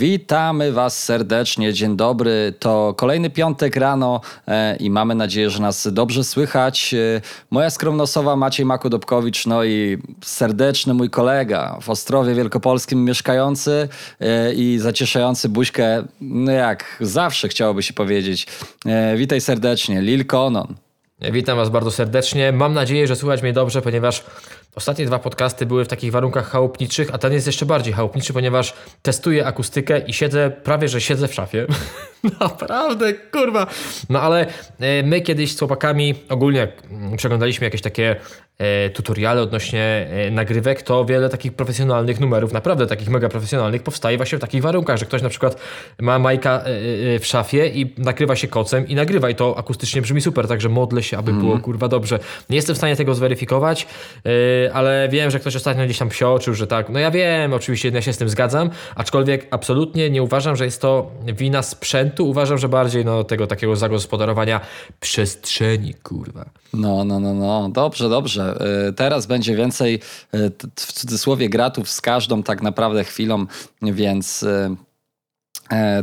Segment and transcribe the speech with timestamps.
[0.00, 2.54] Witamy Was serdecznie, dzień dobry.
[2.58, 6.94] To kolejny piątek rano e, i mamy nadzieję, że nas dobrze słychać.
[6.94, 13.88] E, moja skromnosowa Maciej Makudobkowicz, no i serdeczny mój kolega w Ostrowie Wielkopolskim mieszkający
[14.20, 18.46] e, i zacieszający buźkę, no jak zawsze chciałoby się powiedzieć.
[19.16, 20.74] Witaj serdecznie, Lil Konon.
[21.32, 22.52] Witam Was bardzo serdecznie.
[22.52, 24.24] Mam nadzieję, że słuchać mnie dobrze, ponieważ
[24.74, 28.74] ostatnie dwa podcasty były w takich warunkach chałupniczych, a ten jest jeszcze bardziej chałupniczy, ponieważ
[29.02, 31.66] testuję akustykę i siedzę, prawie że siedzę w szafie.
[32.40, 33.66] Naprawdę, kurwa.
[34.10, 34.46] No ale
[34.80, 38.16] e, my kiedyś z chłopakami ogólnie mm, przeglądaliśmy jakieś takie
[38.58, 44.16] e, tutoriale odnośnie e, nagrywek, to wiele takich profesjonalnych numerów, naprawdę takich mega profesjonalnych, powstaje
[44.16, 45.60] właśnie w takich warunkach, że ktoś na przykład
[46.00, 46.64] ma majka
[47.20, 51.02] w szafie i nakrywa się kocem i nagrywa i to akustycznie brzmi super, także modlę
[51.02, 52.18] się, aby było kurwa dobrze.
[52.50, 53.86] Nie jestem w stanie tego zweryfikować,
[54.72, 58.02] ale wiem, że ktoś ostatnio gdzieś tam psioczył, że tak, no ja wiem, oczywiście ja
[58.02, 62.68] się z tym zgadzam, aczkolwiek absolutnie nie uważam, że jest to wina sprzętu, uważam, że
[62.68, 64.60] bardziej no, tego takiego zagospodarowania
[65.00, 66.50] przestrzeni, kurwa.
[66.74, 67.68] No, no, no, no.
[67.68, 68.58] Dobrze, dobrze.
[68.88, 69.94] Y, Teraz będzie więcej
[70.34, 73.46] y, w cudzysłowie gratów z każdą tak naprawdę chwilą,
[73.82, 74.76] więc y,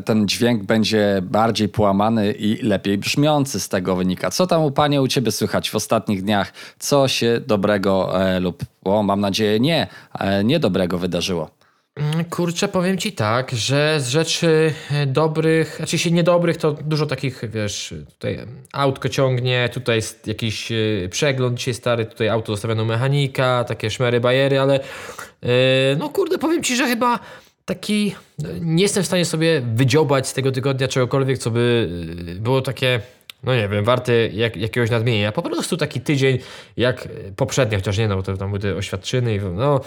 [0.06, 4.32] ten dźwięk będzie bardziej połamany i lepiej brzmiący z tego wynika.
[4.32, 6.54] Co tam u Panie u Ciebie słychać w ostatnich dniach?
[6.80, 9.88] Co się dobrego e, lub, o, mam nadzieję, nie,
[10.20, 11.50] e, niedobrego wydarzyło?
[11.96, 17.06] Mm, Kurczę, powiem ci tak, że z rzeczy e, dobrych, znaczy się niedobrych, to dużo
[17.06, 18.40] takich, wiesz, tutaj
[18.74, 20.76] autko ciągnie, tutaj jest jakiś e,
[21.10, 25.50] przegląd dzisiaj stary, tutaj auto zostawiano mechanika, takie szmery, bajery, ale e,
[25.98, 27.20] no kurde, powiem ci, że chyba
[27.68, 28.16] taki,
[28.62, 31.90] nie jestem w stanie sobie wydziobać z tego tygodnia czegokolwiek, co by
[32.32, 33.02] e, było takie
[33.44, 35.32] no nie wiem, warty jak, jakiegoś nadmienienia.
[35.32, 36.38] Po prostu taki tydzień
[36.78, 39.82] jak poprzednio, chociaż nie no, to tam były te oświadczyny i no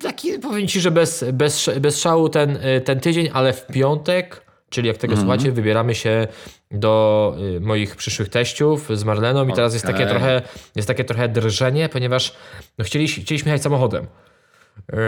[0.00, 4.88] taki powiem ci, że bez, bez, bez szału ten, ten tydzień, ale w piątek, czyli
[4.88, 6.26] jak tego słuchacie, wybieramy się
[6.70, 10.42] do y, moich przyszłych teściów z Marleną i teraz jest takie trochę
[10.76, 12.34] jest takie trochę drżenie, ponieważ
[12.78, 14.06] no, chcieliśmy, chcieliśmy jechać samochodem.
[14.92, 14.98] Yy,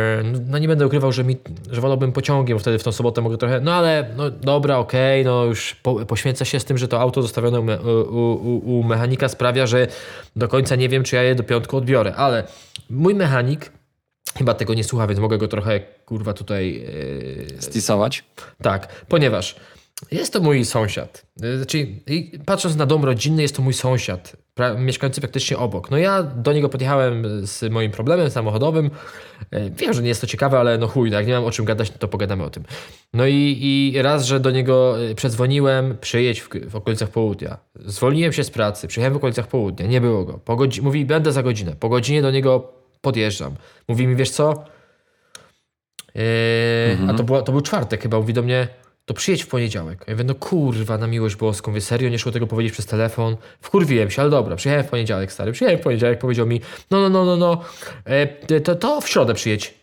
[0.48, 1.36] No nie będę ukrywał, że, mi,
[1.70, 5.44] że wolałbym pociągiem, wtedy w tą sobotę mogę trochę, no ale no dobra, okej, no
[5.44, 9.66] już po, poświęcę się z tym, że to auto zostawione u, u, u mechanika sprawia,
[9.66, 9.86] że
[10.36, 12.44] do końca nie wiem, czy ja je do piątku odbiorę, ale
[12.90, 13.72] mój mechanik
[14.38, 16.72] chyba tego nie słucha, więc mogę go trochę kurwa tutaj
[17.52, 18.24] yy, Stisować?
[18.62, 19.56] tak, ponieważ
[20.10, 21.26] jest to mój sąsiad.
[21.44, 21.86] Y, Znaczy,
[22.46, 24.36] patrząc na dom rodzinny, jest to mój sąsiad,
[24.78, 25.90] mieszkający praktycznie obok.
[25.90, 28.86] No ja do niego podjechałem z moim problemem samochodowym.
[29.54, 31.64] Y, Wiem, że nie jest to ciekawe, ale no chuj, jak nie mam o czym
[31.64, 32.64] gadać, no to pogadamy o tym.
[33.14, 33.58] No i,
[33.94, 37.56] i raz, że do niego y, przedzwoniłem, przyjedź w, w okolicach południa.
[37.74, 40.32] Zwolniłem się z pracy, przyjechałem w okolicach południa, nie było go.
[40.44, 41.72] Po godzi- mówi, będę za godzinę.
[41.80, 43.54] Po godzinie do niego podjeżdżam.
[43.88, 44.64] Mówi mi, wiesz co?
[46.14, 46.22] Yy,
[47.10, 48.68] A to, była, to był czwartek chyba, mówi do mnie,
[49.06, 50.04] to przyjedź w poniedziałek.
[50.08, 53.36] Ja mówię, no kurwa, na miłość boską, mówię, serio, nie szło tego powiedzieć przez telefon.
[53.60, 57.08] Wkurwiłem się, ale dobra, przyjechałem w poniedziałek, stary, przyjechałem w poniedziałek, powiedział mi, no, no,
[57.08, 57.60] no, no, no,
[58.04, 58.26] e,
[58.60, 59.74] to, to w środę przyjedź.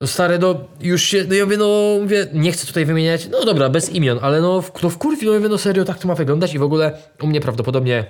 [0.00, 3.44] No stary, no już się, no ja mówię, no mówię, nie chcę tutaj wymieniać, no
[3.44, 6.08] dobra, bez imion, ale no, w- no wkurwi, no ja mówię, no serio, tak to
[6.08, 8.04] ma wyglądać i w ogóle u mnie prawdopodobnie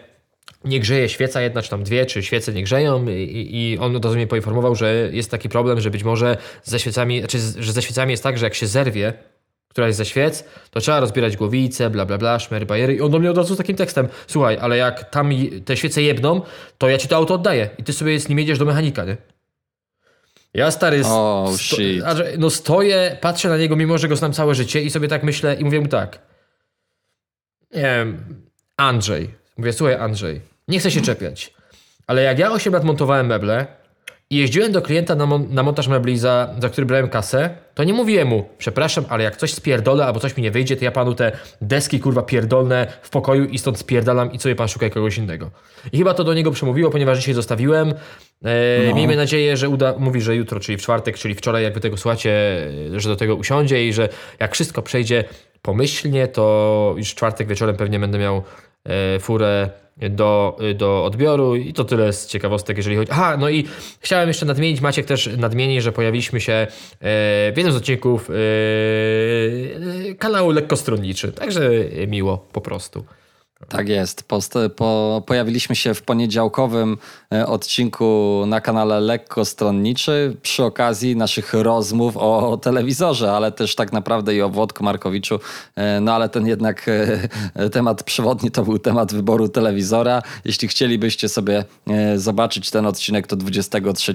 [0.64, 3.96] nie grzeje świeca jedna, czy tam dwie, czy świece nie grzeją i, i- i on
[3.96, 7.72] od razu mnie poinformował, że jest taki problem, że być może ze świecami, znaczy, że
[7.72, 9.12] ze świecami jest tak, że jak się zerwie
[9.70, 13.19] któraś ze świec, to trzeba rozbierać głowice, bla bla bla, szmery, bajery i on do
[13.19, 15.31] mnie od razu z takim tekstem, słuchaj, ale jak tam
[15.64, 16.41] te świece jebną,
[16.78, 19.16] to ja ci to auto oddaję i ty sobie z nim jedziesz do mechanika, nie?
[20.54, 22.03] Ja stary, st- Oh, sto- shit.
[22.04, 25.08] a że- no stoję, patrzę na niego, mimo że go znam całe życie i sobie
[25.08, 26.19] tak myślę i mówię mu tak,
[27.75, 28.25] nie wiem,
[28.76, 29.31] Andrzej.
[29.56, 31.54] Mówię, słuchaj Andrzej, nie chcę się czepiać,
[32.06, 33.66] ale jak ja 8 lat montowałem meble
[34.32, 37.84] i jeździłem do klienta na, mon- na montaż mebli, za, za który brałem kasę, to
[37.84, 40.91] nie mówiłem mu, przepraszam, ale jak coś spierdolę albo coś mi nie wyjdzie, to ja
[40.91, 45.19] panu te deski kurwa pierdolne w pokoju i stąd spierdalam i sobie pan szukaj kogoś
[45.19, 45.50] innego.
[45.93, 47.94] I chyba to do niego przemówiło, ponieważ dzisiaj zostawiłem.
[48.44, 51.81] E, Miejmy nadzieję, że uda, mówi, że jutro, czyli w czwartek, czyli wczoraj, jak wy
[51.81, 52.32] tego słuchacie,
[52.96, 54.08] że do tego usiądzie i że
[54.40, 55.25] jak wszystko przejdzie
[55.62, 58.43] pomyślnie, to już w czwartek wieczorem pewnie będę miał
[59.21, 59.71] furę
[60.09, 63.11] do, do odbioru i to tyle z ciekawostek, jeżeli chodzi...
[63.12, 63.65] Aha, no i
[64.00, 66.67] chciałem jeszcze nadmienić, Maciek też nadmieni, że pojawiliśmy się e,
[67.00, 68.35] w jednym z odcinków e,
[70.11, 71.71] e, kanału Lekkostronniczy, także
[72.09, 73.05] miło po prostu.
[73.68, 74.22] Tak jest.
[74.22, 76.96] Post, po, pojawiliśmy się w poniedziałkowym
[77.32, 83.74] e, odcinku na kanale Lekko Stronniczy przy okazji naszych rozmów o, o telewizorze, ale też
[83.74, 85.40] tak naprawdę i o Włodku Markowiczu.
[85.76, 86.86] E, no ale ten jednak
[87.54, 90.22] e, temat przewodni to był temat wyboru telewizora.
[90.44, 91.64] Jeśli chcielibyście sobie
[92.16, 94.12] zobaczyć ten odcinek, to 23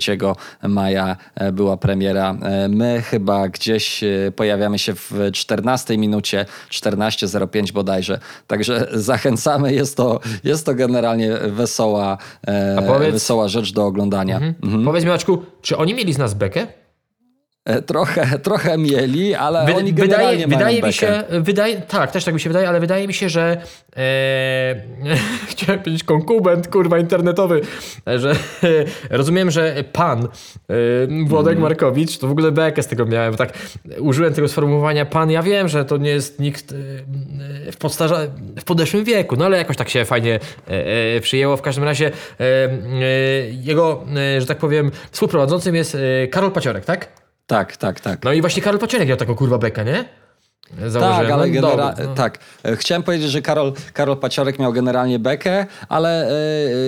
[0.63, 1.17] maja
[1.53, 2.37] była premiera.
[2.69, 4.03] My chyba gdzieś
[4.35, 8.19] pojawiamy się w 14 minucie, 14.05 bodajże.
[8.47, 9.73] Także zachęcam zachęcamy.
[9.73, 12.17] Jest to, jest to generalnie wesoła,
[12.47, 14.35] e, powiedz, wesoła rzecz do oglądania.
[14.35, 14.55] Mhm.
[14.63, 14.85] Mhm.
[14.85, 16.67] Powiedz mi, Maczku, czy oni mieli z nas bekę?
[17.65, 22.25] E, trochę, trochę mieli, ale Wy, oni generalnie wydaje, wydaje mi się, wydaje, Tak, też
[22.25, 23.57] tak mi się wydaje, ale wydaje mi się, że
[23.97, 24.75] e,
[25.49, 27.61] chciałem powiedzieć konkubent, kurwa, internetowy,
[28.15, 28.35] że e,
[29.17, 30.27] rozumiem, że pan e,
[31.25, 31.61] Włodek mm.
[31.61, 33.53] Markowicz, to w ogóle bekę z tego miałem, tak
[33.99, 36.75] użyłem tego sformułowania pan, ja wiem, że to nie jest nikt e,
[37.71, 38.19] w, podstarza,
[38.59, 41.57] w podeszłym wieku, no ale jakoś tak się fajnie e, przyjęło.
[41.57, 42.11] W każdym razie
[43.51, 44.03] jego,
[44.39, 45.97] że tak powiem, współprowadzącym jest
[46.31, 47.24] Karol Paciorek, tak?
[47.47, 48.23] Tak, tak, tak.
[48.23, 50.05] No i właśnie Karol Paciorek miał taką kurwa bekę, nie?
[50.87, 51.01] Założyłem.
[51.01, 52.13] Tak, ale genera- no.
[52.15, 52.39] tak.
[52.75, 56.31] Chciałem powiedzieć, że Karol, Karol Paciorek miał generalnie bekę, ale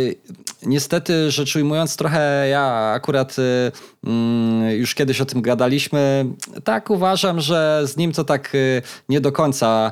[0.06, 0.16] yy,
[0.64, 6.26] niestety rzecz ujmując trochę ja akurat yy, już kiedyś o tym gadaliśmy.
[6.64, 9.92] Tak uważam, że z nim to tak yy, nie do końca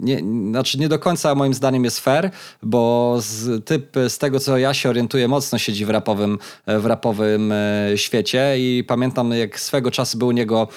[0.00, 0.18] nie,
[0.50, 2.30] znaczy nie do końca moim zdaniem jest fair,
[2.62, 7.54] bo z, typ z tego co ja się orientuję mocno siedzi w rapowym, w rapowym
[7.96, 10.68] świecie i pamiętam jak swego czasu był u niego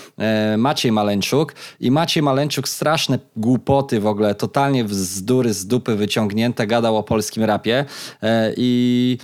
[0.58, 6.98] Maciej Maleńczuk i Maciej Maleńczuk straszne głupoty w ogóle, totalnie bzdury z dupy wyciągnięte, gadał
[6.98, 7.86] o polskim rapie
[8.24, 9.18] e, i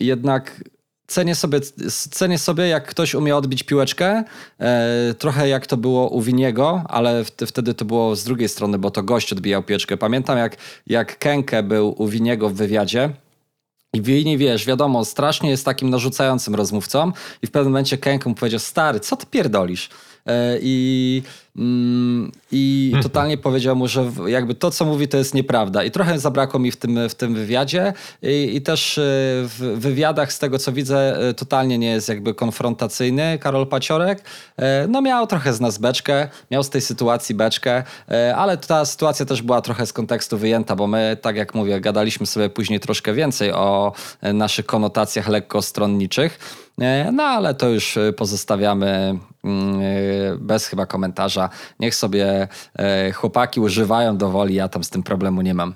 [0.00, 0.64] jednak
[1.06, 1.60] cenię sobie,
[2.10, 4.24] cenię sobie, jak ktoś umie odbić piłeczkę.
[4.60, 8.90] E, trochę jak to było u Winiego, ale wtedy to było z drugiej strony, bo
[8.90, 9.96] to gość odbijał piłeczkę.
[9.96, 10.56] Pamiętam, jak,
[10.86, 13.10] jak Kenke był u Winiego w wywiadzie.
[13.92, 17.12] I Wini, wiesz, wiadomo, strasznie jest takim narzucającym rozmówcą
[17.42, 19.88] i w pewnym momencie Kenke mu powiedział, stary, co ty pierdolisz?
[20.30, 21.22] E, I,
[21.56, 25.84] mm, i totalnie powiedział mu, że jakby to, co mówi, to jest nieprawda.
[25.84, 27.92] I trochę zabrakło mi w tym, w tym wywiadzie.
[28.22, 29.02] I, I, też e,
[29.42, 34.24] w wywiadach, z tego co widzę, e, totalnie nie jest jakby konfrontacyjny Karol Paciorek.
[34.88, 37.82] No miał trochę z nas beczkę, miał z tej sytuacji beczkę,
[38.36, 42.26] ale ta sytuacja też była trochę z kontekstu wyjęta, bo my, tak jak mówię, gadaliśmy
[42.26, 43.92] sobie później troszkę więcej o
[44.22, 46.38] naszych konotacjach lekko stronniczych.
[47.12, 49.18] No ale to już pozostawiamy
[50.38, 51.48] bez chyba komentarza.
[51.80, 52.48] Niech sobie
[52.78, 55.74] e, chłopaki używają do woli, ja tam z tym problemu nie mam.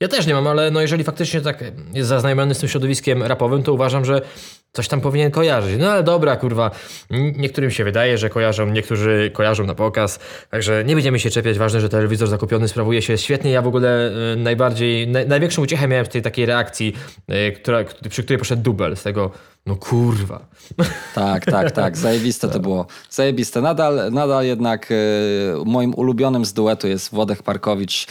[0.00, 3.62] Ja też nie mam, ale no jeżeli faktycznie tak jest zaznajomiony z tym środowiskiem rapowym,
[3.62, 4.22] to uważam, że
[4.74, 5.76] coś tam powinien kojarzyć.
[5.78, 6.70] No ale dobra, kurwa,
[7.36, 10.18] niektórym się wydaje, że kojarzą, niektórzy kojarzą na pokaz,
[10.50, 13.50] także nie będziemy się czepiać, ważne, że telewizor zakupiony sprawuje się świetnie.
[13.50, 16.94] Ja w ogóle y, najbardziej, naj, największą uciechę miałem w tej takiej reakcji,
[17.30, 19.30] y, która, przy której poszedł dubel z tego,
[19.66, 20.46] no kurwa.
[21.14, 22.86] Tak, tak, tak, zajebiste to było.
[23.10, 23.60] Zajebiste.
[23.60, 24.94] Nadal, nadal jednak y,
[25.64, 28.06] moim ulubionym z duetu jest Włodek Parkowicz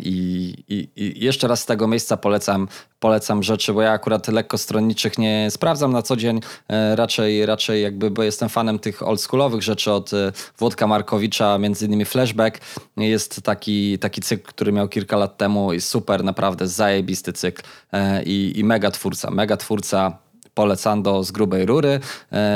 [0.00, 2.68] i, i, i jeszcze raz z tego miejsca polecam
[3.00, 7.82] polecam rzeczy, bo ja akurat lekko stronniczych nie sprawdzam na co dzień, e, raczej, raczej
[7.82, 12.60] jakby, bo jestem fanem tych oldschoolowych rzeczy od e, Włodka Markowicza, między innymi Flashback.
[12.96, 17.62] Jest taki, taki cykl, który miał kilka lat temu i super, naprawdę zajebisty cykl
[17.92, 20.18] e, i, i mega twórca, mega twórca
[20.54, 22.00] polecando z grubej rury,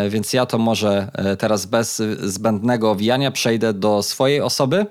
[0.09, 1.09] więc ja to może
[1.39, 4.87] teraz bez zbędnego owijania przejdę do swojej osoby.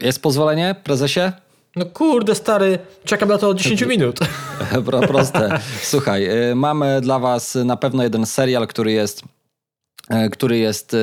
[0.00, 1.32] Jest pozwolenie, prezesie?
[1.76, 4.18] No kurde, stary, czekam na to od 10 minut.
[5.08, 5.60] Proste.
[5.82, 9.22] Słuchaj, y, mamy dla Was na pewno jeden serial, który jest
[10.32, 10.98] który jest e,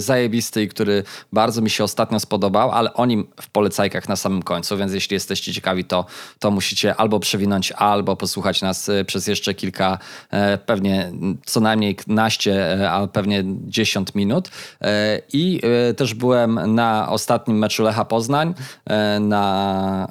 [0.00, 1.02] zajebisty i który
[1.32, 5.14] bardzo mi się ostatnio spodobał, ale o nim w polecajkach na samym końcu, więc jeśli
[5.14, 6.06] jesteście ciekawi, to,
[6.38, 9.98] to musicie albo przewinąć, albo posłuchać nas e, przez jeszcze kilka,
[10.66, 11.12] pewnie
[11.46, 14.50] co najmniej naście, a pewnie 10 minut.
[15.32, 15.60] I
[15.96, 18.54] też byłem na ostatnim meczu Lecha Poznań,
[19.20, 20.08] na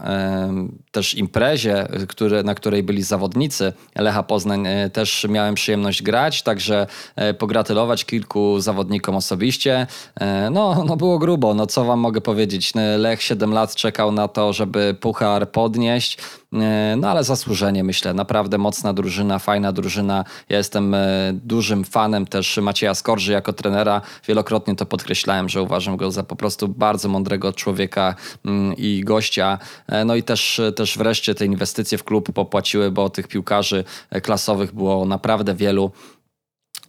[0.91, 4.67] też imprezie, który, na której byli zawodnicy Lecha Poznań.
[4.93, 6.88] Też miałem przyjemność grać, także
[7.38, 9.88] pogratulować kilku kilku zawodnikom osobiście.
[10.19, 12.74] E, no, no było grubo, no co wam mogę powiedzieć.
[12.98, 16.17] Lech 7 lat czekał na to, żeby puchar podnieść.
[16.53, 20.25] E, no ale zasłużenie myślę, naprawdę mocna drużyna, fajna drużyna.
[20.50, 24.01] Ja jestem e, dużym fanem też Macieja Skorży jako trenera.
[24.27, 29.59] Wielokrotnie to podkreślałem, że uważam go za po prostu bardzo mądrego człowieka mm, i gościa.
[30.05, 33.83] No i też, też wreszcie te inwestycje w klub popłaciły, bo tych piłkarzy
[34.21, 35.91] klasowych było naprawdę wielu.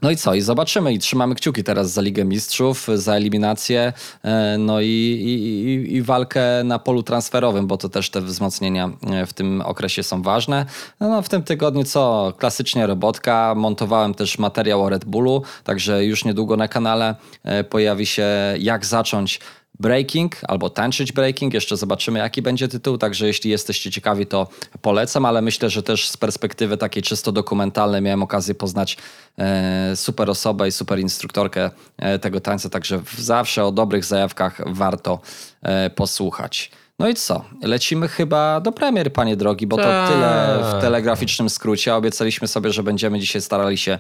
[0.03, 0.35] No i co?
[0.35, 3.93] I zobaczymy i trzymamy kciuki teraz za Ligę Mistrzów, za eliminację,
[4.23, 9.27] e, no i, i, i walkę na polu transferowym, bo to też te wzmocnienia e,
[9.27, 10.67] w tym okresie są ważne.
[11.01, 12.33] No, no w tym tygodniu co?
[12.39, 13.55] Klasycznie robotka.
[13.57, 17.15] Montowałem też materiał o Red Bullu, także już niedługo na kanale
[17.45, 18.27] e, pojawi się
[18.59, 19.41] jak zacząć
[19.81, 21.55] Breaking albo tańczyć Breaking.
[21.55, 22.99] Jeszcze zobaczymy, jaki będzie tytuł.
[22.99, 24.49] Także jeśli jesteście ciekawi, to
[24.83, 28.97] polecam, ale myślę, że też z perspektywy takiej czysto dokumentalnej miałem okazję poznać
[29.39, 32.69] e, super osobę i super instruktorkę e, tego tańca.
[32.69, 35.21] Także zawsze o dobrych zajawkach warto
[35.63, 36.71] e, posłuchać.
[36.99, 37.45] No i co?
[37.63, 40.11] Lecimy chyba do premier, panie drogi, bo to Tak.
[40.11, 41.95] tyle w telegraficznym skrócie.
[41.95, 43.99] Obiecaliśmy sobie, że będziemy dzisiaj starali się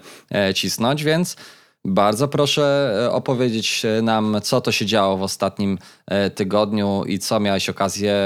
[0.54, 1.36] cisnąć, więc
[1.84, 7.40] bardzo proszę e, opowiedzieć nam, co to się działo w ostatnim e, tygodniu i co
[7.40, 8.16] miałeś okazję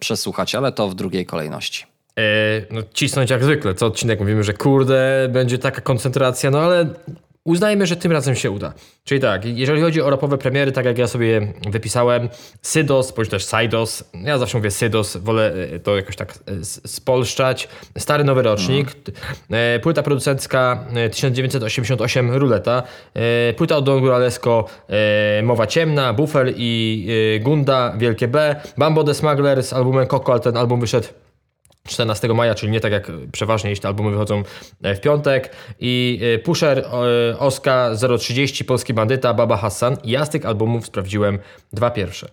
[0.00, 1.86] przesłuchać, ale to w drugiej kolejności.
[2.18, 2.22] E,
[2.70, 3.74] no, cisnąć jak zwykle.
[3.74, 6.86] Co odcinek mówimy, że kurde, będzie taka koncentracja, no ale
[7.44, 8.72] uznajmy, że tym razem się uda.
[9.04, 12.28] Czyli tak, jeżeli chodzi o rapowe premiery, tak jak ja sobie wypisałem,
[12.62, 17.68] Sydos, bądź też Sidos, ja zawsze mówię Sydos, wolę e, to jakoś tak e, spolszczać.
[17.98, 18.88] Stary nowy rocznik,
[19.50, 22.82] e, płyta producencka e, 1988 Ruleta,
[23.56, 24.64] płyta od Don Guralesco
[25.42, 30.56] Mowa Ciemna, Buffer i Gunda, Wielkie B, Bambo the Smuggler z albumem Coco, ale ten
[30.56, 31.08] album wyszedł
[31.88, 34.42] 14 maja, czyli nie tak jak przeważnie, jeśli te albumy wychodzą
[34.82, 35.56] e, w piątek.
[35.80, 39.96] I e, Pusher, e, Oska 030, Polski Bandyta, Baba Hassan.
[40.04, 41.38] Ja z tych albumów sprawdziłem
[41.72, 42.28] dwa pierwsze.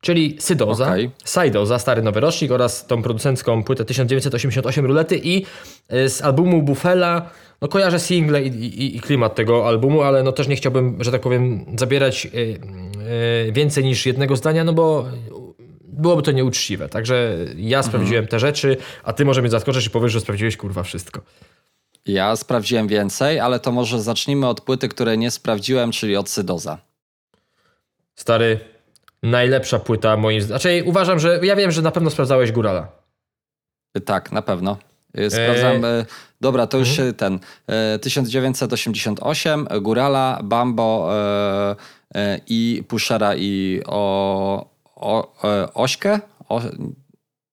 [0.00, 1.10] Czyli Sydoza, Okej.
[1.24, 5.46] Sajdoza, Stary Nowy Rocznik oraz tą producencką płytę 1988 Rulety i
[5.88, 7.30] z albumu Buffela
[7.60, 11.12] no kojarzę single i, i, i klimat tego albumu, ale no też nie chciałbym, że
[11.12, 12.28] tak powiem, zabierać
[13.52, 15.06] więcej niż jednego zdania, no bo
[15.98, 16.88] byłoby to nieuczciwe.
[16.88, 20.82] Także ja sprawdziłem te rzeczy, a ty może mnie zaskoczysz i powiesz, że sprawdziłeś kurwa
[20.82, 21.20] wszystko.
[22.06, 26.78] Ja sprawdziłem więcej, ale to może zacznijmy od płyty, której nie sprawdziłem, czyli od Sydoza.
[28.14, 28.60] Stary,
[29.22, 30.60] najlepsza płyta moim zdaniem.
[30.60, 32.88] Znaczy uważam, że ja wiem, że na pewno sprawdzałeś Górala.
[34.04, 34.76] Tak, na pewno.
[35.18, 35.84] Y, Sprawdzam.
[35.84, 36.06] y,
[36.40, 37.40] Dobra, to już y, ten.
[37.94, 41.10] y, 1988, y, Górala, Bambo
[42.14, 46.20] y, y, i Pushera i o, o, e, Ośkę?
[46.48, 46.60] O,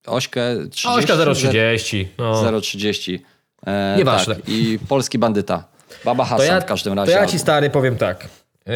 [0.08, 0.88] Ośkę 30?
[0.90, 2.08] Ośka 030.
[2.18, 2.62] No.
[2.62, 3.24] 030.
[3.68, 4.36] E, Nieważne.
[4.36, 5.64] Tak, I Polski Bandyta.
[6.06, 7.12] Baba To Hassan ja, w każdym to razie.
[7.12, 7.32] ja album.
[7.32, 8.28] ci stary powiem tak.
[8.66, 8.74] Yy,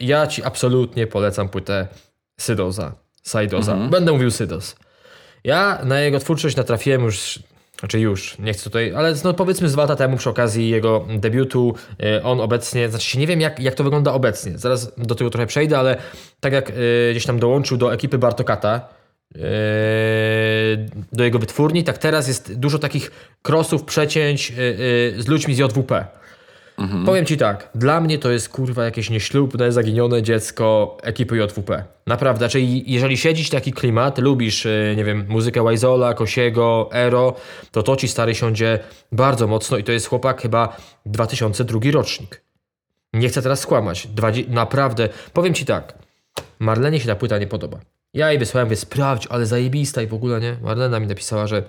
[0.00, 1.86] ja ci absolutnie polecam płytę
[2.40, 3.72] Sydoza, Sajdoza.
[3.72, 3.90] Mhm.
[3.90, 4.76] Będę mówił Sydos.
[5.44, 7.38] Ja na jego twórczość natrafiłem już,
[7.84, 11.74] znaczy już, nie chcę tutaj, ale no powiedzmy z lata temu przy okazji jego debiutu.
[11.98, 14.58] Yy, on obecnie, znaczy się nie wiem jak, jak to wygląda obecnie.
[14.58, 15.96] Zaraz do tego trochę przejdę, ale
[16.40, 16.74] tak jak yy,
[17.10, 18.88] gdzieś tam dołączył do ekipy Bartokata,
[19.34, 19.40] yy,
[21.12, 23.10] do jego wytwórni, tak teraz jest dużo takich
[23.42, 24.52] crossów, przecięć
[25.16, 26.06] z ludźmi z JWP.
[27.06, 31.84] Powiem ci tak, dla mnie to jest kurwa jakieś nieślubne, zaginione dziecko ekipy JWP.
[32.06, 37.34] Naprawdę, czyli jeżeli siedzisz taki klimat, lubisz, y, nie wiem, muzykę Wajzola, Kosiego, Ero,
[37.70, 38.78] to to ci stary siądzie
[39.12, 40.76] bardzo mocno i to jest chłopak chyba
[41.06, 42.42] 2002 rocznik.
[43.12, 44.08] Nie chcę teraz skłamać.
[44.48, 45.94] Naprawdę, powiem ci tak,
[46.58, 47.93] Marlenie się ta płyta nie podoba.
[48.14, 50.56] Ja jej wysłałem, wie sprawdź, ale zajebista i w ogóle nie.
[50.62, 51.62] Marlena mi napisała, że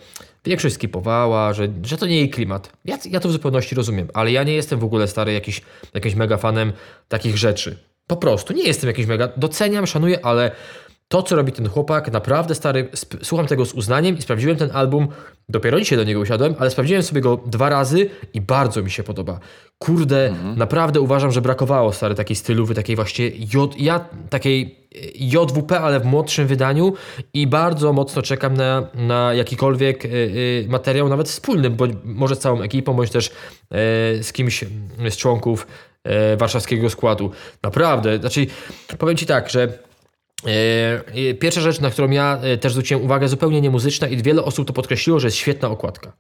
[0.46, 2.72] większość skipowała, że, że to nie jej klimat.
[2.86, 5.62] Ja, ja to w zupełności rozumiem, ale ja nie jestem w ogóle stary jakiś,
[5.94, 6.74] jakimś mega fanem
[7.08, 7.78] takich rzeczy.
[8.08, 10.52] Po prostu, nie jestem jakiś mega, doceniam, szanuję, ale
[11.07, 12.89] to, co robi ten chłopak, naprawdę stary,
[13.24, 15.07] słucham tego z uznaniem i sprawdziłem ten album,
[15.50, 19.03] dopiero dzisiaj do niego usiadłem, ale sprawdziłem sobie go dwa razy i bardzo mi się
[19.03, 19.39] podoba.
[19.77, 25.79] Kurde, naprawdę uważam, że brakowało stary takiej stylowy, takiej właśnie J, ja takiej e, JWP,
[25.79, 26.93] ale w młodszym wydaniu
[27.33, 32.39] i bardzo mocno czekam na, na jakikolwiek y, y, materiał, nawet wspólny, bądź może z
[32.39, 33.31] całą ekipą, bądź też
[34.21, 34.65] z kimś
[35.09, 35.67] z członków
[36.38, 37.31] warszawskiego składu.
[37.63, 38.47] Naprawdę, znaczy
[38.97, 39.95] powiem Ci tak, że E, e,
[41.39, 44.68] Pierwsza rzecz, na którą ja e, też zwróciłem uwagę, zupełnie nie muzyczna i wiele osób
[44.68, 46.18] to podkreśliło, że jest świetna okładka.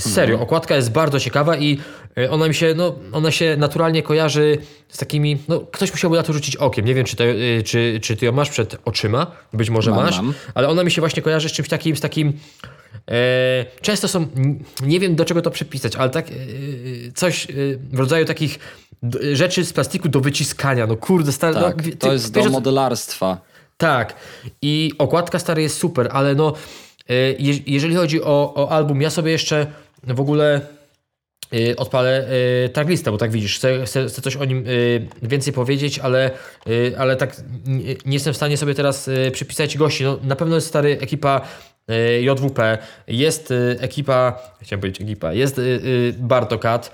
[0.00, 1.78] Serio, okładka jest bardzo ciekawa i
[2.18, 6.22] e, ona mi się, no, ona się naturalnie kojarzy z takimi, no, ktoś musiałby na
[6.22, 6.84] to rzucić okiem.
[6.84, 10.04] Nie wiem, czy, to, e, czy, czy ty ją masz przed oczyma, być może Mam,
[10.04, 10.34] masz, mam.
[10.54, 12.32] ale ona mi się właśnie kojarzy z czymś takim, z takim,
[13.10, 14.26] e, często są,
[14.82, 16.32] nie wiem do czego to przypisać, ale tak, e,
[17.14, 17.52] coś e,
[17.92, 18.58] w rodzaju takich
[19.32, 22.50] rzeczy z plastiku do wyciskania, no kurde, stary, Tak, no, ty- to jest wiesz, do
[22.50, 23.40] modelarstwa.
[23.76, 24.14] tak.
[24.62, 26.52] I okładka stary jest super, ale no,
[27.38, 29.66] je, jeżeli chodzi o, o album, ja sobie jeszcze
[30.02, 30.60] w ogóle
[31.52, 32.28] e, odpalę
[32.64, 34.64] e, taglistę, bo tak widzisz, chcę, chcę, chcę coś o nim
[35.22, 36.30] e, więcej powiedzieć, ale,
[36.66, 37.36] e, ale tak
[37.66, 40.04] nie, nie jestem w stanie sobie teraz e, przypisać gości.
[40.04, 41.40] No, na pewno jest stary ekipa
[41.88, 42.78] e, JWP,
[43.08, 45.60] jest ekipa, chciałem powiedzieć ekipa, jest
[46.18, 46.92] Bartokat,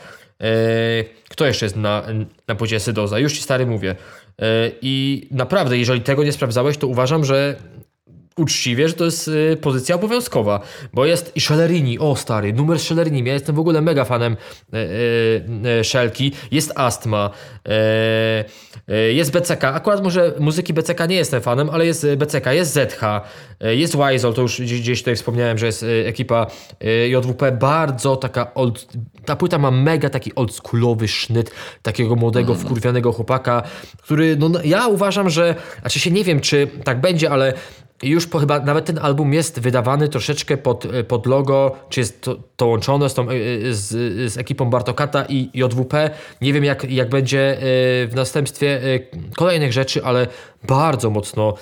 [1.28, 2.06] Kto jeszcze jest na,
[2.48, 3.18] na płycie Sydoza?
[3.18, 3.96] Już ci stary mówię.
[4.82, 7.56] I naprawdę, jeżeli tego nie sprawdzałeś, to uważam, że
[8.36, 10.60] uczciwie, że to jest y, pozycja obowiązkowa,
[10.92, 14.36] bo jest i Szellerini, o stary, numer Szellerini, ja jestem w ogóle mega fanem
[14.74, 14.76] y,
[15.80, 17.30] y, Szelki, jest Astma,
[19.12, 23.00] jest BCK, akurat może muzyki BCK nie jestem fanem, ale jest BCK, jest ZH,
[23.60, 26.46] jest Weisel, to już gdzieś, tutaj wspomniałem, że jest ekipa
[27.08, 28.86] JWP, bardzo taka old,
[29.24, 31.50] ta płyta ma mega taki oldschoolowy sznyt
[31.82, 32.64] takiego młodego, mm.
[32.64, 33.62] wkurwianego chłopaka,
[34.02, 37.54] który, no ja uważam, że, znaczy się nie wiem, czy tak będzie, ale
[38.08, 42.36] już po, chyba nawet ten album jest wydawany troszeczkę pod, pod logo, czy jest to,
[42.56, 43.88] to łączone z, tą, e, e, z,
[44.32, 46.10] z ekipą Bartokata i JWP.
[46.40, 47.60] Nie wiem jak, jak będzie e,
[48.06, 48.80] w następstwie
[49.36, 50.26] kolejnych rzeczy, ale
[50.62, 51.54] bardzo mocno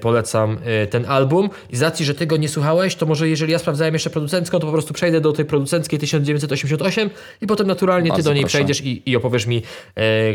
[0.00, 0.58] polecam
[0.90, 1.50] ten album.
[1.70, 4.66] I z racji, że tego nie słuchałeś, to może jeżeli ja sprawdzałem jeszcze producencką, to
[4.66, 7.10] po prostu przejdę do tej producenckiej 1988
[7.40, 8.58] i potem naturalnie ty do niej proszę.
[8.58, 9.62] przejdziesz i, i opowiesz mi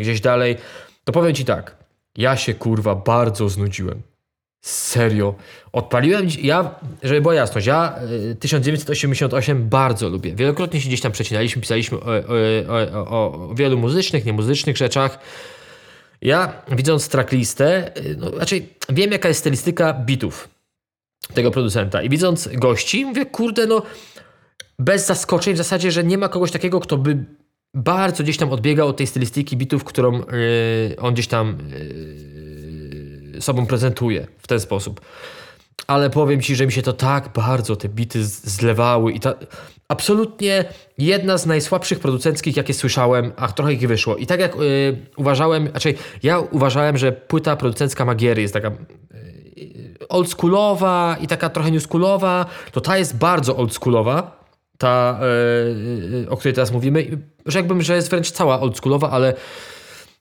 [0.01, 0.57] gdzieś dalej.
[1.03, 1.75] To powiem ci tak,
[2.17, 4.14] ja się kurwa bardzo znudziłem.
[4.65, 5.35] Serio.
[5.73, 7.99] Odpaliłem, ja, żeby była jasność, ja
[8.39, 10.35] 1988 y, bardzo lubię.
[10.35, 15.19] Wielokrotnie się gdzieś tam przecinaliśmy, pisaliśmy o, o, o, o wielu muzycznych, niemuzycznych rzeczach.
[16.21, 20.49] Ja, widząc tracklistę, y, no, raczej wiem jaka jest stylistyka bitów
[21.33, 23.81] tego producenta i widząc gości, mówię, kurde, no
[24.79, 27.25] bez zaskoczeń w zasadzie, że nie ma kogoś takiego, kto by
[27.73, 30.25] bardzo gdzieś tam odbiegał od tej stylistyki bitów, którą yy,
[30.99, 32.34] on gdzieś tam yy,
[33.39, 35.01] sobą prezentuje w ten sposób.
[35.87, 39.33] Ale powiem ci, że mi się to tak bardzo te bity zlewały i ta
[39.87, 40.65] absolutnie
[40.97, 44.15] jedna z najsłabszych producenckich, jakie słyszałem, a trochę ich wyszło.
[44.15, 44.61] I tak jak yy,
[45.17, 51.71] uważałem, raczej ja uważałem, że płyta producencka Magiery jest taka yy, oldschoolowa i taka trochę
[51.71, 54.45] newschoolowa, to ta jest bardzo oldschoolowa,
[54.77, 55.19] ta,
[56.21, 57.07] yy, o której teraz mówimy.
[57.45, 59.33] Rzekłbym, że jest wręcz cała oldschoolowa, ale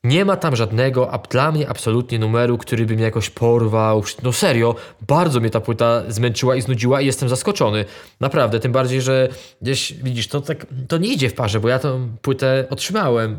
[0.05, 4.03] nie ma tam żadnego, a dla mnie absolutnie numeru, który by mnie jakoś porwał.
[4.23, 4.75] No serio,
[5.07, 7.85] bardzo mnie ta płyta zmęczyła i znudziła i jestem zaskoczony.
[8.21, 9.29] Naprawdę, tym bardziej, że
[9.63, 13.37] gdzieś widzisz, to, tak, to nie idzie w parze, bo ja tą płytę otrzymałem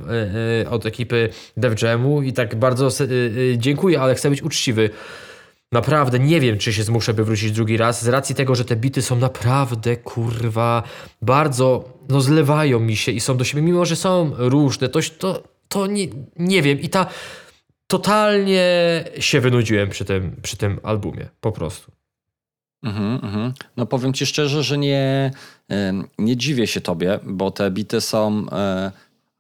[0.60, 4.89] yy, od ekipy Dev Jamu i tak bardzo yy, dziękuję, ale chcę być uczciwy.
[5.72, 8.75] Naprawdę nie wiem, czy się zmuszę, by wrócić drugi raz, z racji tego, że te
[8.75, 10.83] bity są naprawdę, kurwa,
[11.22, 15.54] bardzo, no zlewają mi się i są do siebie, mimo że są różne, to, to
[15.67, 16.79] to nie, nie wiem.
[16.79, 17.05] I ta
[17.87, 21.91] totalnie się wynudziłem przy tym, przy tym albumie, po prostu.
[22.83, 23.53] Mhm, mhm.
[23.77, 25.31] No powiem ci szczerze, że nie,
[26.17, 28.91] nie dziwię się tobie, bo te bity są e,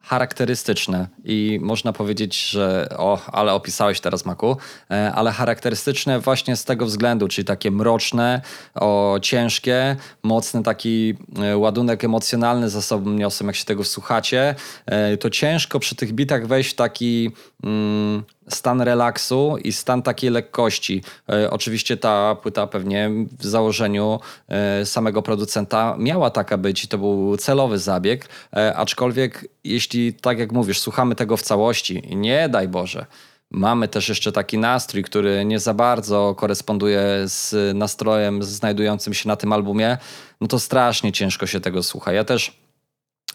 [0.05, 1.07] charakterystyczne.
[1.23, 4.57] I można powiedzieć, że o, ale opisałeś teraz Maku,
[4.91, 8.41] e, ale charakterystyczne właśnie z tego względu, czyli takie mroczne,
[8.75, 11.13] o, ciężkie, mocny taki
[11.43, 16.13] e, ładunek emocjonalny za sobą niosą, jak się tego słuchacie, e, to ciężko przy tych
[16.13, 17.31] bitach wejść w taki
[17.63, 21.03] mm, stan relaksu i stan takiej lekkości.
[21.29, 26.97] E, oczywiście ta płyta pewnie w założeniu e, samego producenta miała taka być i to
[26.97, 32.67] był celowy zabieg, e, aczkolwiek jeśli, tak jak mówisz, słuchamy tego w całości nie daj
[32.67, 33.05] Boże,
[33.51, 39.35] mamy też jeszcze taki nastrój, który nie za bardzo koresponduje z nastrojem znajdującym się na
[39.35, 39.97] tym albumie,
[40.41, 42.13] no to strasznie ciężko się tego słucha.
[42.13, 42.64] Ja też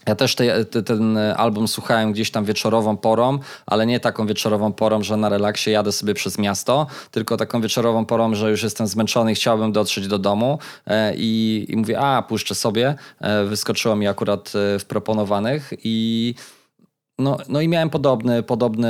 [0.07, 4.73] ja też te, te, ten album słuchałem gdzieś tam wieczorową porą, ale nie taką wieczorową
[4.73, 8.87] porą, że na relaksie jadę sobie przez miasto, tylko taką wieczorową porą, że już jestem
[8.87, 12.95] zmęczony i chciałbym dotrzeć do domu e, i, i mówię, a puszczę sobie.
[13.21, 16.35] E, wyskoczyło mi akurat e, w proponowanych i
[17.19, 18.89] no, no i miałem podobny, podobny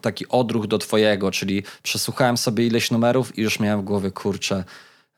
[0.00, 4.64] taki odruch do twojego, czyli przesłuchałem sobie ileś numerów i już miałem w głowie, kurczę,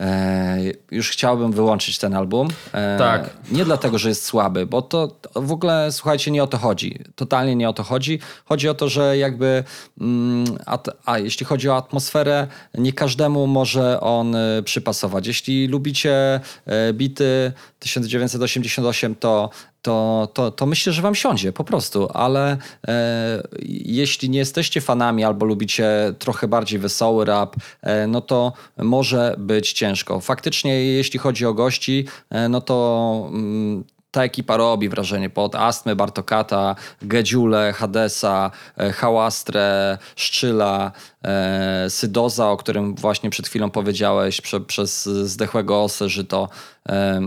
[0.02, 0.58] E,
[0.90, 2.48] już chciałbym wyłączyć ten album.
[2.72, 3.30] E, tak.
[3.50, 6.98] Nie dlatego, że jest słaby, bo to, w ogóle, słuchajcie, nie o to chodzi.
[7.14, 8.18] Totalnie nie o to chodzi.
[8.44, 9.64] Chodzi o to, że jakby,
[10.00, 15.26] mm, a, a jeśli chodzi o atmosferę, nie każdemu może on y, przypasować.
[15.26, 16.40] Jeśli lubicie
[16.90, 19.50] y, bity 1988, to
[19.82, 22.56] to, to, to myślę, że wam siądzie po prostu, ale
[22.88, 29.34] e, jeśli nie jesteście fanami albo lubicie trochę bardziej wesoły rap, e, no to może
[29.38, 30.20] być ciężko.
[30.20, 35.96] Faktycznie, jeśli chodzi o gości, e, no to mm, ta ekipa robi wrażenie pod Astmy,
[35.96, 40.92] Bartokata, Gedziule, Hadesa, e, Hałastrę, Szczyla,
[41.24, 46.48] e, Sydoza, o którym właśnie przed chwilą powiedziałeś, prze, przez zdechłego osę, że to
[46.88, 47.20] e,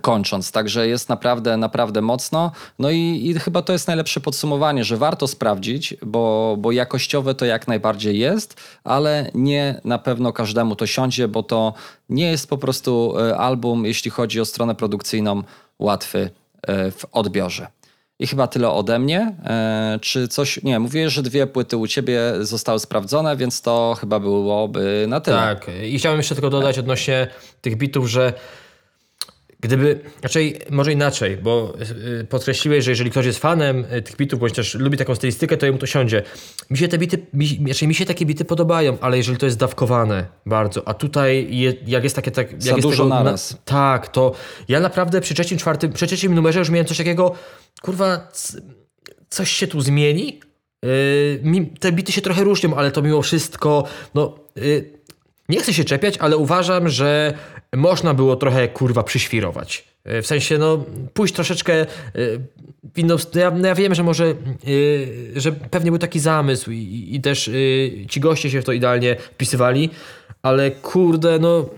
[0.00, 0.52] kończąc.
[0.52, 2.52] Także jest naprawdę, naprawdę mocno.
[2.78, 7.44] No i, i, chyba to jest najlepsze podsumowanie, że warto sprawdzić, bo, bo jakościowe to
[7.44, 11.74] jak najbardziej jest, ale nie na pewno każdemu to siądzie, bo to
[12.08, 15.42] nie jest po prostu e, album, jeśli chodzi o stronę produkcyjną,
[15.78, 16.30] łatwy
[16.62, 17.66] e, w odbiorze.
[18.18, 19.36] I chyba tyle ode mnie.
[19.44, 20.62] E, czy coś.
[20.62, 25.36] Nie, mówiłeś, że dwie płyty u ciebie zostały sprawdzone, więc to chyba byłoby na tyle.
[25.36, 25.66] Tak.
[25.84, 27.28] I chciałem jeszcze tylko dodać odnośnie
[27.60, 28.32] tych bitów, że
[29.60, 31.74] Gdyby, raczej może inaczej, bo
[32.20, 35.56] y, podkreśliłeś, że jeżeli ktoś jest fanem y, tych bitów, bądź też lubi taką stylistykę,
[35.56, 36.22] to jemu to siądzie.
[36.70, 39.58] Mi się te bity, mi, znaczy mi się takie bity podobają, ale jeżeli to jest
[39.58, 42.62] dawkowane bardzo, a tutaj je, jak jest takie tak...
[42.62, 43.52] Za jak dużo jest tego, naraz.
[43.52, 44.32] Na, tak, to
[44.68, 47.34] ja naprawdę przy trzecim, czwartym, przy trzecim numerze już miałem coś takiego,
[47.82, 48.28] kurwa,
[49.28, 50.40] coś się tu zmieni?
[50.82, 54.38] Yy, te bity się trochę różnią, ale to mimo wszystko, no...
[54.56, 54.95] Yy,
[55.48, 57.34] nie chcę się czepiać, ale uważam, że
[57.76, 59.84] można było trochę kurwa przyświrować.
[60.04, 61.86] E, w sensie, no, pójść troszeczkę e,
[62.94, 64.34] w inną ja, no ja wiem, że może, e,
[65.36, 67.50] że pewnie był taki zamysł i, i też
[68.08, 69.90] ci goście się w to idealnie wpisywali,
[70.42, 71.70] ale kurde, no,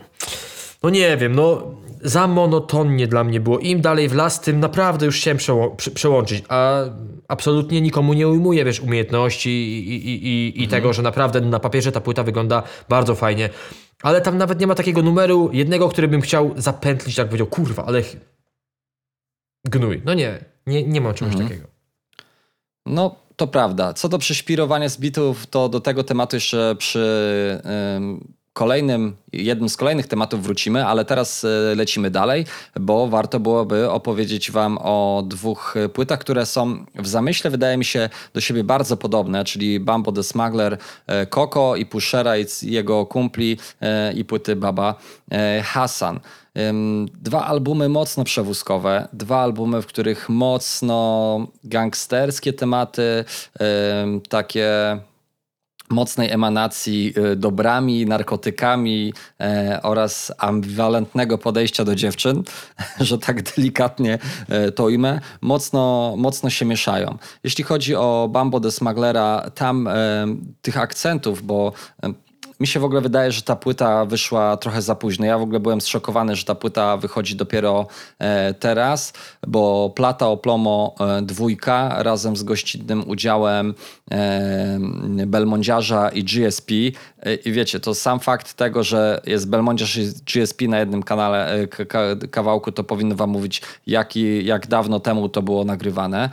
[0.82, 3.58] no nie wiem, no za monotonnie dla mnie było.
[3.58, 6.80] Im dalej w las, tym naprawdę już chciałem przeło przełączyć, a
[7.28, 10.70] absolutnie nikomu nie ujmuję, wiesz, umiejętności i, i, i, i mhm.
[10.70, 13.50] tego, że naprawdę na papierze ta płyta wygląda bardzo fajnie.
[14.02, 17.84] Ale tam nawet nie ma takiego numeru jednego, który bym chciał zapętlić, tak powiedział, kurwa,
[17.84, 18.02] ale
[19.64, 20.02] gnój.
[20.04, 21.50] No nie, nie, nie ma czegoś mhm.
[21.50, 21.68] takiego.
[22.86, 23.92] No, to prawda.
[23.92, 27.62] Co do prześpirowania z bitów, to do tego tematu jeszcze przy
[28.58, 32.44] kolejnym, jednym z kolejnych tematów wrócimy, ale teraz e, lecimy dalej,
[32.80, 38.08] bo warto byłoby opowiedzieć Wam o dwóch płytach, które są w zamyśle, wydaje mi się,
[38.34, 41.26] do siebie bardzo podobne, czyli Bambo the Smuggler, e,
[41.76, 44.94] i Pushera i jego kumpli e, i płyty Baba
[45.64, 46.20] Hassan.
[47.22, 53.24] Dwa albumy mocno przewózkowe, dwa albumy, w których mocno gangsterskie tematy,
[54.28, 54.98] takie
[55.90, 62.42] mocnej emanacji y, dobrami, narkotykami e, oraz ambiwalentnego podejścia do dziewczyn,
[63.00, 67.18] że tak delikatnie e, to ujmę, mocno, mocno się mieszają.
[67.44, 70.26] Jeśli chodzi o Bambo de Smuglera, tam e,
[70.62, 71.72] tych akcentów, bo
[72.60, 75.26] mi się w ogóle wydaje, że ta płyta wyszła trochę za późno.
[75.26, 77.86] Ja w ogóle byłem zszokowany, że ta płyta wychodzi dopiero
[78.18, 79.12] e, teraz,
[79.46, 83.74] bo Plata Oplomo e, dwójka razem z gościnnym udziałem
[84.10, 84.78] e,
[85.26, 86.74] Belmondziarza i GSP.
[87.44, 91.68] I wiecie, to sam fakt tego, że jest Belmondziarz i GSP na jednym kanale,
[92.30, 96.30] kawałku, to powinno wam mówić, jaki, jak dawno temu to było nagrywane.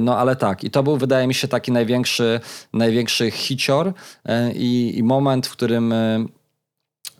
[0.00, 2.40] No ale tak, i to był, wydaje mi się, taki największy,
[2.72, 3.92] największy hicior
[4.54, 6.24] i, i moment, w którym którym e,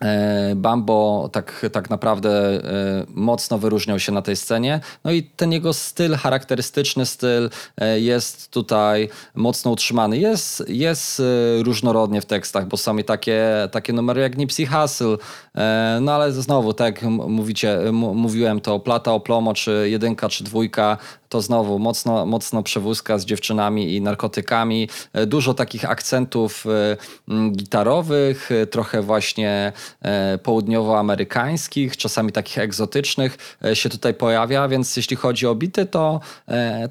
[0.00, 2.60] e, Bambo tak, tak naprawdę e,
[3.08, 4.80] mocno wyróżniał się na tej scenie.
[5.04, 7.50] No i ten jego styl, charakterystyczny styl
[7.96, 10.18] jest tutaj mocno utrzymany.
[10.18, 11.22] Jest, jest
[11.62, 15.16] różnorodnie w tekstach, bo są i takie, takie numery jak Nipsey Hussle,
[16.00, 20.98] no ale znowu, tak jak mówicie, mówiłem, to Plata Oplomo, czy jedynka, czy dwójka,
[21.34, 24.88] to znowu mocno, mocno przewózka z dziewczynami i narkotykami.
[25.12, 29.72] E, dużo takich akcentów e, gitarowych, e, trochę właśnie
[30.42, 36.20] południowoamerykańskich, czasami takich egzotycznych się tutaj pojawia, więc jeśli chodzi o bity, to,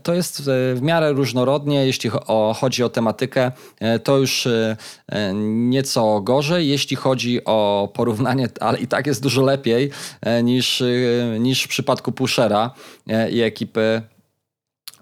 [0.03, 0.41] to jest
[0.75, 1.85] w miarę różnorodnie.
[1.85, 2.11] Jeśli
[2.55, 3.51] chodzi o tematykę,
[4.03, 4.47] to już
[5.43, 6.67] nieco gorzej.
[6.67, 9.91] Jeśli chodzi o porównanie, ale i tak jest dużo lepiej
[10.43, 10.83] niż,
[11.39, 12.71] niż w przypadku Pushera
[13.31, 14.01] i ekipy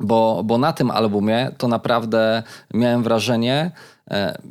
[0.02, 3.72] bo, bo na tym albumie to naprawdę miałem wrażenie,
[4.12, 4.42] e,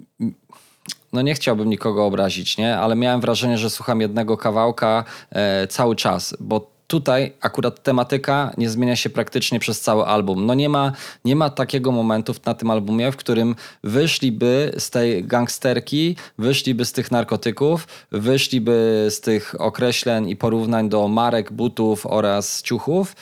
[1.13, 2.79] no nie chciałbym nikogo obrazić, nie?
[2.79, 8.71] ale miałem wrażenie, że słucham jednego kawałka e, cały czas, bo tutaj akurat tematyka nie
[8.71, 10.47] zmienia się praktycznie przez cały album.
[10.47, 10.93] No nie ma,
[11.25, 16.93] nie ma takiego momentu na tym albumie, w którym wyszliby z tej gangsterki, wyszliby z
[16.93, 23.17] tych narkotyków, wyszliby z tych określeń i porównań do marek, butów oraz ciuchów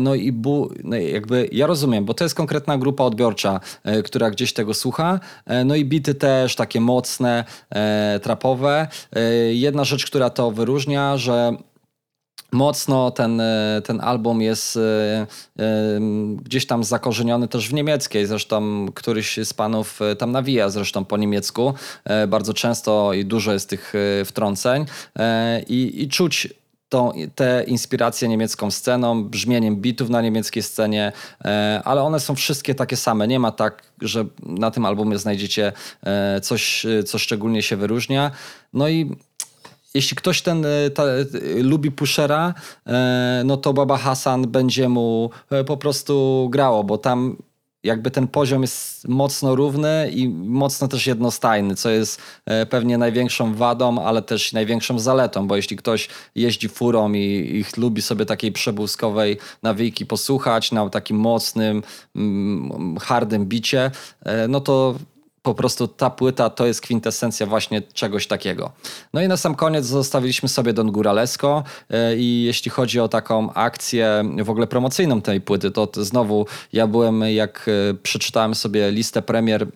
[0.00, 4.30] no i bu, no jakby ja rozumiem, bo to jest konkretna grupa odbiorcza, e, która
[4.30, 5.20] gdzieś tego słucha.
[5.46, 7.44] E, no i bity też takie mocne,
[8.22, 8.88] trapowe.
[9.50, 11.52] Jedna rzecz, która to wyróżnia, że
[12.52, 13.42] mocno ten,
[13.84, 14.78] ten album jest
[16.42, 18.26] gdzieś tam zakorzeniony też w niemieckiej.
[18.26, 21.74] Zresztą któryś z panów tam nawija zresztą po niemiecku.
[22.28, 23.92] Bardzo często i dużo jest tych
[24.24, 24.84] wtrąceń
[25.68, 26.48] i, i czuć
[26.90, 31.12] tą, te inspiracje niemiecką sceną, brzmieniem bitów na niemieckiej scenie,
[31.44, 33.28] e, ale one są wszystkie takie same.
[33.28, 35.72] Nie ma tak, że na tym albumie znajdziecie
[36.02, 38.30] e, coś, co szczególnie się wyróżnia.
[38.72, 39.16] No i
[39.94, 41.04] jeśli ktoś ten e, ta,
[41.56, 42.54] lubi pushera,
[43.44, 45.30] no to Baba Hassan będzie mu
[45.66, 47.36] po prostu grało, bo tam
[47.82, 53.54] jakby ten poziom jest mocno równy i mocno też jednostajny, co jest e, pewnie największą
[53.54, 57.18] wadą, ale też największą zaletą, bo jeśli ktoś jeździ furą i,
[57.76, 61.82] i lubi sobie takiej przebłyskowej nawijki posłuchać na takim mocnym,
[62.16, 63.90] mm, hardym bicie,
[64.24, 64.94] e, no to
[65.42, 68.72] po prostu ta płyta to jest kwintesencja właśnie czegoś takiego.
[69.14, 73.52] No i na sam koniec zostawiliśmy sobie Don Guralesco e, i jeśli chodzi o taką
[73.52, 79.22] akcję w ogóle promocyjną tej płyty, to, znowu ja byłem, jak e, przeczytałem sobie listę
[79.22, 79.66] premier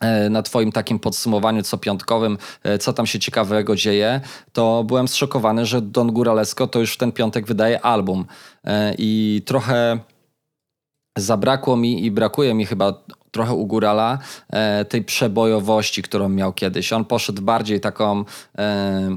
[0.00, 2.38] e, na Twoim takim podsumowaniu co piątkowym,
[2.80, 4.20] co tam się ciekawego dzieje,
[4.52, 8.24] to byłem zszokowany, że Don Guralesco to już w ten piątek wydaje album.
[8.98, 9.98] I trochę
[11.16, 12.94] zabrakło mi i brakuje mi chyba
[13.30, 14.18] trochę u Górala
[14.50, 16.92] e, tej przebojowości, którą miał kiedyś.
[16.92, 18.24] On poszedł bardziej taką
[18.58, 19.16] e,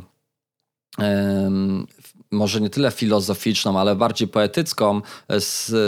[1.00, 1.52] e,
[2.32, 5.02] może nie tyle filozoficzną, ale bardziej poetycką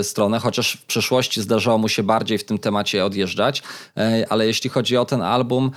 [0.03, 3.63] stronę, chociaż w przeszłości zdarzało mu się bardziej w tym temacie odjeżdżać.
[4.29, 5.71] Ale jeśli chodzi o ten album,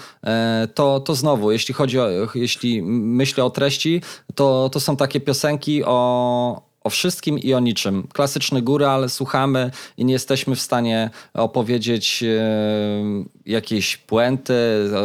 [0.75, 4.03] to, to znowu, jeśli chodzi o, jeśli myślę o treści,
[4.35, 8.09] to, to są takie piosenki o, o wszystkim i o niczym.
[8.13, 14.55] Klasyczny góral, słuchamy i nie jesteśmy w stanie opowiedzieć e, jakiejś puenty,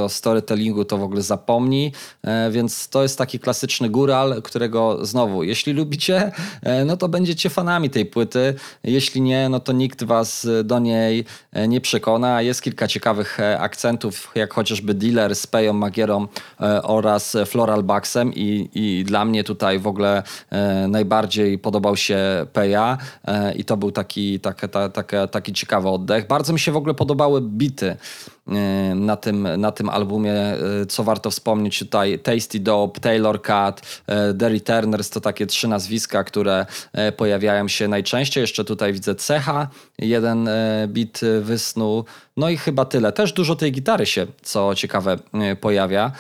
[0.04, 1.92] o storytellingu to w ogóle zapomnij,
[2.24, 6.32] e, więc to jest taki klasyczny góral, którego znowu, jeśli lubicie,
[6.64, 11.26] e, no to będziecie fanami tej płyty, jeśli nie, no to nikt was do niej
[11.68, 12.42] nie przekona.
[12.42, 16.28] Jest kilka ciekawych akcentów, jak chociażby Dealer z Peją Magierą
[16.84, 20.24] oraz Floral Baxem i, i dla mnie tutaj w ogóle
[20.88, 22.20] najbardziej podobał się
[22.54, 26.28] Peja e, i to był taki, taki, taki, taki ciekawy oddech.
[26.28, 28.29] Bardzo mi się w ogóle podobały bity e,
[28.96, 30.58] na tym, na tym albumie, e,
[30.88, 34.02] co warto wspomnieć tutaj Tasty Dope, Taylor Cat,
[34.40, 36.66] The Returners to takie trzy nazwiska, które
[37.18, 38.42] pojawiają się najczęściej.
[38.42, 39.68] Jeszcze tutaj widzę Cecha,
[40.00, 40.50] jeden
[40.88, 42.06] bit wysnuł,
[42.40, 43.12] no i chyba tyle.
[43.12, 45.18] Też dużo tej gitary się, co ciekawe,
[45.62, 46.12] pojawia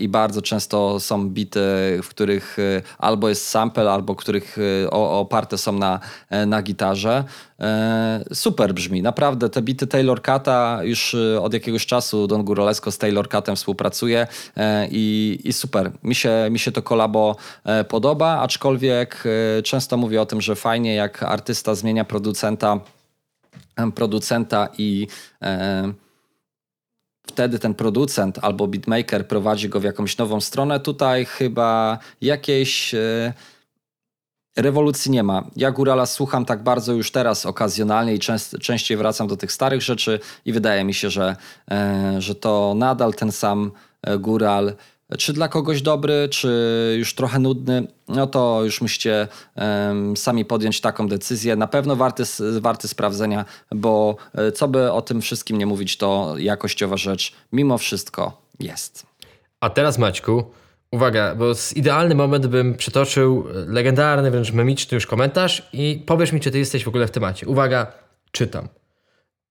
[0.00, 1.60] i bardzo często są bity,
[2.02, 2.56] w których
[2.98, 4.56] albo jest sample, albo których
[4.90, 6.00] oparte są na,
[6.46, 7.24] na gitarze.
[7.60, 9.50] E, super brzmi, naprawdę.
[9.50, 14.26] Te bity Taylor Cata już e, od jakiegoś czasu Don Guralesco z Taylor Catem współpracuje
[14.56, 15.90] e, i, i super.
[16.02, 17.36] Mi się, mi się to kolabo
[17.88, 19.24] podoba, aczkolwiek
[19.64, 22.80] często mówię o tym, że fajnie jak artysta zmienia producenta,
[23.94, 25.06] producenta i
[27.26, 30.80] wtedy ten producent albo beatmaker prowadzi go w jakąś nową stronę.
[30.80, 32.94] Tutaj chyba jakieś
[34.58, 35.44] Rewolucji nie ma.
[35.56, 39.82] Ja Górala słucham tak bardzo już teraz okazjonalnie i częst, częściej wracam do tych starych
[39.82, 41.36] rzeczy i wydaje mi się, że,
[41.70, 43.70] e, że to nadal ten sam
[44.02, 44.72] e, Góral.
[45.18, 50.80] Czy dla kogoś dobry, czy już trochę nudny, no to już musicie um, sami podjąć
[50.80, 51.56] taką decyzję.
[51.56, 52.22] Na pewno warty,
[52.60, 53.44] warty sprawdzenia,
[53.74, 59.06] bo e, co by o tym wszystkim nie mówić, to jakościowa rzecz mimo wszystko jest.
[59.60, 60.44] A teraz Maćku,
[60.90, 66.40] Uwaga, bo z idealny moment bym przytoczył legendarny, wręcz memiczny już komentarz i powiesz mi,
[66.40, 67.46] czy ty jesteś w ogóle w temacie.
[67.46, 67.92] Uwaga,
[68.30, 68.68] czytam.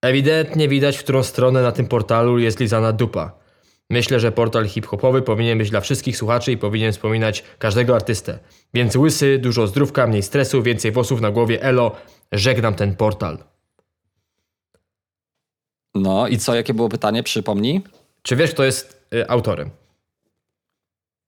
[0.01, 3.46] Ewidentnie widać, w którą stronę na tym portalu jest lizana dupa.
[3.89, 8.39] Myślę, że portal hip-hopowy powinien być dla wszystkich słuchaczy i powinien wspominać każdego artystę.
[8.73, 11.95] Więc łysy, dużo zdrówka, mniej stresu, więcej włosów na głowie, elo,
[12.31, 13.37] żegnam ten portal.
[15.95, 17.23] No i co, jakie było pytanie?
[17.23, 17.81] Przypomnij.
[18.21, 19.69] Czy wiesz, kto jest y, autorem?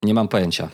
[0.04, 0.70] Nie mam pojęcia.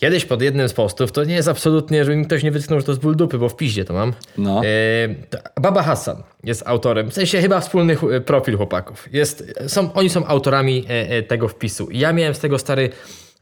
[0.00, 2.86] Kiedyś pod jednym z postów, to nie jest absolutnie, żeby mi ktoś nie wytknął, że
[2.86, 4.12] to jest ból dupy, bo w piździe to mam.
[4.38, 4.62] No.
[4.64, 9.08] E, Baba Hassan jest autorem, w sensie chyba wspólny e, profil chłopaków.
[9.12, 11.90] Jest, są, oni są autorami e, e, tego wpisu.
[11.90, 12.90] I ja miałem z tego stary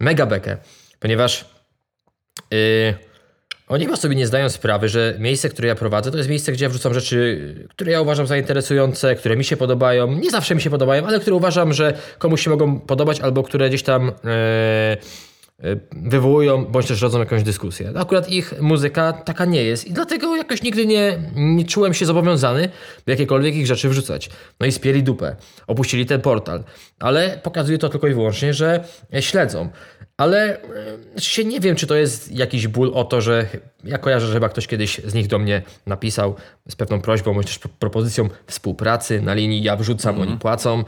[0.01, 0.57] mega bekę,
[1.01, 1.45] ponieważ
[2.53, 2.57] e,
[3.69, 6.64] oni chyba sobie nie zdają sprawy, że miejsce, które ja prowadzę, to jest miejsce, gdzie
[6.64, 10.12] ja wrzucam rzeczy, które ja uważam za interesujące, które mi się podobają.
[10.12, 13.69] Nie zawsze mi się podobają, ale które uważam, że komuś się mogą podobać, albo które
[13.69, 14.12] gdzieś tam
[15.92, 17.92] wywołują, bądź też rodzą jakąś dyskusję.
[17.95, 22.69] Akurat ich muzyka taka nie jest i dlatego jakoś nigdy nie, nie czułem się zobowiązany,
[23.07, 24.31] by jakiekolwiek ich rzeczy wrzucać.
[24.61, 25.37] No i spieli dupę.
[25.66, 26.64] Opuścili ten portal.
[26.99, 28.85] Ale pokazuje to tylko i wyłącznie, że
[29.21, 29.69] śledzą.
[30.16, 30.61] Ale
[31.16, 33.47] e, się nie wiem, czy to jest jakiś ból o to, że
[33.85, 36.35] ja kojarzę, że chyba ktoś kiedyś z nich do mnie napisał
[36.69, 40.29] z pewną prośbą, bądź też propozycją współpracy na linii ja wrzucam, mm.
[40.29, 40.85] oni płacą.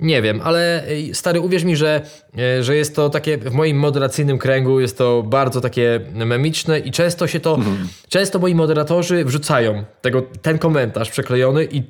[0.00, 2.02] Nie wiem, ale e, stary, uwierz mi, że,
[2.38, 6.90] e, że jest to takie w moim moderacyjnym kręgu, jest to bardzo takie memiczne i
[6.90, 7.88] często się to, mm.
[8.08, 11.82] często moi moderatorzy wrzucają tego, ten komentarz przeklejony i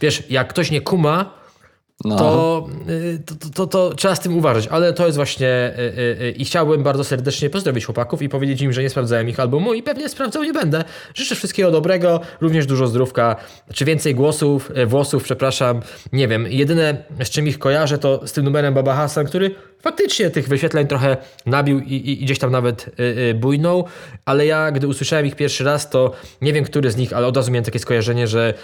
[0.00, 1.41] wiesz, jak ktoś nie kuma,
[2.04, 2.16] No.
[2.16, 6.30] to, y, to, to, to, trzeba z tym uważać, ale to jest właśnie y, y,
[6.30, 9.82] i chciałbym bardzo serdecznie pozdrowić chłopaków i powiedzieć im, że nie sprawdzałem ich albumu i
[9.82, 10.84] pewnie sprawdzał nie będę.
[11.14, 13.36] Życzę wszystkiego dobrego, również dużo zdrówka,
[13.74, 15.80] czy więcej głosów, włosów, przepraszam,
[16.12, 16.46] nie wiem.
[16.50, 20.86] Jedyne z czym ich kojarzę to z tym numerem Baba Hassan, który faktycznie tych wyświetleń
[20.86, 23.84] trochę nabił i, i, i gdzieś tam nawet y, y, bujnął,
[24.24, 27.36] ale ja gdy usłyszałem ich pierwszy raz, to nie wiem który z nich, ale od
[27.36, 28.54] razu miałem takie skojarzenie, że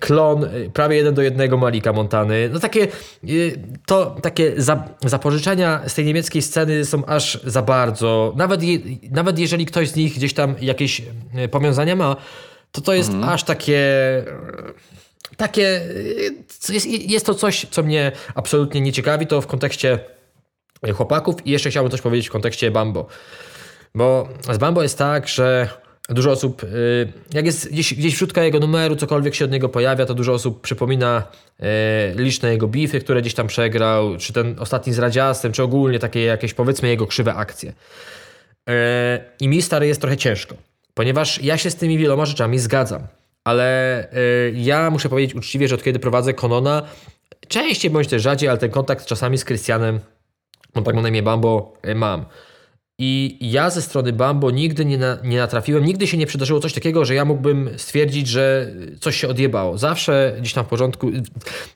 [0.00, 2.88] klon prawie jeden do jednego Malika Montany, no takie
[3.28, 8.78] y, to takie za, zapożyczenia z tej niemieckiej sceny są aż za bardzo, nawet, je,
[9.10, 11.02] nawet jeżeli ktoś z nich gdzieś tam jakieś
[11.44, 12.16] y, powiązania ma,
[12.72, 13.82] to to jest aż takie
[15.36, 15.80] takie,
[16.68, 19.98] y, jest, jest to coś, co mnie absolutnie nie ciekawi, to w kontekście
[20.94, 23.06] chłopaków i jeszcze chciałbym coś powiedzieć w kontekście Bambo.
[23.94, 25.68] Bo z Bambo jest tak, że
[26.08, 30.06] dużo osób, y, jak jest gdzieś, gdzieś wrzutka jego numeru, cokolwiek się od niego pojawia,
[30.06, 31.22] to dużo osób przypomina
[31.60, 31.64] y,
[32.14, 36.22] liczne jego bify, które gdzieś tam przegrał, czy ten ostatni z Radziastem, czy ogólnie takie
[36.22, 37.72] jakieś powiedzmy jego krzywe akcje.
[38.68, 40.54] E, I mi stary jest trochę ciężko,
[40.94, 43.06] ponieważ ja się z tymi wieloma rzeczami zgadzam.
[43.44, 44.08] Ale
[44.54, 46.82] ja muszę powiedzieć uczciwie, że od kiedy prowadzę Konona,
[47.48, 50.00] częściej bądź też rzadziej, ale ten kontakt czasami z Krystianem,
[50.74, 52.24] on tak ma na imię Bambo, mam.
[53.04, 56.72] I ja ze strony Bambo nigdy nie, na, nie natrafiłem, nigdy się nie przydarzyło coś
[56.72, 59.78] takiego, że ja mógłbym stwierdzić, że coś się odjebało.
[59.78, 61.10] Zawsze gdzieś tam w porządku.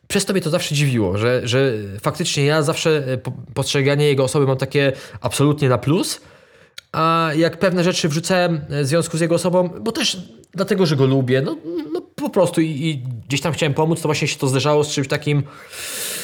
[0.08, 4.24] Przez to mnie to zawsze dziwiło, że, że faktycznie ja zawsze e, po- postrzeganie jego
[4.24, 6.20] osoby mam takie absolutnie na plus.
[6.92, 10.18] A jak pewne rzeczy wrzucałem w związku z jego osobą, bo też
[10.54, 11.56] dlatego, że go lubię, no,
[11.92, 14.90] no po prostu i, i gdzieś tam chciałem pomóc, to właśnie się to zderzało z
[14.90, 15.42] czymś takim,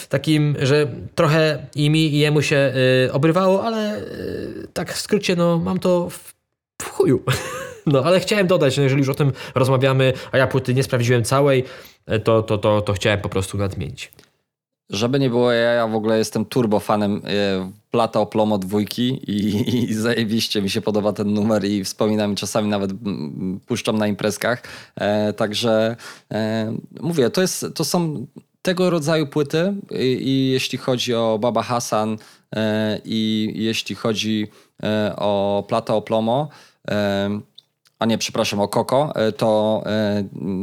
[0.09, 2.73] takim, że trochę i mi i jemu się
[3.07, 6.35] y, obrywało, ale y, tak w skrócie, no mam to w,
[6.83, 7.23] w chuju.
[7.87, 11.25] No, ale chciałem dodać, że jeżeli już o tym rozmawiamy, a ja płyty nie sprawdziłem
[11.25, 11.65] całej,
[12.25, 14.13] to, to, to, to chciałem po prostu nadmienić.
[14.93, 19.91] Żeby nie było, ja, ja w ogóle jestem turbo fanem e, Plata Oplomo dwójki i,
[19.91, 22.91] i zajebiście mi się podoba ten numer i wspominam i czasami nawet
[23.67, 24.63] puszczam na imprezkach.
[24.97, 25.97] E, także
[26.33, 28.27] e, mówię, to, jest, to są
[28.63, 32.17] tego rodzaju płyty i, i jeśli chodzi o Baba Hassan
[32.57, 34.47] e, i jeśli chodzi
[34.83, 36.49] e, o Plata Oplomo,
[36.91, 37.41] e,
[37.99, 39.85] a nie, przepraszam, o Koko, to,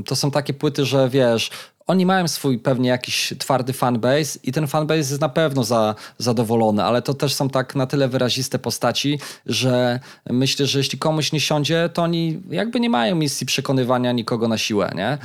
[0.06, 1.50] to są takie płyty, że wiesz,
[1.90, 6.84] oni mają swój pewnie jakiś twardy fanbase i ten fanbase jest na pewno za, zadowolony,
[6.84, 10.00] ale to też są tak na tyle wyraziste postaci, że
[10.30, 14.58] myślę, że jeśli komuś nie siądzie, to oni jakby nie mają misji przekonywania nikogo na
[14.58, 15.18] siłę, nie?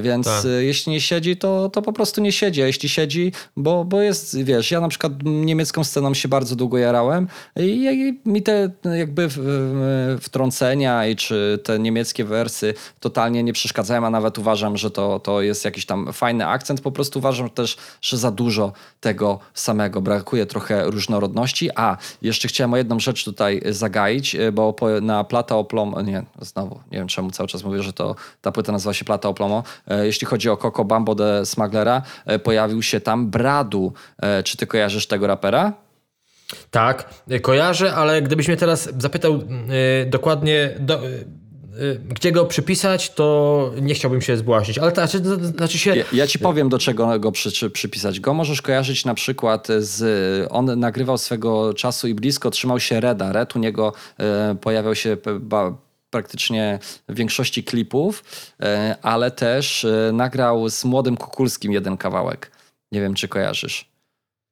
[0.00, 0.44] Więc Tak.
[0.44, 4.00] y, jeśli nie siedzi, to, to po prostu nie siedzi, a jeśli siedzi, bo, bo
[4.00, 8.70] jest, wiesz, ja na przykład niemiecką sceną się bardzo długo jarałem i, i mi te
[8.98, 9.28] jakby
[10.20, 15.42] wtrącenia i czy te niemieckie wersy totalnie nie przeszkadzają, a nawet uważam, że to, to
[15.42, 16.80] jest jakiś tam fajny akcent.
[16.80, 20.00] Po prostu uważam też, że za dużo tego samego.
[20.00, 21.70] Brakuje trochę różnorodności.
[21.76, 26.80] A, jeszcze chciałem o jedną rzecz tutaj zagaić, y, bo na Plata Oplom, nie, znowu,
[26.90, 29.62] nie wiem czemu cały czas mówię, że to ta płyta nazywa się Plata Oplomo.
[29.88, 33.92] E, Jeśli chodzi o Coco Bambo de Smugglera, e, pojawił się tam Bradu.
[34.22, 35.72] E, Czy ty kojarzysz tego rapera?
[36.70, 39.40] Tak, kojarzę, ale gdybyś mnie teraz zapytał y,
[40.06, 41.00] dokładnie, do,
[42.08, 44.78] gdzie go przypisać, to nie chciałbym się zbłaźnić.
[44.78, 45.96] Ale to znaczy, to znaczy się.
[45.96, 48.20] Ja, ja ci powiem, do czego go przy, czy, przypisać.
[48.20, 50.46] Go możesz kojarzyć na przykład z...
[50.50, 53.32] On nagrywał swego czasu i blisko trzymał się Reda.
[53.32, 55.74] Red u niego e, pojawiał się ba,
[56.10, 58.24] praktycznie w większości klipów,
[58.60, 62.50] e, ale też e, nagrał z Młodym Kukulskim jeden kawałek.
[62.92, 63.88] Nie wiem, czy kojarzysz.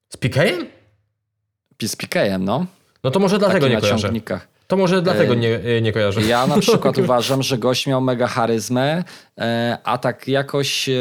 [0.08, 0.66] Z PK'em?
[1.82, 2.66] Z PK'em, no.
[3.04, 4.12] No to może dlatego Taki nie na kojarzę.
[4.68, 6.22] To może dlatego nie, y, nie kojarzę.
[6.22, 9.04] Ja na przykład uważam, że gość miał mega charyzmę,
[9.38, 10.92] e, a tak jakoś e,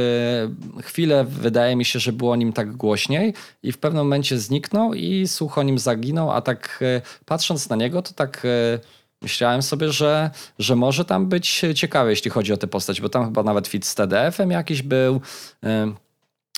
[0.81, 4.93] chwilę wydaje mi się, że było o nim tak głośniej i w pewnym momencie zniknął
[4.93, 8.79] i słuch o nim zaginął, a tak e, patrząc na niego, to tak e,
[9.21, 13.25] myślałem sobie, że, że może tam być ciekawe, jeśli chodzi o tę postać, bo tam
[13.25, 15.21] chyba nawet fit z TDF-em jakiś był.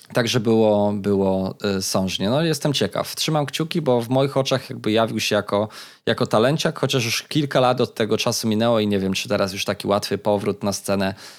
[0.10, 2.30] E, Także było, było y, sążnie.
[2.30, 3.15] No jestem ciekaw.
[3.15, 5.69] Trzymam kciuki, bo w moich oczach jakby jawił się jako,
[6.06, 9.54] jako talenciak, chociaż już kilka lat od tego czasu minęło i nie wiem, czy teraz
[9.54, 11.38] już taki łatwy powrót na scenę e,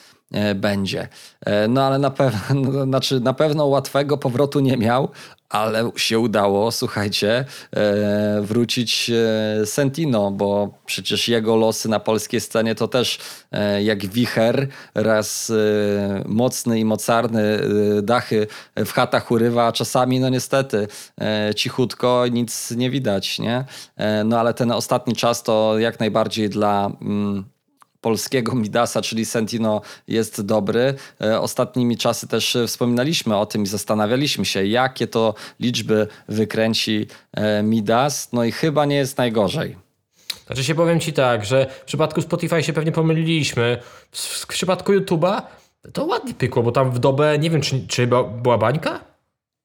[0.55, 1.09] będzie.
[1.47, 5.09] E, No ale na pewno, znaczy na pewno łatwego powrotu nie miał,
[5.49, 7.45] ale się udało, słuchajcie,
[7.77, 13.19] e, wrócić e, Sentino, bo przecież jego losy na polskiej scenie to też
[13.53, 17.43] e, jak wicher, raz e, mocny i mocarny
[17.99, 20.89] e, dachy w chatach urywa, a czasami no niestety
[21.21, 23.65] e, cichutko nic nie widać, nie?
[23.97, 26.91] E, No ale ten ostatni czas to jak najbardziej dla...
[27.01, 27.45] Mm,
[28.01, 30.95] polskiego Midasa, czyli Sentino jest dobry.
[31.21, 37.63] E, ostatnimi czasy też wspominaliśmy o tym i zastanawialiśmy się, jakie to liczby wykręci e,
[37.63, 38.33] Midas.
[38.33, 39.77] No i chyba nie jest najgorzej.
[40.47, 43.79] Znaczy się powiem ci tak, że w przypadku Spotify się pewnie pomyliliśmy.
[44.11, 45.43] W, w przypadku YouTube'a
[45.93, 48.07] to ładnie pykło, bo tam w dobę, nie wiem, czy, czy
[48.43, 49.01] była bańka?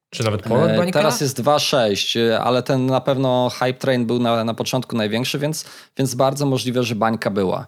[0.10, 1.00] Czy nawet ponad E, bańka?
[1.00, 5.40] Teraz jest 2,6, e, ale ten na pewno hype train był na, na początku największy,
[5.40, 5.66] więc,
[5.98, 7.68] więc bardzo możliwe, że bańka była.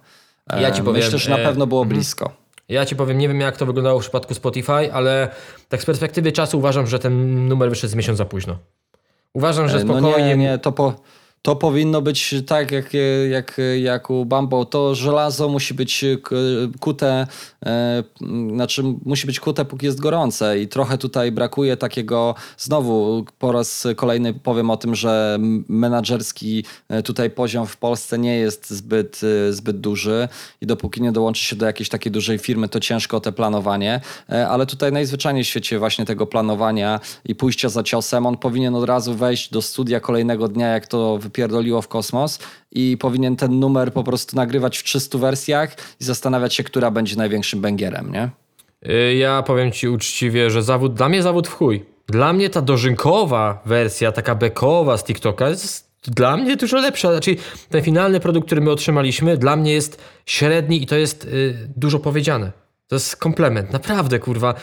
[0.50, 1.96] E, Ja ci powiem, Myślę, że na e, pewno było mhm.
[1.96, 2.32] blisko.
[2.70, 5.30] Ja ci powiem, nie wiem jak to wyglądało w przypadku Spotify, ale
[5.70, 8.58] tak z perspektywy czasu uważam, że ten numer wyszedł z miesiąc za późno.
[9.34, 10.28] Uważam, że E, No spokojnie...
[10.28, 10.94] nie, nie, to, po,
[11.48, 12.90] to powinno być tak jak,
[13.30, 14.66] jak, jak u Bumble.
[14.66, 16.36] To żelazo musi być k-
[16.80, 17.28] kute,
[17.66, 18.04] e,
[18.54, 20.60] znaczy musi być kute póki jest gorące.
[20.60, 25.38] I trochę tutaj brakuje takiego, znowu po raz kolejny powiem o tym, że
[25.68, 30.28] menadżerski e, tutaj poziom w Polsce nie jest zbyt, e, zbyt duży.
[30.62, 34.48] I dopóki nie dołączy się do jakiejś takiej dużej firmy, to ciężko te planowanie, E,
[34.50, 38.86] ale tutaj najzwyczajniej w świecie właśnie tego planowania i pójścia za ciosem, on powinien od
[38.86, 42.40] razu wejść do studia kolejnego dnia, jak to wypierdoliło w kosmos
[42.72, 47.16] i powinien ten numer po prostu nagrywać w 300 wersjach i zastanawiać się, która będzie
[47.16, 48.30] największym bęgierem, nie?
[48.90, 51.86] Y, Ja powiem ci uczciwie, że zawód, dla mnie zawód w chuj.
[52.08, 57.12] Dla mnie ta dożynkowa wersja, taka bekowa z TikToka jest dla mnie dużo lepsza.
[57.12, 57.36] Znaczy
[57.70, 62.00] ten finalny produkt, który my otrzymaliśmy, dla mnie jest średni i to jest y, dużo
[62.00, 62.52] powiedziane.
[62.88, 64.54] To jest komplement, naprawdę kurwa.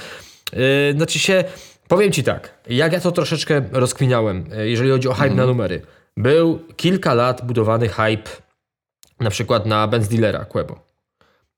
[0.54, 1.44] Y, znaczy się,
[1.88, 5.82] powiem ci tak, jak ja to troszeczkę rozkminiałem, y, jeżeli chodzi o hype na numery.
[6.16, 8.30] Był kilka lat budowany hype
[9.20, 10.94] na przykład na Benz Dealera Quebo.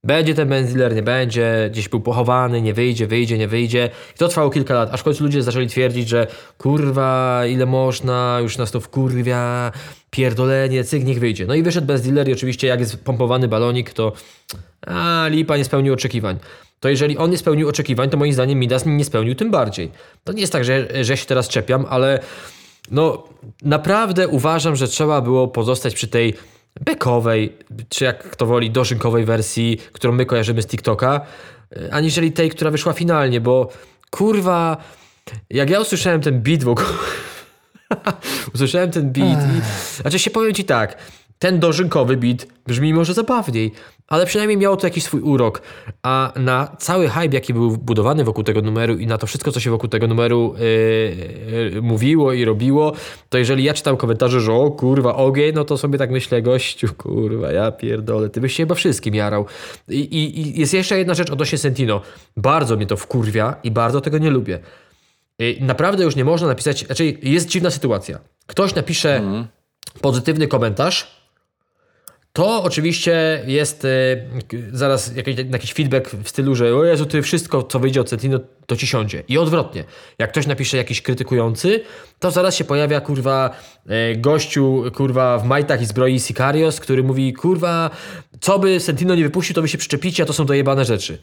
[0.05, 3.91] Będzie ten benziler, nie będzie, gdzieś był pochowany, nie wyjdzie, wyjdzie, nie wyjdzie.
[4.15, 6.27] I to trwało kilka lat, aż w końcu ludzie zaczęli twierdzić, że
[6.59, 9.73] kurwa, ile można, już nas to wkurwia,
[10.11, 11.47] pierdolenie, cyk, niech wyjdzie.
[11.47, 14.13] No i wyszedł benziler i oczywiście jak jest pompowany balonik, to
[14.87, 16.39] a, lipa nie spełnił oczekiwań.
[16.81, 19.91] To jeżeli on nie spełnił oczekiwań, to moim zdaniem Midas nie spełnił tym bardziej.
[20.25, 22.21] To nie jest tak, że, że się teraz czepiam, ale
[22.91, 23.25] no
[23.63, 26.35] naprawdę uważam, że trzeba było pozostać przy tej
[26.81, 27.59] bekowej,
[27.89, 31.21] czy jak kto woli, dożynkowej wersji, którą my kojarzymy z TikToka,
[31.77, 33.69] y, aniżeli tej, która wyszła finalnie, bo
[34.11, 34.77] kurwa,
[35.51, 36.89] jak ja usłyszałem ten beat w ogóle,
[38.55, 40.97] usłyszałem ten beat i, znaczy się powiem ci tak,
[41.39, 43.73] ten dożynkowy beat brzmi może zabawniej,
[44.09, 45.63] ale przynajmniej miało to jakiś swój urok,
[46.03, 49.61] a na cały hype, jaki był budowany wokół tego numeru i na to wszystko, co
[49.61, 52.93] się wokół tego numeru yy, yy, mówiło i robiło,
[53.29, 56.89] to jeżeli ja czytam komentarze, że o kurwa ogień, no to sobie tak myślę, gościu,
[56.95, 59.47] kurwa, ja pierdolę, ty byś się chyba wszystkim jarał.
[59.89, 62.01] I, i, i jest jeszcze jedna rzecz odnośnie Sentino.
[62.37, 64.59] Bardzo mnie to wkurwia i bardzo tego nie lubię.
[65.39, 68.19] I naprawdę już nie można napisać, znaczy jest dziwna sytuacja.
[68.47, 69.23] Ktoś napisze
[70.01, 71.26] pozytywny komentarz,
[72.37, 73.91] to oczywiście jest y,
[74.73, 78.41] zaraz jakiś, jakiś feedback w stylu, że o Jezu, ty wszystko, co wyjdzie od Centino,
[78.67, 79.23] to ci siądzie.
[79.29, 79.85] I odwrotnie.
[80.19, 81.81] Jak ktoś napisze jakiś krytykujący,
[82.19, 83.51] to zaraz się pojawia, kurwa,
[84.13, 87.91] y, gościu, kurwa, w majtach i zbroi Sicarios, który mówi, kurwa,
[88.41, 91.19] co by Sentino nie wypuścił, to wy się przyczepicie, a to są dojebane rzeczy.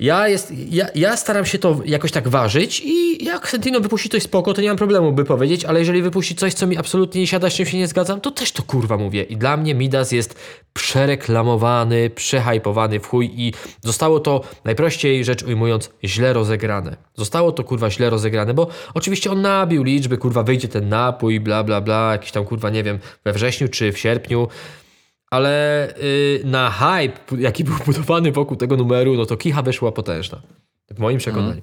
[0.00, 4.22] Ja, jest, ja, ja staram się to jakoś tak ważyć i jak Sentino wypuści coś
[4.22, 7.26] spoko, to nie mam problemu, by powiedzieć, ale jeżeli wypuści coś, co mi absolutnie nie
[7.26, 9.22] siada, z czym się nie zgadzam, to też to kurwa mówię.
[9.22, 10.38] I dla mnie Midas jest
[10.72, 13.52] przereklamowany, przehypowany w chuj i
[13.84, 16.96] zostało to, najprościej rzecz ujmując, źle rozegrane.
[17.14, 21.64] Zostało to kurwa źle rozegrane, bo oczywiście on nabił liczby, kurwa wyjdzie ten napój, bla
[21.64, 24.48] bla bla, jakiś tam kurwa, nie wiem, we wrześniu czy w sierpniu,
[25.30, 30.40] ale y, na hype, jaki był budowany wokół tego numeru, no to kicha wyszła potężna.
[30.90, 31.60] W moim przekonaniu.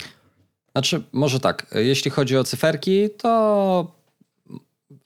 [0.72, 3.92] Znaczy, może tak, jeśli chodzi o cyferki, to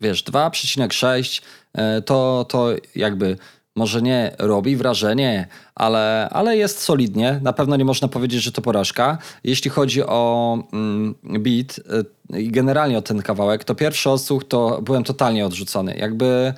[0.02, 1.42] wiesz, 2,6
[1.74, 3.38] e, to, to jakby
[3.76, 7.40] może nie robi wrażenie, ale, ale jest solidnie.
[7.44, 9.18] Na pewno nie można powiedzieć, że to porażka.
[9.44, 11.80] Jeśli chodzi o mm, beat
[12.34, 15.96] e, i generalnie o ten kawałek, to pierwszy odsłuch to byłem totalnie odrzucony.
[15.96, 16.54] Jakby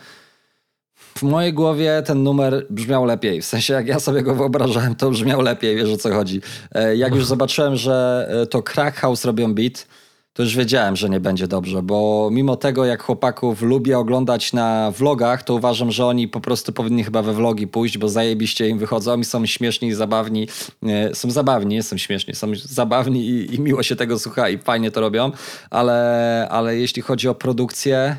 [1.18, 3.42] w mojej głowie ten numer brzmiał lepiej.
[3.42, 6.42] W sensie, jak ja sobie go wyobrażałem, to brzmiał lepiej, wiesz o co chodzi.
[6.72, 9.88] E, Jak już zobaczyłem, że e, to Crack House robią beat,
[10.34, 14.92] to już wiedziałem, że nie będzie dobrze, bo mimo tego, jak chłopaków lubię oglądać na
[14.92, 18.78] vlogach, to uważam, że oni po prostu powinni chyba we vlogi pójść, bo zajebiście im
[18.80, 20.48] wychodzą i są śmieszni zabawni.
[20.84, 24.58] E, Są zabawni, nie są śmieszni, są zabawni i, i miło się tego słucha i
[24.58, 25.32] fajnie to robią,
[25.70, 28.16] ale, ale jeśli chodzi o produkcję,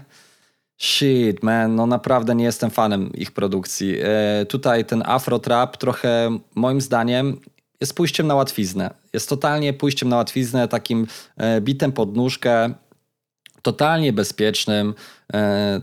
[0.85, 3.97] Shit, man, no naprawdę nie jestem fanem ich produkcji.
[4.03, 7.41] E, tutaj ten Afro Trap trochę moim zdaniem
[7.80, 8.91] jest pójściem na łatwiznę.
[9.12, 11.07] Jest totalnie pójściem na łatwiznę, takim
[11.37, 12.74] e, bitem pod nóżkę.
[13.62, 14.95] totalnie bezpiecznym,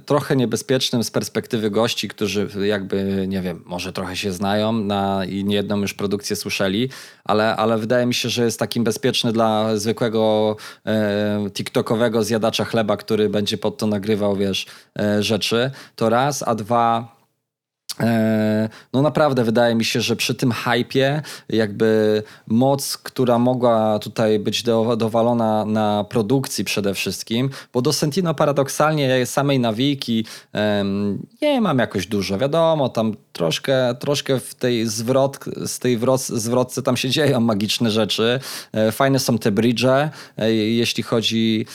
[0.05, 5.43] trochę niebezpiecznym z perspektywy gości, którzy jakby, nie wiem, może trochę się znają na, i
[5.43, 6.89] niejedną już produkcję słyszeli,
[7.23, 12.97] ale, ale wydaje mi się, że jest takim bezpieczny dla zwykłego e, TikTokowego zjadacza chleba,
[12.97, 14.65] który będzie pod to nagrywał, wiesz,
[14.99, 15.71] e, rzeczy.
[15.95, 17.20] To raz, a dwa E,
[18.93, 24.63] no naprawdę wydaje mi się, że przy tym hypie jakby moc, która mogła tutaj być
[24.63, 31.79] do, dowalona na produkcji przede wszystkim, bo do Sentino paradoksalnie samej nawijki um, nie mam
[31.79, 32.37] jakoś dużo.
[32.37, 38.39] Wiadomo, tam troszkę, troszkę w tej zwrot, z tej zwrotce tam się dzieją magiczne rzeczy.
[38.71, 40.11] E, fajne są te bridge, e,
[40.53, 41.65] jeśli chodzi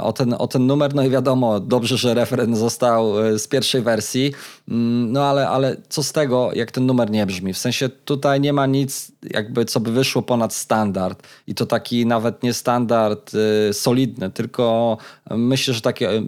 [0.00, 0.94] o ten, o ten numer.
[0.94, 4.32] No i wiadomo, dobrze, że referen został z pierwszej wersji,
[4.68, 7.52] no ale ale, co z tego, jak ten numer nie brzmi?
[7.52, 11.22] W sensie tutaj nie ma nic, jakby co by wyszło ponad standard.
[11.46, 14.98] I to taki nawet nie standard y, solidny, tylko
[15.30, 16.22] myślę, że takie y,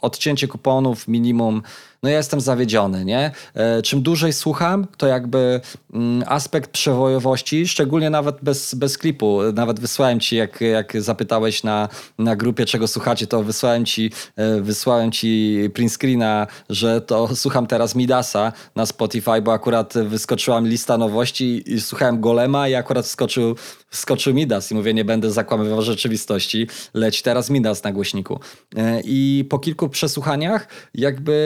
[0.00, 1.62] odcięcie kuponów minimum
[2.02, 3.30] no ja jestem zawiedziony, nie?
[3.54, 5.60] E, czym dłużej słucham, to jakby
[5.92, 11.88] mm, aspekt przewojowości, szczególnie nawet bez, bez klipu, nawet wysłałem ci, jak, jak zapytałeś na,
[12.18, 17.66] na grupie, czego słuchacie, to wysłałem ci, e, wysłałem ci print screena, że to słucham
[17.66, 23.06] teraz Midasa na Spotify, bo akurat wyskoczyła mi lista nowości i słuchałem Golema i akurat
[23.06, 23.56] wskoczył,
[23.90, 28.40] wskoczył Midas i mówię, nie będę zakłamywał rzeczywistości, leć teraz Midas na głośniku.
[28.76, 31.40] E, I po kilku przesłuchaniach jakby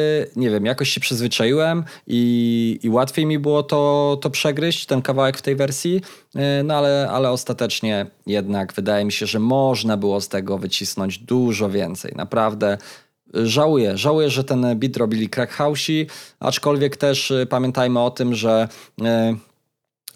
[0.45, 5.38] nie wiem, jakoś się przyzwyczaiłem i, i łatwiej mi było to, to przegryźć, ten kawałek
[5.38, 6.01] w tej wersji,
[6.34, 11.18] e, no ale, ale ostatecznie jednak wydaje mi się, że można było z tego wycisnąć
[11.18, 12.12] dużo więcej.
[12.16, 12.78] Naprawdę
[13.34, 13.99] żałuję.
[13.99, 16.07] Żałuję, że ten beat robili Crack Housei,
[16.40, 18.68] aczkolwiek też e, pamiętajmy o tym, że
[19.03, 19.36] e,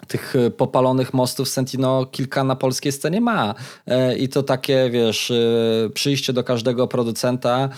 [0.09, 3.55] tych e, popalonych mostów Sentino kilka na polskiej scenie ma.
[3.87, 7.69] E, I to takie, wiesz, e, przyjście do każdego producenta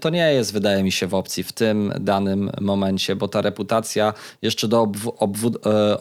[0.00, 4.12] to nie jest, wydaje mi się, w opcji w tym danym momencie, bo ta reputacja
[4.42, 4.88] jeszcze do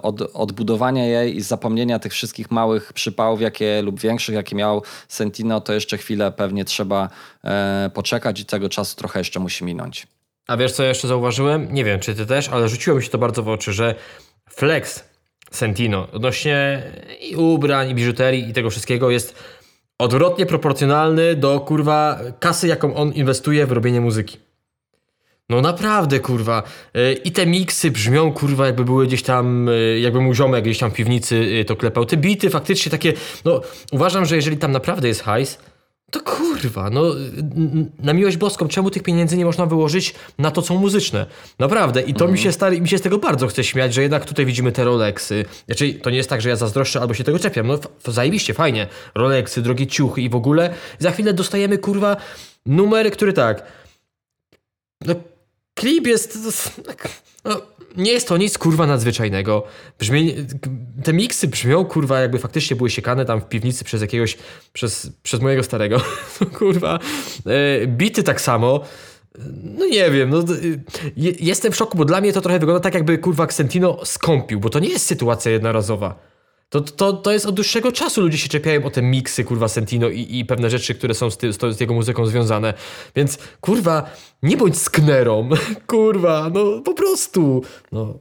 [0.01, 5.61] od odbudowania jej i zapomnienia tych wszystkich małych przypałów, jakie lub większych, jakie miał Sentino,
[5.61, 7.09] to jeszcze chwilę pewnie trzeba
[7.93, 10.07] poczekać i tego czasu trochę jeszcze musi minąć.
[10.47, 11.73] A wiesz, co ja jeszcze zauważyłem?
[11.73, 13.95] Nie wiem, czy ty też, ale rzuciło mi się to bardzo w oczy, że
[14.49, 15.12] Flex
[15.53, 16.83] Sentino odnośnie
[17.21, 19.35] i ubrań, i biżuterii i tego wszystkiego jest
[19.99, 24.37] odwrotnie proporcjonalny do kurwa kasy, jaką on inwestuje w robienie muzyki.
[25.49, 26.63] No naprawdę, kurwa.
[26.97, 30.77] Y, I te miksy brzmią, kurwa, jakby były gdzieś tam, y, jakby mu ziomek gdzieś
[30.77, 32.05] tam w piwnicy y, to klepał.
[32.05, 33.13] Te bity faktycznie takie,
[33.45, 35.57] no uważam, że jeżeli tam naprawdę jest hajs,
[36.13, 37.03] to kurwa, no
[37.99, 41.25] na miłość boską, czemu tych pieniędzy nie można wyłożyć na to, co muzyczne?
[41.59, 42.01] Naprawdę.
[42.01, 44.45] I to mi, się stary, mi się z tego bardzo chce śmiać, że jednak tutaj
[44.45, 45.45] widzimy te Rolexy.
[45.65, 47.67] Znaczy, to nie jest tak, że ja zazdroszczę albo się tego czepiam.
[47.67, 48.87] No zajebiście, fajnie.
[49.15, 50.73] Rolexy, drogie ciuchy i w ogóle.
[50.99, 52.17] Za chwilę dostajemy, kurwa,
[52.65, 53.63] numer, który tak...
[55.05, 55.15] No,
[55.73, 56.37] klip jest...
[57.45, 57.61] No,
[57.97, 59.63] nie jest to nic kurwa nadzwyczajnego.
[59.99, 60.33] Brzmienie,
[61.03, 64.37] te miksy brzmią kurwa jakby faktycznie były siekane tam w piwnicy przez jakiegoś,
[64.73, 66.01] przez, przez mojego starego.
[66.57, 66.99] kurwa.
[67.45, 68.81] E, bity tak samo.
[69.63, 70.43] No nie wiem, no,
[71.39, 74.69] jestem w szoku, bo dla mnie to trochę wygląda tak jakby kurwa Xentino skąpił, bo
[74.69, 76.32] to nie jest sytuacja jednorazowa.
[76.73, 80.09] To, to, to jest od dłuższego czasu ludzie się czepiają o te miksy, kurwa, Sentino
[80.09, 82.73] i, i pewne rzeczy, które są z, ty, z, jego muzyką związane.
[83.15, 84.09] Więc, kurwa,
[84.43, 85.49] nie bądź sknerą.
[85.87, 87.61] kurwa, no po prostu.
[87.91, 88.13] No.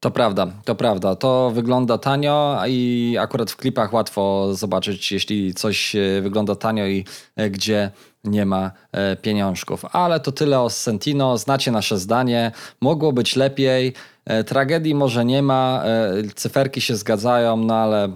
[0.00, 1.16] To prawda, to prawda.
[1.16, 7.04] To wygląda tanio i akurat w klipach łatwo zobaczyć, jeśli coś e, wygląda tanio i
[7.36, 7.90] e, gdzie
[8.24, 9.84] nie ma e, pieniążków.
[9.92, 11.38] Ale to tyle o Sentino.
[11.38, 12.52] Znacie nasze zdanie.
[12.80, 13.94] Mogło być lepiej.
[14.28, 18.08] E, tragedii może nie ma, e, cyferki się zgadzają, no ale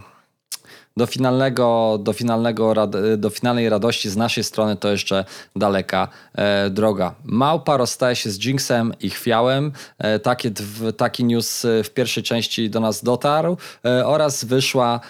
[0.97, 2.75] do finalnego, do, finalnego,
[3.17, 5.25] do finalnej radości z naszej strony to jeszcze
[5.57, 7.15] daleka e, droga.
[7.25, 9.73] Małpa rozstaje się z Jinxem i Chwiałem.
[9.99, 10.51] E, takie,
[10.97, 15.01] taki news w pierwszej części do nas dotarł e, oraz wyszła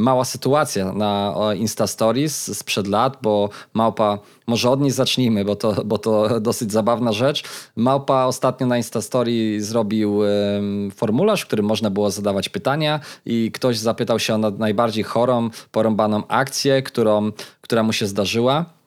[0.00, 5.84] mała sytuacja na Insta Stories sprzed lat, bo Małpa, może od niej zacznijmy, bo to,
[5.84, 7.42] bo to dosyć zabawna rzecz.
[7.76, 10.20] Małpa ostatnio na Insta Story zrobił
[10.94, 16.22] formularz, w którym można było zadawać pytania i ktoś zapytał się o najbardziej chorą, porąbaną
[16.28, 18.79] akcję, którą, która mu się zdarzyła.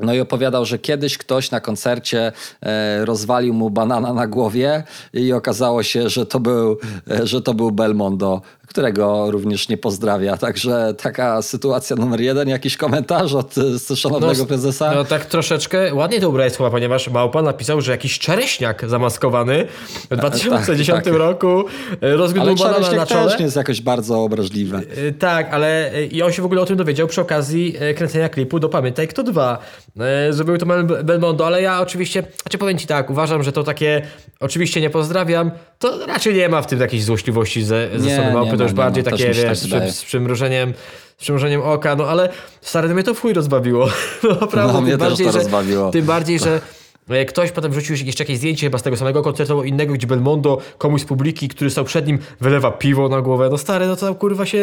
[0.00, 2.32] No i opowiadał, że kiedyś ktoś na koncercie
[2.62, 4.82] e, rozwalił mu banana na głowie
[5.12, 6.78] i okazało się, że to był,
[7.10, 10.36] e, że to był Belmondo, którego również nie pozdrawia.
[10.36, 12.48] Także taka sytuacja numer jeden.
[12.48, 13.54] Jakiś komentarz od
[13.90, 14.94] e, szanownego No, prezesa?
[14.94, 19.66] No tak troszeczkę ładnie to ubrałeś chyba, ponieważ Małpa napisał, że jakiś czereśniak zamaskowany
[20.10, 21.14] w 2010 tak.
[21.14, 21.64] roku
[22.00, 23.30] e, rozgryzł Ale banana na czole.
[23.30, 24.76] też nie jest jakoś bardzo obraźliwy.
[25.08, 28.60] E, Tak, ale i on się w ogóle o tym dowiedział przy okazji kręcenia klipu
[28.60, 29.58] do Pamiętaj Kto 2,
[29.91, 29.91] e,
[30.30, 30.66] że był to
[31.04, 34.02] Belmondo, ale ja oczywiście, znaczy powiem Ci tak, uważam, że to takie,
[34.40, 38.30] oczywiście nie pozdrawiam, to raczej nie ma w tym jakiejś złośliwości ze, ze Nie, strony
[38.30, 40.74] nie Małpy, ma, to już nie bardziej takie, tak wiesz, z, z przymrużeniem
[41.22, 42.28] przymrużeniem oka, no ale
[42.60, 43.88] stary, mnie to w chuj rozbawiło.
[44.22, 45.90] No naprawdę, No, mnie tym bardziej, to że, rozbawiło.
[45.90, 46.60] Tym bardziej, że
[47.08, 50.06] e, Ktoś potem wrzucił jeszcze jakieś zdjęcie chyba z tego samego koncertu albo innego, gdzie
[50.06, 53.48] Belmondo komuś z publiki, który stał przed nim, wylewa piwo na głowę.
[53.50, 54.58] No stary, no to tam kurwa się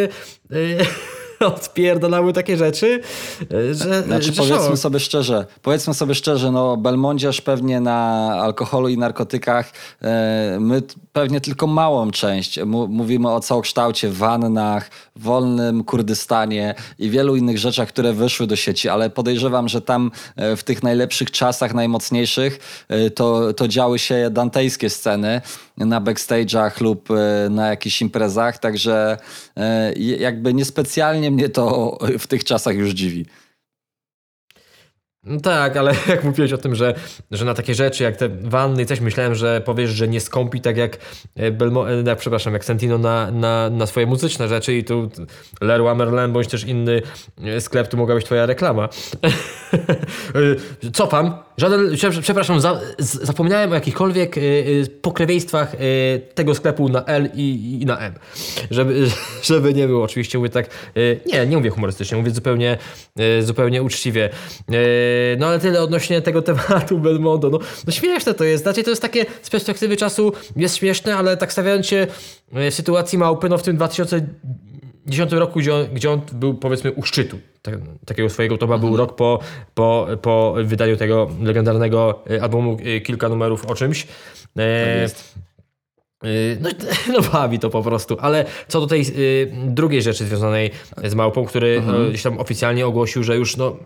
[0.51, 0.55] e,
[1.55, 3.01] odpierdalały takie rzeczy,
[3.53, 4.77] e, że, Znaczy że powiedzmy szok.
[4.77, 9.71] sobie szczerze, powiedzmy sobie szczerze, no Belmondziarz pewnie na alkoholu i narkotykach,
[10.01, 10.81] e, my
[11.13, 18.13] pewnie tylko małą część, mówimy o całokształcie, wannach, wolnym Kurdystanie i wielu innych rzeczach, które
[18.13, 22.85] wyszły do sieci, ale podejrzewam, że tam e, w tych najlepszych czasach, najmocniejszych,
[23.15, 25.41] to, to działy się dantejskie sceny
[25.77, 27.09] na backstage'ach lub
[27.49, 29.17] na jakichś imprezach, także
[29.95, 33.25] jakby niespecjalnie mnie to w tych czasach już dziwi.
[35.43, 36.93] Tak, ale jak mówiłeś o tym, że,
[37.31, 40.61] że na takie rzeczy jak te wanny i coś, myślałem, że powiesz, że nie skąpi
[40.61, 40.97] tak jak
[41.35, 45.09] e, Belmo, e, jak, przepraszam, jak Sentino na, na, na swoje muzyczne rzeczy i tu
[45.61, 47.01] Leroy Merlin bądź też inny
[47.43, 48.89] e, sklep, tu mogła być twoja reklama.
[50.93, 51.33] Cofam.
[51.57, 54.35] Żaden, prze- przepraszam, za, zapomniałem o jakichkolwiek
[55.01, 55.71] pokrewieństwach
[56.35, 58.13] tego sklepu na L i, i na M.
[58.71, 59.07] Żeby,
[59.43, 60.69] żeby nie było, oczywiście mówię tak,
[61.25, 62.77] nie, nie mówię humorystycznie, mówię zupełnie,
[63.41, 64.29] zupełnie uczciwie.
[65.33, 67.49] E, No ale tyle odnośnie tego tematu Belmondo.
[67.49, 71.37] No, no śmieszne to jest, znaczy to jest takie z perspektywy czasu jest śmieszne, ale
[71.37, 72.07] tak stawiając się
[72.53, 76.91] e, w sytuacji małpy, no w tym 2010 roku, gdzie on, gdzie on był powiedzmy
[76.91, 79.39] u szczytu tak, takiego swojego, to był rok po,
[79.73, 84.07] po, po wydaniu tego legendarnego e, albumu kilka numerów o czymś.
[86.23, 86.69] Yy, No,
[87.13, 90.71] no bawi to po prostu, ale co do tej yy, drugiej rzeczy związanej
[91.03, 93.77] z Małpą, który yy, gdzieś tam oficjalnie ogłosił, że już no,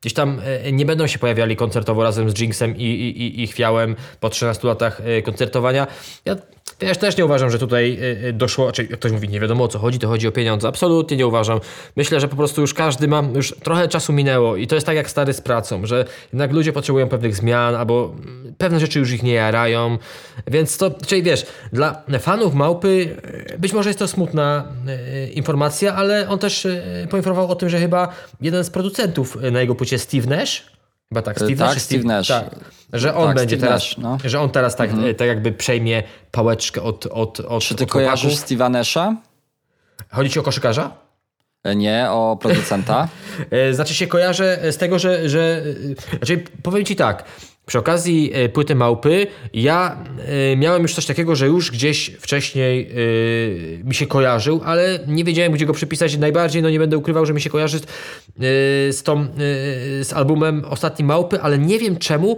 [0.00, 3.46] gdzieś tam yy, nie będą się pojawiali koncertowo razem z Jinxem i, i, i, i
[3.46, 5.86] Chwiałem po 13 latach yy, koncertowania.
[6.24, 6.36] Ja
[6.80, 9.68] wiesz, też nie uważam, że tutaj yy, doszło, czy jak ktoś mówi, nie wiadomo o
[9.68, 10.68] co chodzi, to chodzi o pieniądze.
[10.68, 11.60] Absolutnie nie uważam.
[11.96, 14.96] Myślę, że po prostu już każdy ma, już trochę czasu minęło i to jest tak
[14.96, 19.12] jak stary z pracą, że jednak ludzie potrzebują pewnych zmian albo mm, pewne rzeczy już
[19.12, 19.98] ich nie jarają,
[20.46, 23.16] więc to, czyli wiesz, dla fanów Małpy
[23.52, 24.64] e, być może jest to smutna
[25.34, 26.66] informacja, ale on też
[27.10, 28.08] poinformował o tym, że chyba
[28.40, 30.79] jeden z producentów na jego płycie Steve Nash,
[31.12, 32.28] chyba tak, Steve tak, Nash, Steve Nash.
[32.28, 32.44] Tak,
[32.92, 34.18] że on Tak, będzie Steve teraz, Nash, no.
[34.24, 37.90] że on teraz tak, e, tak jakby przejmie pałeczkę od, od, od, Czy ty od
[37.90, 38.34] kojarzysz.
[38.34, 39.16] Steve'a Nasha?
[40.10, 40.90] Chodzi ci o koszykarza?
[41.64, 43.08] E, Nie, o producenta.
[43.50, 45.62] E, Znaczy się kojarzę z tego, że, że
[46.12, 47.24] e, znaczy powiem ci tak,
[47.70, 50.04] przy okazji e, płyty Małpy ja
[50.52, 55.24] e, miałem już coś takiego, że już gdzieś wcześniej e, mi się kojarzył, ale nie
[55.24, 56.16] wiedziałem gdzie go przypisać.
[56.16, 57.80] Najbardziej, no nie będę ukrywał, że mi się kojarzy
[58.90, 59.26] z, tą,
[60.02, 62.36] z albumem Ostatni Małpy, ale nie wiem czemu.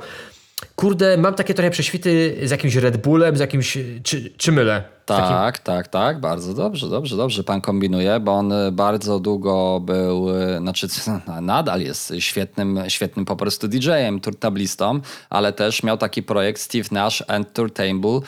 [0.76, 4.82] Kurde, mam takie trochę prześwity z jakimś Red Bullem, z jakimś, czy, czy mylę?
[5.02, 9.20] Z takim- Tak, tak, tak, bardzo dobrze, dobrze, dobrze pan kombinuje, bo on y, bardzo
[9.20, 10.86] długo był, y, znaczy
[11.40, 15.00] nadal jest świetnym, świetnym po prostu DJ-em, turtablistą,
[15.30, 18.20] ale też miał taki projekt Steve Nash and Turntable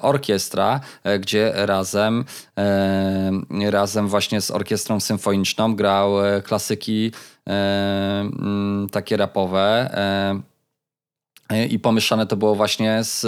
[0.00, 0.80] Orkiestra,
[1.20, 2.24] gdzie razem,
[3.70, 6.10] razem właśnie z orkiestrą symfoniczną grał
[6.44, 7.12] klasyki
[8.92, 9.90] takie rapowe,
[11.70, 13.20] i pomieszane to było właśnie z,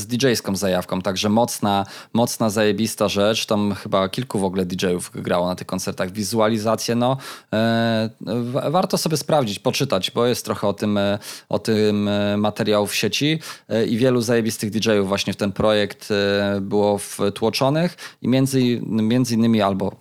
[0.00, 3.46] z DJ-ską zajawką, także mocna, mocna, zajebista rzecz.
[3.46, 6.10] Tam chyba kilku w ogóle DJ-ów grało na tych koncertach.
[6.10, 7.16] Wizualizacje, no
[7.52, 12.36] e, wa- warto sobie sprawdzić, poczytać, bo jest trochę o tym, e, o tym e,
[12.36, 13.38] materiału w sieci
[13.68, 19.34] e, i wielu zajebistych DJ-ów właśnie w ten projekt e, było wtłoczonych i między, między
[19.34, 19.92] innymi albo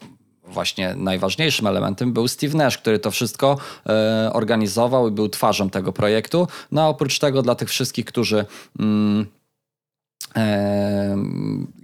[0.52, 3.58] właśnie najważniejszym elementem był Steve Nash, który to wszystko
[3.90, 6.48] e, organizował i był twarzą tego projektu.
[6.72, 8.46] No a oprócz tego dla tych wszystkich, którzy
[8.80, 9.26] mm,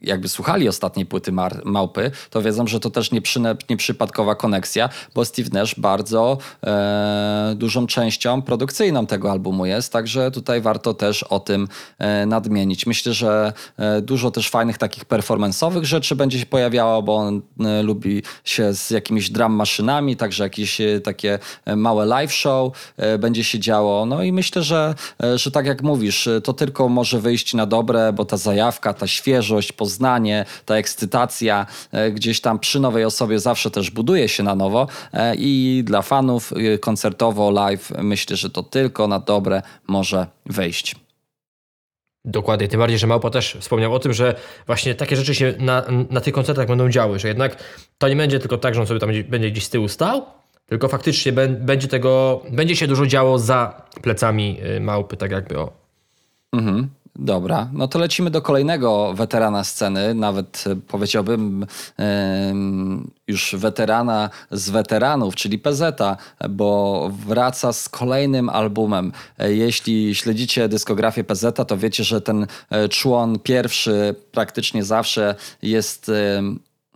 [0.01, 1.31] jakby słuchali ostatniej płyty
[1.65, 3.39] Małpy, to wiedzą, że to też nie, przy,
[3.69, 10.31] nie przypadkowa koneksja, bo Steve Nash bardzo e, dużą częścią produkcyjną tego albumu jest, także
[10.31, 11.67] tutaj warto też o tym
[11.97, 12.85] e, nadmienić.
[12.85, 17.83] Myślę, że e, dużo też fajnych takich performance'owych rzeczy będzie się pojawiało, bo on e,
[17.83, 21.39] lubi się z jakimiś drum maszynami, także jakieś takie
[21.75, 24.05] małe live show będzie się działo.
[24.05, 24.95] No i myślę, że,
[25.35, 29.71] że tak jak mówisz, to tylko może wyjść na dobre, bo ta zajawka, ta świeżość,
[29.71, 34.87] poznanie, ta ekscytacja e, gdzieś tam przy nowej osobie zawsze też buduje się na nowo
[35.13, 40.95] e, i dla fanów e, koncertowo, live myślę, że to tylko na dobre może wejść.
[42.25, 45.83] Dokładnie, tym bardziej, że Małpa też wspomniał o tym, że właśnie takie rzeczy się na,
[46.09, 47.63] na tych koncertach będą działy, że jednak
[47.97, 50.25] to nie będzie tylko tak, że on sobie tam będzie gdzieś z tyłu stał,
[50.65, 55.71] tylko faktycznie będzie tego, będzie się dużo działo za plecami Małpy, tak jakby o.
[56.53, 56.89] Mhm.
[57.19, 61.65] Dobra, no to lecimy do kolejnego weterana sceny, nawet e, powiedziałbym
[63.27, 65.99] już weterana z weteranów, czyli PZ,
[66.49, 69.11] bo wraca z kolejnym albumem.
[69.39, 76.11] E, jeśli śledzicie dyskografię PZ, to wiecie, że ten e, człon pierwszy praktycznie zawsze jest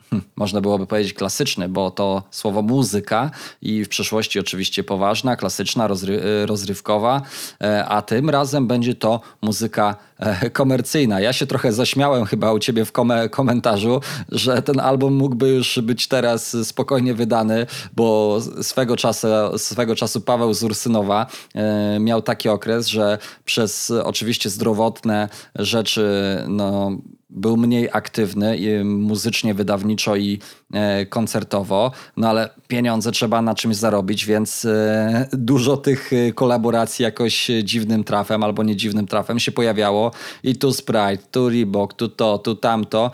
[0.09, 3.31] Hm, można byłoby powiedzieć klasyczny, bo to słowo muzyka
[3.61, 7.21] i w przeszłości oczywiście poważna, klasyczna, rozry y, rozrywkowa,
[7.61, 11.19] e, a tym razem będzie to muzyka e, komercyjna.
[11.19, 14.01] Ja się trochę zaśmiałem chyba u ciebie w kom komentarzu,
[14.31, 20.53] że ten album mógłby już być teraz spokojnie wydany, bo swego czasu, swego czasu Paweł
[20.53, 26.09] z Ursynowa e, miał taki okres, że przez oczywiście zdrowotne rzeczy
[26.47, 26.91] no,
[27.29, 30.39] był mniej aktywny muzycznie, wydawniczo i
[30.73, 37.03] e, koncertowo, no ale pieniądze trzeba na czymś zarobić, więc e, dużo tych e, kolaboracji
[37.03, 40.11] jakoś dziwnym trafem albo nie dziwnym trafem się pojawiało.
[40.43, 43.11] I tu Sprite, tu Reebok, tu to, tu tamto.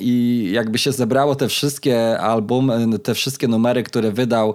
[0.00, 2.72] I jakby się zebrało te wszystkie album,
[3.02, 4.54] te wszystkie numery, które wydał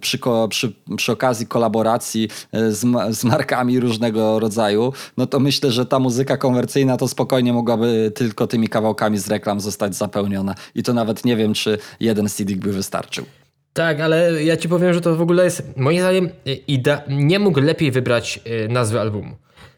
[0.00, 0.18] przy,
[0.48, 2.86] przy, przy okazji kolaboracji z,
[3.18, 8.46] z markami różnego rodzaju, no to myślę, że ta muzyka komercyjna to spokojnie mogłaby tylko
[8.46, 10.54] tymi kawałkami z reklam zostać zapełniona.
[10.74, 13.24] I to nawet nie wiem, czy jeden CD by wystarczył.
[13.72, 16.28] Tak, ale ja ci powiem, że to w ogóle jest, moim zdaniem,
[16.68, 19.36] ida- nie mógł lepiej wybrać e, nazwy albumu.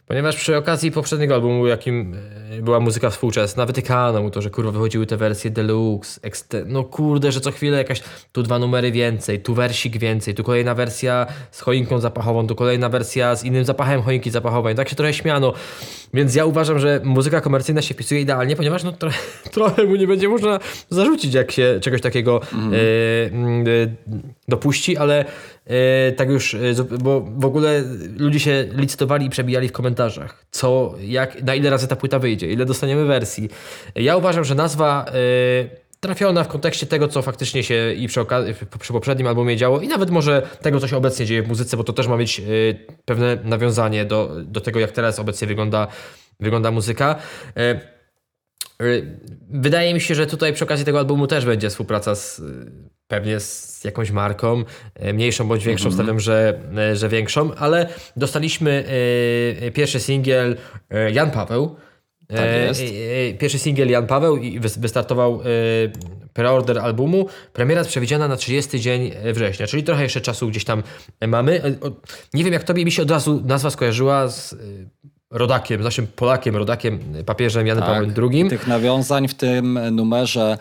[0.08, 2.14] Ponieważ przy okazji poprzedniego albumu, jakim
[2.50, 6.20] e, była muzyka współczesna, wytykano mu to, że kurwa wychodziły te wersje deluxe,
[6.66, 8.02] no kurde, że co chwilę jakaś,
[8.32, 12.88] tu dwa numery więcej, tu wersik więcej, tu kolejna wersja z choinką zapachową, tu kolejna
[12.88, 14.74] wersja z innym zapachem choinki zapachowej.
[14.74, 15.52] Tak się trochę śmiano.
[16.14, 19.18] Więc ja uważam, że muzyka komercyjna się wpisuje idealnie, ponieważ no, trochę,
[19.54, 20.58] trochę mu nie będzie można
[20.90, 22.74] zarzucić, jak się czegoś takiego mm.
[22.74, 23.90] y, y,
[24.48, 25.24] dopuści, ale
[26.16, 26.56] tak już,
[26.98, 27.82] bo w ogóle
[28.18, 32.50] ludzie się licytowali i przebijali w komentarzach, co, jak, na ile razy ta płyta wyjdzie,
[32.50, 33.48] ile dostaniemy wersji.
[33.94, 35.04] Ja uważam, że nazwa
[36.00, 38.20] trafiona w kontekście tego, co faktycznie się i przy,
[38.80, 41.84] przy poprzednim albumie działo i nawet może tego, co się obecnie dzieje w muzyce, bo
[41.84, 42.42] to też ma mieć
[43.04, 45.86] pewne nawiązanie do, do tego, jak teraz obecnie wygląda,
[46.40, 47.16] wygląda muzyka.
[49.50, 52.42] Wydaje mi się, że tutaj przy okazji tego albumu też będzie współpraca z,
[53.08, 54.64] pewnie z jakąś marką,
[55.14, 56.02] mniejszą bądź większą, mm -hmm.
[56.02, 56.60] stawiam, że,
[56.94, 58.84] że większą, ale dostaliśmy
[59.74, 60.56] pierwszy singiel
[61.12, 61.76] Jan Paweł,
[62.28, 62.80] tak e, jest.
[62.80, 65.44] E, pierwszy singiel Jan Paweł i wystartował e,
[66.32, 67.26] preorder albumu.
[67.52, 70.82] Premiera jest przewidziana na 30 dzień września, czyli trochę jeszcze czasu gdzieś tam
[71.26, 71.78] mamy.
[72.34, 74.56] Nie wiem, jak tobie mi się od razu nazwa skojarzyła z
[75.30, 77.92] rodakiem, naszym Polakiem, rodakiem, papieżem Janem tak.
[77.92, 78.48] Pawłem II.
[78.48, 80.58] Tych nawiązań w tym numerze.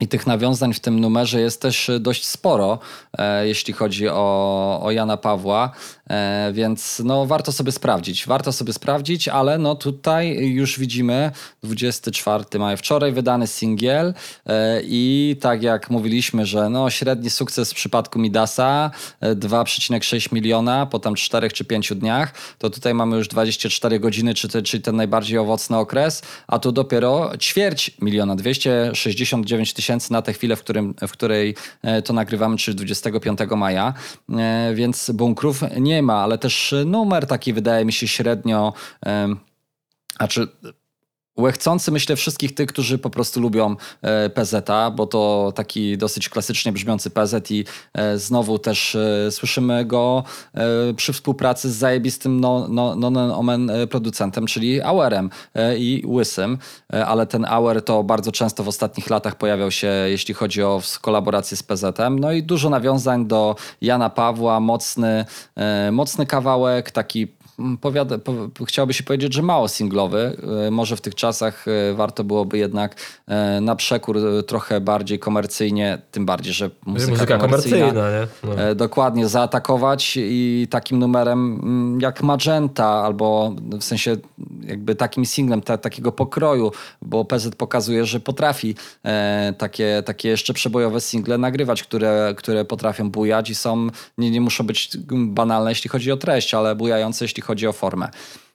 [0.00, 2.78] I tych nawiązań w tym numerze jest też dość sporo,
[3.18, 5.70] e, jeśli chodzi o, o Jana Pawła,
[6.52, 8.26] więc no, warto sobie sprawdzić.
[8.26, 11.30] Warto sobie sprawdzić, ale no, tutaj już widzimy
[11.62, 14.14] 24 maja, wczoraj wydany singiel
[14.46, 18.90] e, i tak jak mówiliśmy, że no, średni sukces w przypadku Midasa
[19.22, 24.82] 2,6 miliona po tam 4 czy 5 dniach, to tutaj mamy już 24 godziny, czyli
[24.82, 30.60] ten najbardziej owocny okres, a tu dopiero ćwierć miliona, 269 tysięcy na tę chwilę, w,
[30.60, 33.94] którym, w której e, to nagrywamy, czyli 25 maja,
[34.30, 38.72] e, więc bunkrów nie ma, ale też numer taki wydaje mi się średnio,
[40.18, 40.48] a czy
[41.38, 46.72] łechcący myślę wszystkich tych, którzy po prostu lubią e, PZ, bo to taki dosyć klasycznie
[46.72, 47.64] brzmiący PZ i
[47.94, 50.24] e, znowu też e, słyszymy go
[50.96, 55.30] przy współpracy z zajebistym no, no, no, omen producentem, czyli Auerem
[55.76, 56.58] i Łysym,
[57.06, 61.56] ale ten Auer to bardzo często w ostatnich latach pojawiał się, jeśli chodzi o kolaborację
[61.56, 65.24] z PZ-em, no i dużo nawiązań do Jana Pawła, mocny,
[65.92, 67.37] mocny kawałek, taki
[67.80, 70.36] powiada, po, chciałoby się powiedzieć, że mało singlowy.
[70.66, 72.96] E, może w tych czasach e, warto byłoby jednak
[73.26, 78.26] e, na przekór trochę bardziej komercyjnie, tym bardziej, że muzyka, muzyka komercyjna, komercyjna?
[78.44, 78.74] No.
[78.74, 84.16] dokładnie zaatakować i takim numerem jak Magenta albo w sensie
[84.62, 88.74] jakby takim singlem ta, takiego pokroju, bo PZ pokazuje, że potrafi
[89.58, 93.86] takie, takie jeszcze przebojowe single nagrywać, które, które potrafią bujać i są,
[94.18, 98.08] nie, nie muszą być banalne, jeśli chodzi o treść, ale bujające, jeśli chodzi o formę.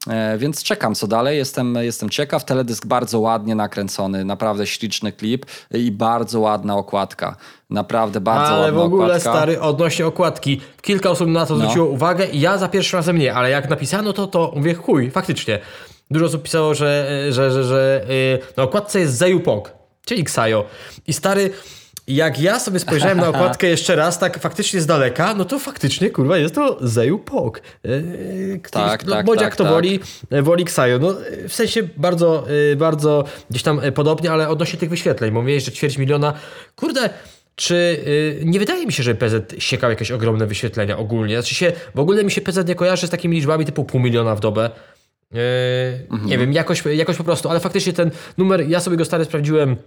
[0.08, 1.38] E, więc czekam, co dalej.
[1.38, 2.46] Jestem, jestem ciekaw.
[2.46, 7.36] Teledysk bardzo ładnie nakręcony, naprawdę śliczny klip i bardzo ładna okładka.
[7.70, 9.32] Naprawdę bardzo ale ładna w ogóle, okładka.
[9.32, 10.62] stary, odnośnie okładki.
[10.82, 11.60] Kilka osób na to no.
[11.60, 15.12] zwróciło uwagę i ja za pierwszym razem nie, ale jak napisano to, to mówię chuj,
[15.12, 15.60] faktycznie.
[16.12, 19.72] Dużo osób pisało, że, że, że, że yy, na okładce jest Zeju Pog,
[20.06, 20.66] czyli Xayo.
[21.08, 21.50] I stary
[22.08, 26.10] jak ja sobie spojrzałem na okładkę jeszcze raz, tak faktycznie z daleka, no to faktycznie,
[26.10, 27.62] kurwa, jest to Zeju Pok.
[27.84, 29.74] Yy, tak, no, tak, bądź tak, jak to tak.
[29.74, 30.00] woli,
[30.30, 31.00] e, woli Ksajo.
[31.00, 31.16] No,
[31.48, 35.32] w sensie bardzo, yy, bardzo gdzieś tam podobnie, ale odnośnie tych wyświetleń.
[35.32, 36.34] Mówiłeś, że ćwierć miliona.
[36.76, 37.10] Kurde,
[37.56, 38.04] czy
[38.40, 41.36] yy, nie wydaje mi się, że PZ siekał jakieś ogromne wyświetlenia ogólnie?
[41.36, 44.36] Znaczy się, w ogóle mi się PZ nie kojarzy z takimi liczbami typu pół miliona
[44.36, 44.70] w dobę.
[45.32, 45.40] Yy,
[46.12, 46.30] mhm.
[46.30, 49.78] Nie wiem, jakoś, jakoś po prostu, ale faktycznie ten numer, ja sobie go stary sprawdziłem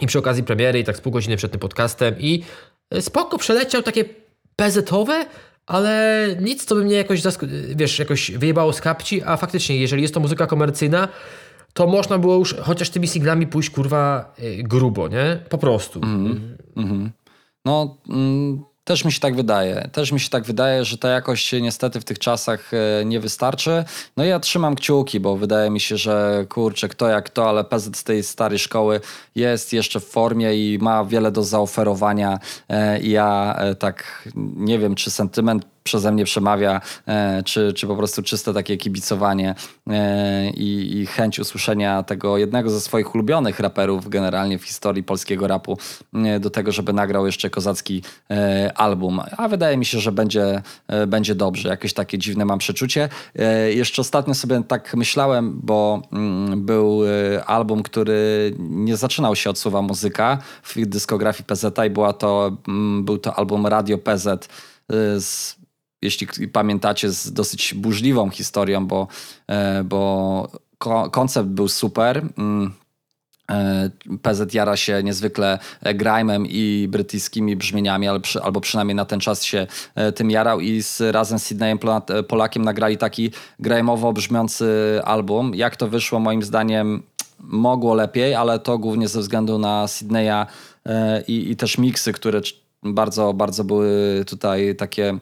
[0.00, 2.42] i przy okazji premiery i tak z pół godziny przed tym podcastem i
[2.90, 4.04] e, spoko przeleciał takie
[4.56, 5.26] PZ-owe,
[5.66, 7.22] ale nic, co by mnie jakoś,
[7.76, 11.08] wiesz, jakoś wyjebało z kapci, a faktycznie, jeżeli jest to muzyka komercyjna,
[11.72, 15.40] to można było już chociaż tymi singlami pójść, kurwa, e, grubo, nie?
[15.48, 16.00] Po prostu.
[16.02, 17.10] Mm -hmm.
[17.64, 19.88] No, mm, też mi się tak wydaje.
[19.92, 23.84] Też mi się tak wydaje, że ta jakość niestety w tych czasach e, nie wystarczy.
[24.16, 27.96] No ja trzymam kciuki, bo wydaje mi się, że kurczę, kto jak to, ale PZ
[27.96, 29.00] z tej starej szkoły
[29.34, 32.38] jest jeszcze w formie i ma wiele do zaoferowania.
[32.68, 37.86] E, I ja e, tak nie wiem, czy sentyment przeze mnie przemawia, e, czy, czy
[37.86, 39.54] po prostu czyste takie kibicowanie
[39.90, 45.46] e, i, i chęć usłyszenia tego jednego ze swoich ulubionych raperów generalnie w historii polskiego
[45.46, 45.78] rapu
[46.14, 48.02] e, do tego, żeby nagrał jeszcze kozacki
[48.74, 49.20] album.
[49.36, 50.62] A wydaje mi się, że będzie,
[51.06, 51.68] będzie dobrze.
[51.68, 53.08] Jakieś takie dziwne mam przeczucie.
[53.68, 57.02] Jeszcze ostatnio sobie tak myślałem, bo mm, był
[57.46, 63.04] album, który nie zaczynał się od słowa muzyka w dyskografii PZ i była to, mm,
[63.04, 64.48] był to album Radio PZ
[65.18, 65.56] z
[66.06, 69.08] jeśli pamiętacie, z dosyć burzliwą historią, bo,
[69.46, 70.50] e, bo
[71.10, 72.26] koncept był super.
[72.38, 72.72] Mm,
[73.50, 73.90] e,
[74.22, 78.08] PZ jara się niezwykle grime'em i brytyjskimi brzmieniami,
[78.42, 81.78] albo przynajmniej na ten czas się e, tym jarał i z, razem z Sydneyem
[82.28, 83.30] Polakiem nagrali taki
[83.60, 85.54] grime'owo brzmiący album.
[85.54, 87.02] Jak to wyszło moim zdaniem
[87.38, 90.46] mogło lepiej, ale to głównie ze względu na Sydneya
[91.28, 92.40] i, i też miksy, które
[92.82, 95.18] bardzo, bardzo były tutaj takie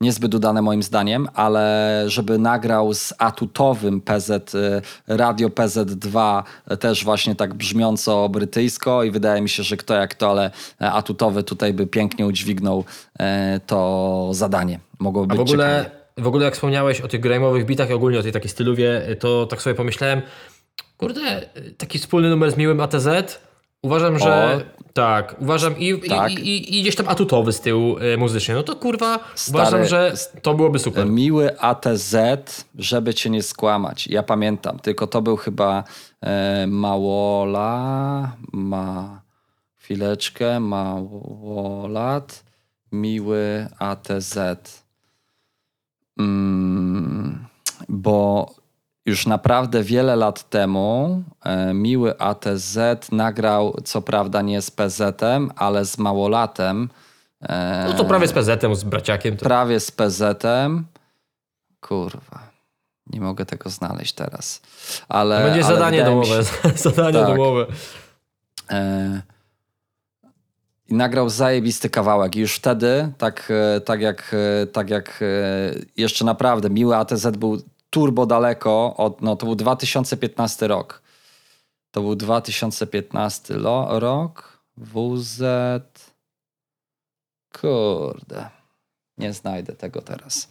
[0.00, 6.42] niezbyt udane moim zdaniem, ale żeby nagrał z atutowym PZ, y, Radio PZ2
[6.80, 11.42] też właśnie tak brzmiąco brytyjsko i wydaje mi się, że kto jak to, ale atutowy
[11.42, 12.84] tutaj by pięknie udźwignął
[13.18, 14.80] e, to zadanie.
[14.98, 18.22] Mogłoby być w ogóle, w ogóle jak wspomniałeś o tych gramowych bitach i ogólnie o
[18.22, 20.22] tej takiej styluwie, to tak sobie pomyślałem,
[20.96, 21.20] kurde,
[21.78, 23.08] taki wspólny numer z miłym ATZ,
[23.86, 26.32] Uważam, że o, tak, uważam i, tak.
[26.32, 28.54] I, i, i, gdzieś tam atutowy z tyłu y, muzycznie.
[28.54, 31.06] No to kurwa, Stary, uważam, że to byłoby super.
[31.06, 32.16] Miły ATZ,
[32.78, 34.06] żeby cię nie skłamać.
[34.06, 35.84] Ja pamiętam, tylko to był chyba
[36.20, 39.22] e, Małola, ma
[39.76, 42.44] chwileczkę, Małolat,
[42.92, 44.38] miły ATZ.
[46.18, 47.46] Mm,
[47.88, 48.54] bo
[49.06, 52.78] już naprawdę wiele lat temu e, miły ATZ
[53.12, 56.88] nagrał, co prawda nie z PZ-em, ale z małolatem.
[57.42, 59.36] E, no to prawie z PZ-em, z braciakiem.
[59.36, 59.44] To...
[59.44, 60.84] Prawie z PZ-em.
[61.80, 62.40] Kurwa.
[63.06, 64.62] Nie mogę tego znaleźć teraz.
[65.08, 66.44] Ale, będzie ale zadanie domowe.
[66.44, 66.68] Się...
[66.90, 67.26] zadanie tak.
[67.26, 67.66] domowe.
[68.70, 69.22] E...
[70.88, 72.36] I nagrał zajebisty kawałek.
[72.36, 73.52] I już wtedy, tak,
[73.84, 74.34] tak, jak,
[74.72, 75.24] tak jak
[75.96, 77.62] jeszcze naprawdę miły ATZ był
[77.96, 81.02] turbo daleko od, no to był 2015 rok.
[81.90, 84.62] To był 2015 lo, rok.
[84.76, 85.42] WZ.
[87.60, 88.50] Kurde.
[89.18, 90.48] Nie znajdę tego teraz.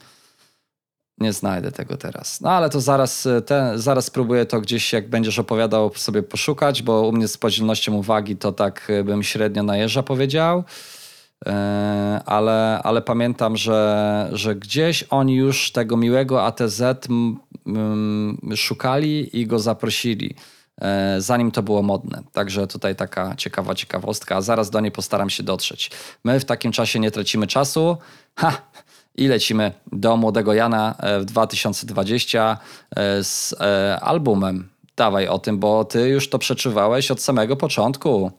[1.17, 2.41] Nie znajdę tego teraz.
[2.41, 7.01] No ale to zaraz, te, zaraz spróbuję to gdzieś, jak będziesz opowiadał, sobie poszukać, bo
[7.07, 10.63] u mnie z podzielnością uwagi to tak bym średnio na jeża powiedział.
[11.45, 16.81] E, ale, ale pamiętam, że, że gdzieś oni już tego miłego ATZ
[18.55, 20.35] szukali i go zaprosili,
[20.81, 22.23] e, zanim to było modne.
[22.31, 25.91] Także tutaj taka ciekawa ciekawostka, a zaraz do niej postaram się dotrzeć.
[26.23, 27.97] My w takim czasie nie tracimy czasu.
[28.35, 28.61] Ha!
[29.17, 32.57] I lecimy do Młodego Jana e, w 2020
[32.95, 33.55] e, z
[34.01, 34.69] albumem.
[34.95, 38.31] Dawaj o tym, bo ty już to przeczuwałeś od samego początku.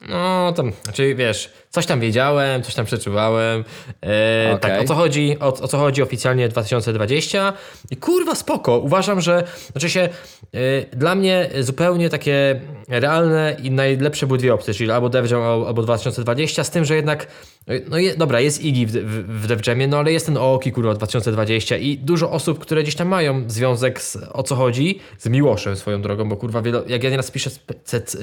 [0.00, 3.64] No, tam, znaczy wiesz, coś tam wiedziałem, coś tam przeczuwałem.
[4.02, 4.70] E, Okej.
[4.70, 5.36] Tak, o co chodzi?
[5.40, 7.52] O, o co chodzi oficjalnie 2020?
[7.90, 8.78] I kurwa, spoko.
[8.78, 14.74] Uważam, że znaczy się e, dla mnie zupełnie takie realne i najlepsze były dwie opcje,
[14.74, 17.26] czyli albo Def Jam, al- albo 2020, z tym, że jednak
[17.68, 20.94] e, no je, dobra, jest Iggy w, w, w no ale jest ten Oki, kurwa,
[20.94, 25.76] 2020 i dużo osób, które gdzieś tam mają związek z o co chodzi, z Miłoszem
[25.76, 27.50] swoją drogą, bo kurwa, wielo, jak ja nieraz piszę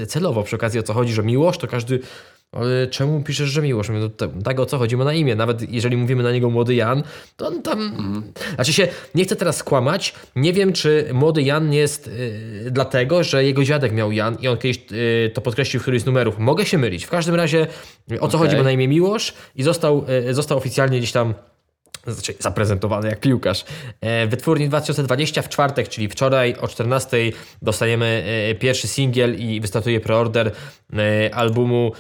[0.07, 1.99] celowo przy okazji o co chodzi, że Miłosz, to każdy
[2.55, 3.89] ale czemu piszesz, że Miłosz?
[3.89, 5.35] Mówię, no, tak o co chodzi, ma na imię.
[5.35, 7.03] Nawet jeżeli mówimy na niego Młody Jan,
[7.37, 7.93] to on tam...
[8.55, 13.43] Znaczy się, nie chcę teraz skłamać, nie wiem, czy Młody Jan jest y, dlatego, że
[13.43, 16.39] jego dziadek miał Jan i on kiedyś y, to podkreślił w którymś z numerów.
[16.39, 17.05] Mogę się mylić.
[17.05, 17.67] W każdym razie
[18.19, 18.39] o co Okej.
[18.39, 21.33] chodzi, ma na imię Miłosz i został, y, został oficjalnie gdzieś tam
[22.07, 23.65] znaczy zaprezentowany jak piłkarz.
[24.01, 27.17] E, Wytwórni 2020 w czwartek, czyli wczoraj o 14
[27.61, 30.51] dostajemy e, pierwszy singiel i wystartuje preorder
[30.93, 31.91] e, albumu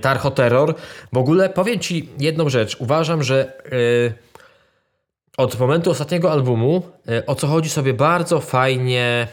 [0.00, 0.74] Tarcho Terror.
[1.12, 2.76] W ogóle powiem Ci jedną rzecz.
[2.80, 3.52] Uważam, że
[5.36, 6.82] od momentu ostatniego albumu
[7.26, 9.28] o co chodzi sobie bardzo fajnie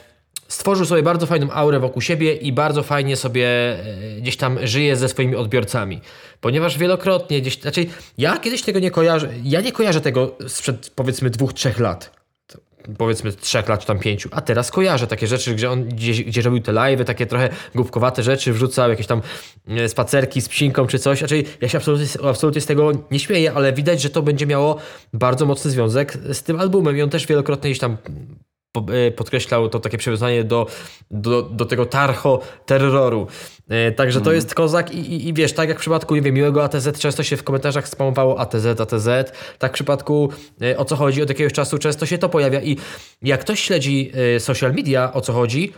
[0.48, 3.78] stworzył sobie bardzo fajną aurę wokół siebie i bardzo fajnie sobie
[4.18, 6.02] gdzieś tam żyje ze swoimi odbiorcami.
[6.44, 7.86] Ponieważ wielokrotnie gdzieś, znaczy
[8.18, 12.24] ja kiedyś tego nie kojarzę, ja nie kojarzę tego sprzed powiedzmy dwóch, trzech lat.
[12.98, 16.42] Powiedzmy trzech lat czy tam pięciu, a teraz kojarzę takie rzeczy, gdzie on gdzieś, gdzie
[16.42, 19.22] robił te live'y, takie trochę głupkowate rzeczy, wrzucał jakieś tam
[19.68, 21.20] e, spacerki z psinką czy coś.
[21.20, 24.78] Znaczy, ja się absolutnie, absolutnie z tego nie śmieję, ale widać, że to będzie miało
[25.14, 27.98] bardzo mocny związek z tym albumem i on też wielokrotnie gdzieś tam
[29.16, 30.68] podkreślał to takie przywiązanie do,
[31.12, 33.28] do, do tego tarcho terroru.
[33.70, 36.36] E, Także to jest kozak i, i, i wiesz, tak jak w przypadku, nie wiem,
[36.36, 39.08] miłego ATZ często się w komentarzach spamowało ATZ, ATZ,
[39.60, 40.30] tak w przypadku
[40.62, 42.78] e, o co chodzi od jakiegoś czasu często się to pojawia i
[43.22, 45.74] jak ktoś śledzi e, social media o co chodzi,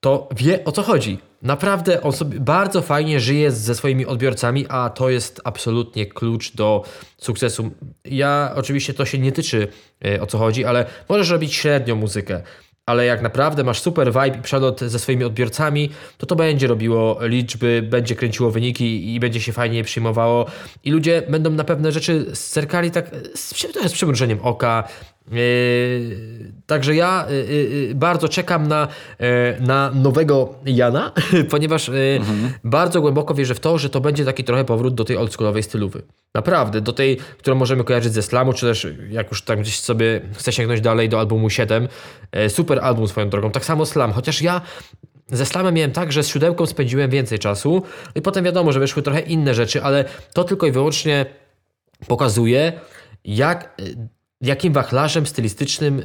[0.00, 1.18] to wie o co chodzi.
[1.46, 6.84] Naprawdę on sobie bardzo fajnie żyje ze swoimi odbiorcami, a to jest absolutnie klucz do
[7.18, 7.70] sukcesu.
[8.04, 9.68] Ja oczywiście to się nie tyczy
[10.04, 12.42] e, o co chodzi, ale możesz robić średnią muzykę.
[12.86, 17.18] Ale jak naprawdę masz super vibe i przelot ze swoimi odbiorcami, to to będzie robiło
[17.20, 20.46] liczby, będzie kręciło wyniki i będzie się fajnie przyjmowało.
[20.84, 23.54] I ludzie będą na pewne rzeczy zerkali tak z,
[23.86, 24.88] z przymrużeniem oka.
[25.30, 28.88] Yy, także ja yy, yy, bardzo czekam na,
[29.60, 31.12] na nowego Jana,
[31.50, 32.20] ponieważ yy,
[32.64, 36.02] bardzo głęboko wierzę w to, że to będzie taki trochę powrót do tej oldschoolowej stylowy.
[36.34, 40.20] Naprawdę, do tej, którą możemy kojarzyć ze slamu, czy też jak już tak gdzieś sobie
[40.32, 41.88] chcę sięgnąć dalej do albumu 7.
[42.32, 43.50] Yy, super album swoją drogą.
[43.50, 44.60] Tak samo slam, chociaż ja
[45.28, 47.82] ze slamem miałem tak, że z siódemką spędziłem więcej czasu
[48.14, 50.04] i potem wiadomo, że wyszły trochę inne rzeczy, ale
[50.34, 51.26] to tylko i wyłącznie
[52.06, 52.72] pokazuje,
[53.24, 53.76] jak,
[54.46, 56.02] jakim wachlarzem stylistycznym, y,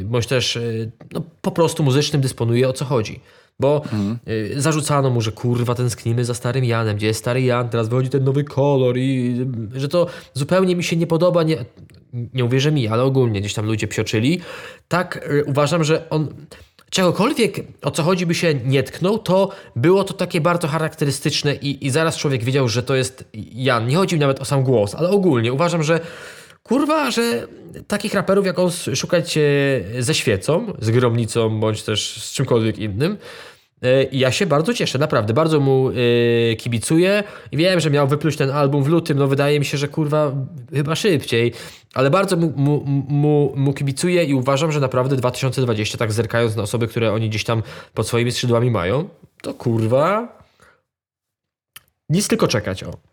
[0.00, 3.20] y, bądź też y, no, po prostu muzycznym dysponuje, o co chodzi.
[3.60, 3.82] Bo
[4.28, 8.08] y, zarzucano mu, że kurwa tęsknimy za starym Janem, gdzie jest stary Jan, teraz wychodzi
[8.08, 9.36] ten nowy kolor i
[9.74, 11.64] że to zupełnie mi się nie podoba, nie,
[12.12, 14.40] nie mówię, że mi, ale ogólnie gdzieś tam ludzie psioczyli.
[14.88, 16.28] Tak uważam, że on
[16.90, 21.86] czegokolwiek o co chodzi by się nie tknął, to było to takie bardzo charakterystyczne i,
[21.86, 23.86] i zaraz człowiek wiedział, że to jest Jan.
[23.86, 26.00] Nie chodzi mi nawet o sam głos, ale ogólnie uważam, że
[26.62, 27.46] kurwa, że
[27.86, 29.42] takich raperów jak on szukać e,
[29.98, 33.18] ze świecą, z gromnicą bądź też z czymkolwiek innym.
[33.82, 35.34] E, I ja się bardzo cieszę, naprawdę.
[35.34, 37.24] Bardzo mu e, kibicuję.
[37.52, 39.18] I wiem, że miał wypluć ten album w lutym.
[39.18, 40.32] No wydaje mi się, że kurwa
[40.72, 41.52] chyba szybciej.
[41.94, 46.62] Ale bardzo mu, mu, mu, mu kibicuję i uważam, że naprawdę 2020, tak zerkając na
[46.62, 47.62] osoby, które oni gdzieś tam
[47.94, 49.08] pod swoimi skrzydłami mają,
[49.42, 50.40] to kurwa
[52.08, 53.09] nic tylko czekać, o.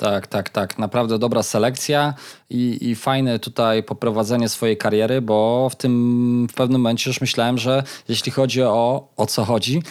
[0.00, 0.78] Tak, tak, tak.
[0.78, 2.14] Naprawdę dobra selekcja
[2.50, 7.58] i, i fajne tutaj poprowadzenie swojej kariery, bo w tym w pewnym momencie już myślałem,
[7.58, 9.82] że jeśli chodzi o o co chodzi,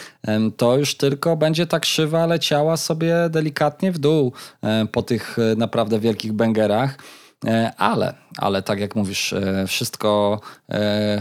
[0.57, 4.33] to już tylko będzie ta krzywa leciała sobie delikatnie w dół
[4.91, 6.97] po tych e, naprawdę wielkich bęgerach.
[7.45, 10.39] E, Ale, ale tak jak mówisz, e, wszystko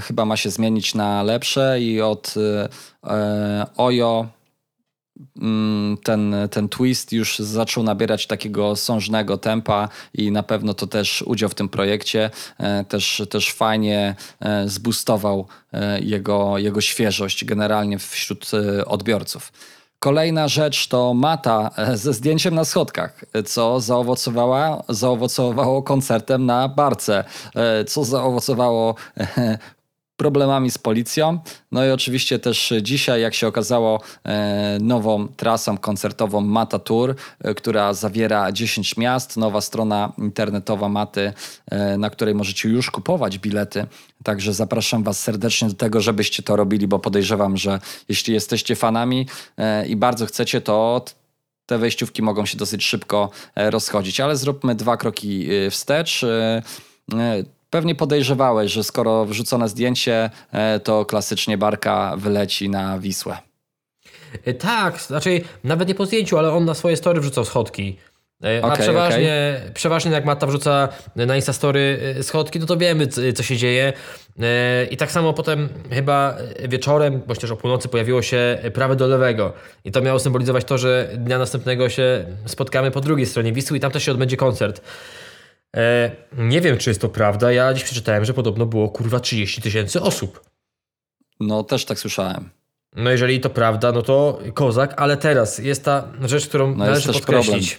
[0.01, 2.34] chyba ma się zmienić na lepsze i od
[3.76, 4.38] Ojo
[6.03, 11.49] ten, ten twist już zaczął nabierać takiego sążnego tempa i na pewno to też udział
[11.49, 18.51] w tym projekcie e, też, też fajnie e, zboostował e, jego, jego świeżość generalnie wśród
[18.87, 19.53] odbiorców.
[19.99, 27.25] Kolejna rzecz to mata ze zdjęciem na schodkach, co zaowocowała, zaowocowało koncertem na barce,
[27.87, 28.95] co zaowocowało
[30.19, 31.39] problemami z policją.
[31.73, 37.55] No i oczywiście też dzisiaj, jak się okazało, e, nową trasą koncertową Mata Tour, e,
[37.55, 41.33] która zawiera 10 miast, nowa strona internetowa Maty,
[41.71, 43.87] e, na której możecie już kupować bilety.
[44.25, 49.27] Także zapraszam Was serdecznie do tego, żebyście to robili, bo podejrzewam, że jeśli jesteście fanami
[49.89, 51.05] i bardzo chcecie, to
[51.66, 56.25] te wejściówki mogą się dosyć szybko rozchodzić, ale zróbmy dwa kroki wstecz.
[57.71, 63.39] Pewnie podejrzewałeś, że skoro wrzucone zdjęcie, e, to klasycznie Barka wyleci na Wisłę.
[64.45, 67.97] E, tak, znaczy nawet nie po zdjęciu, ale on na swoje story wrzucał schodki.
[68.45, 69.73] E, a okay, przeważnie, okay.
[69.75, 73.93] przeważnie jak Mata wrzuca na Instastory schodki, no to wiemy, co się dzieje.
[74.91, 76.37] I tak samo potem chyba
[76.69, 79.53] wieczorem, bądź też o północy pojawiło się prawe do lewego.
[79.85, 83.81] I to miało symbolizować to, że dnia następnego się spotkamy po drugiej stronie Wisły i
[83.81, 84.81] tam też się odbędzie koncert.
[85.77, 87.53] E, nie wiem, czy jest to prawda.
[87.53, 90.41] Ja dziś przeczytałem, że podobno było kurwa 30 tysięcy osób.
[91.41, 92.51] No, też tak słyszałem.
[92.97, 97.12] No, jeżeli to prawda, no to kozak, ale teraz jest ta rzecz, którą no należy
[97.12, 97.79] podkreślić.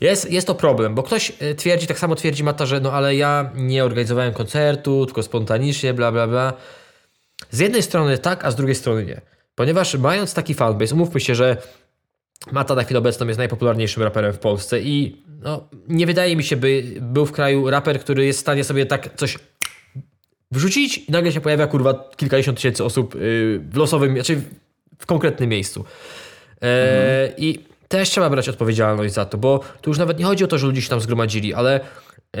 [0.00, 3.16] Jest, jest to problem, bo ktoś e, twierdzi, tak samo twierdzi Mata, że no ale
[3.16, 6.52] ja nie organizowałem koncertu, tylko spontanicznie, bla, bla, bla.
[7.50, 9.20] Z jednej strony tak, a z drugiej strony nie.
[9.54, 11.56] Ponieważ mając taki fanbase, umówmy się, że
[12.52, 16.56] Mata na chwilę obecną jest najpopularniejszym raperem w Polsce i no, nie wydaje mi się,
[16.56, 19.38] by był w kraju raper, który jest w stanie sobie tak coś
[20.50, 23.20] wrzucić i nagle się pojawia kurwa kilkadziesiąt tysięcy osób yy,
[23.70, 24.40] w losowym, znaczy
[24.98, 25.84] w konkretnym miejscu.
[26.62, 27.38] E, mhm.
[27.38, 30.58] I też trzeba brać odpowiedzialność za to, bo tu już nawet nie chodzi o to,
[30.58, 31.80] że ludzie się tam zgromadzili, ale
[32.36, 32.40] yy,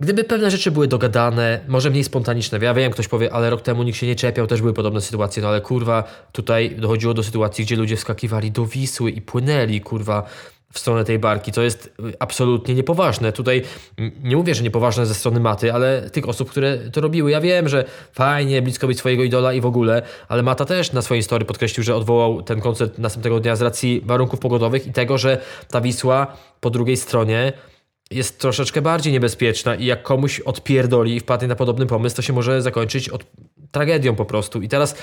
[0.00, 3.82] Gdyby pewne rzeczy były dogadane, może mniej spontaniczne, ja wiem, ktoś powie, ale rok temu
[3.82, 7.64] nikt się nie czepiał, też były podobne sytuacje, no ale kurwa, tutaj dochodziło do sytuacji,
[7.64, 10.26] gdzie ludzie wskakiwali do Wisły i płynęli, kurwa,
[10.72, 11.52] w stronę tej barki.
[11.52, 13.32] To jest y, absolutnie niepoważne.
[13.32, 13.62] Tutaj
[14.22, 17.30] nie mówię, że niepoważne ze strony Maty, ale tych osób, które to robiły.
[17.30, 21.02] Ja wiem, że fajnie blisko być swojego idola i w ogóle, ale Mata też na
[21.02, 25.18] swojej historii podkreślił, że odwołał ten koncert następnego dnia z racji warunków pogodowych i tego,
[25.18, 25.38] że
[25.70, 26.26] ta Wisła
[26.60, 27.52] po drugiej stronie
[28.10, 32.32] jest troszeczkę bardziej niebezpieczna i jak komuś odpierdoli i wpadnie na podobny pomysł, to się
[32.32, 33.24] może zakończyć od...
[33.70, 34.62] tragedią po prostu.
[34.62, 34.94] I teraz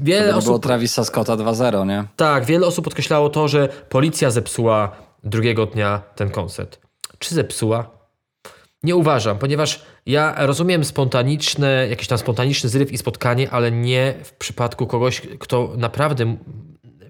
[0.00, 0.48] wiele to osób...
[0.48, 2.04] było Travisa Scotta 2.0, nie?
[2.16, 6.78] Tak, wiele osób podkreślało to, że policja zepsuła drugiego dnia ten koncert.
[7.18, 7.90] Czy zepsuła?
[8.82, 14.32] Nie uważam, ponieważ ja rozumiem spontaniczne, jakiś tam spontaniczny zryw i spotkanie, ale nie w
[14.32, 16.36] przypadku kogoś, kto naprawdę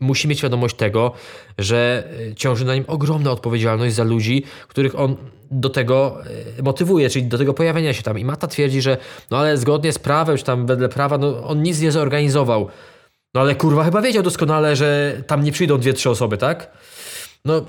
[0.01, 1.13] musi mieć świadomość tego,
[1.59, 5.17] że e, ciąży na nim ogromna odpowiedzialność za ludzi, których on
[5.51, 6.17] do tego
[6.59, 8.19] e, motywuje, czyli do tego pojawienia się tam.
[8.19, 8.97] I Mata twierdzi, że
[9.31, 12.69] no ale zgodnie z prawem, czy tam wedle prawa, no on nic nie zorganizował.
[13.35, 16.71] No ale kurwa chyba wiedział doskonale, że tam nie przyjdą dwie, trzy osoby, tak?
[17.45, 17.65] No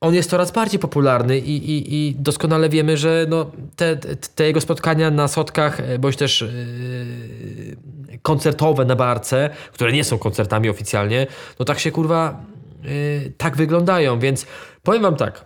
[0.00, 3.96] on jest coraz bardziej popularny i, i, i doskonale wiemy, że no, te,
[4.34, 10.18] te jego spotkania na sotkach, e, bądź też yy, koncertowe na barce, które nie są
[10.18, 11.26] koncertami oficjalnie,
[11.58, 12.44] no tak się kurwa
[12.82, 14.46] yy, tak wyglądają, więc
[14.82, 15.44] powiem wam tak,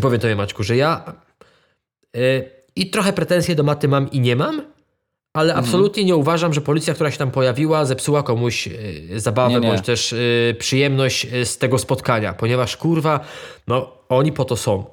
[0.00, 1.04] powiem tobie Maćku, że ja
[2.14, 4.62] yy, i trochę pretensje do maty mam i nie mam,
[5.32, 5.64] ale mhm.
[5.64, 9.68] absolutnie nie uważam, że policja, która się tam pojawiła, zepsuła komuś y, zabawę nie, nie.
[9.68, 13.20] bądź też y, przyjemność y, z tego spotkania, ponieważ kurwa,
[13.66, 14.84] no oni po to są.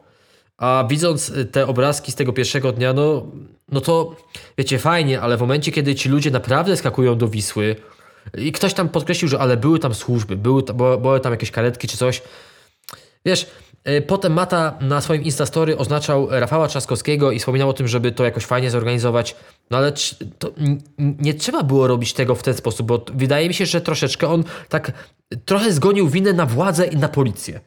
[0.58, 3.26] A widząc te obrazki z tego pierwszego dnia, no,
[3.72, 4.16] no to
[4.58, 7.76] wiecie, fajnie, ale w momencie, kiedy ci ludzie naprawdę skakują do Wisły
[8.38, 10.64] i ktoś tam podkreślił, że ale były tam służby, były,
[11.02, 12.22] były tam jakieś karetki czy coś.
[13.26, 13.48] Wiesz,
[14.08, 18.46] potem Mata na swoim Instastory oznaczał Rafała Trzaskowskiego i wspominał o tym, żeby to jakoś
[18.46, 19.36] fajnie zorganizować.
[19.72, 19.94] No ale
[20.98, 24.44] nie trzeba było robić tego w ten sposób, bo wydaje mi się, że troszeczkę on
[24.70, 24.92] tak
[25.46, 27.60] trochę zgonił winę na władzę i na policję.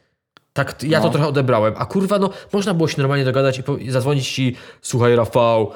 [0.53, 1.05] Tak, ja no.
[1.05, 1.73] to trochę odebrałem.
[1.77, 5.71] A kurwa, no można było się normalnie dogadać i, i zadzwonić ci, słuchaj Rafał,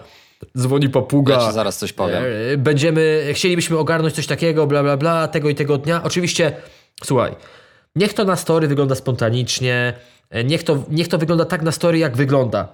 [0.57, 1.33] dzwoni papuga.
[1.33, 2.23] Ja ci zaraz coś powiem.
[2.53, 6.03] E, będziemy, chcielibyśmy ogarnąć coś takiego, bla, bla, bla, tego i tego dnia.
[6.03, 6.55] Oczywiście,
[7.03, 7.35] słuchaj,
[7.95, 9.93] niech to na story wygląda spontanicznie,
[10.29, 12.67] E, niech to, niech to wygląda tak na story, jak wygląda.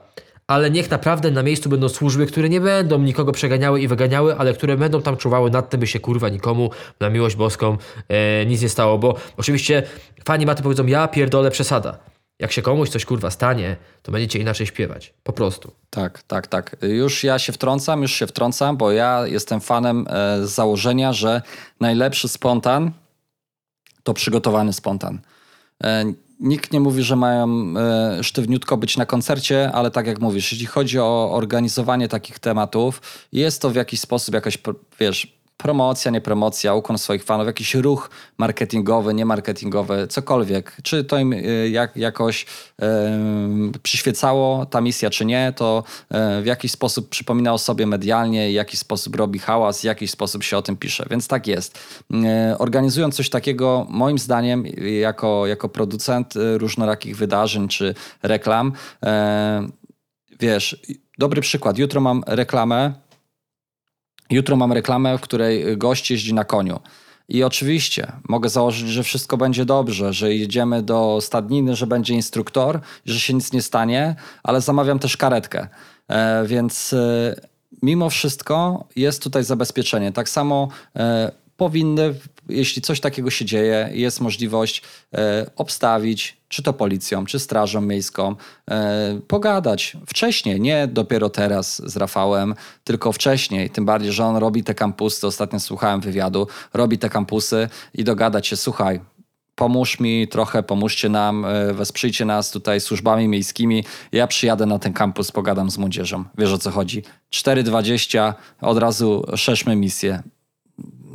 [0.48, 4.54] Ale niech naprawdę na miejscu będą służby, które nie będą nikogo przeganiały i wyganiały, ale
[4.54, 6.70] które będą tam czuwały nad tym, by się kurwa nikomu
[7.00, 7.78] na miłość boską
[8.10, 8.98] e, nic nie stało.
[8.98, 9.84] Bo oczywiście
[10.26, 11.98] fani maty powiedzą, ja pierdolę przesada.
[12.40, 15.14] Jak się komuś coś kurwa stanie, to będziecie inaczej śpiewać.
[15.24, 15.72] Po prostu.
[15.90, 16.76] Tak, tak, tak.
[16.82, 21.42] Już ja się wtrącam, już się wtrącam, bo ja jestem fanem e, z założenia, że
[21.80, 22.92] najlepszy spontan
[24.04, 25.20] to przygotowany spontan.
[25.84, 30.52] E, Nikt nie mówi, że mają e, sztywniutko być na koncercie, ale tak jak mówisz,
[30.52, 34.58] jeśli chodzi o organizowanie takich tematów, jest to w jakiś sposób jakaś,
[35.00, 40.78] wiesz, promocja, nie promocja, ukłon swoich fanów, jakiś ruch marketingowy, nie marketingowy, cokolwiek.
[40.84, 42.46] Czy to im y, jak, jakoś
[42.82, 42.86] y,
[43.84, 45.84] przyświecało ta misja, czy nie, to
[46.40, 50.12] y, w jakiś sposób przypomina o sobie medialnie, w jakiś sposób robi hałas, w jakiś
[50.12, 51.06] sposób się o tym pisze.
[51.10, 51.80] Więc tak jest.
[52.12, 54.66] Y, organizując coś takiego, moim zdaniem,
[55.00, 58.74] jako, jako producent różnorakich wydarzeń czy reklam,
[60.40, 60.82] wiesz,
[61.18, 61.78] dobry przykład.
[61.78, 62.94] Jutro mam reklamę.
[64.32, 66.80] Jutro mam reklamę, w której gość jeździ na koniu.
[67.30, 72.80] I oczywiście mogę założyć, że wszystko będzie dobrze, że jedziemy do stadniny, że będzie instruktor,
[73.06, 75.68] że się nic nie stanie, ale zamawiam też karetkę.
[76.08, 77.36] E, więc e,
[77.82, 80.12] mimo wszystko jest tutaj zabezpieczenie.
[80.12, 82.14] Tak samo e, powinny,
[82.50, 84.82] jeśli coś takiego się dzieje, jest możliwość
[85.14, 88.36] e, obstawić, czy to policją, czy strażą miejską,
[88.72, 93.70] e, pogadać wcześniej, nie dopiero teraz z Rafałem, tylko wcześniej.
[93.70, 98.48] Tym bardziej, że on robi te kampusy, ostatnio słuchałem wywiadu, robi te kampusy i dogadać
[98.48, 99.00] się, słuchaj,
[99.56, 103.84] pomóż mi trochę, pomóżcie nam, e, wesprzyjcie nas tutaj służbami miejskimi.
[104.12, 106.24] Ja przyjadę na ten kampus, pogadam z młodzieżą.
[106.38, 107.04] Wiesz o co chodzi.
[107.32, 110.24] 4,20, od razu szeszmy misję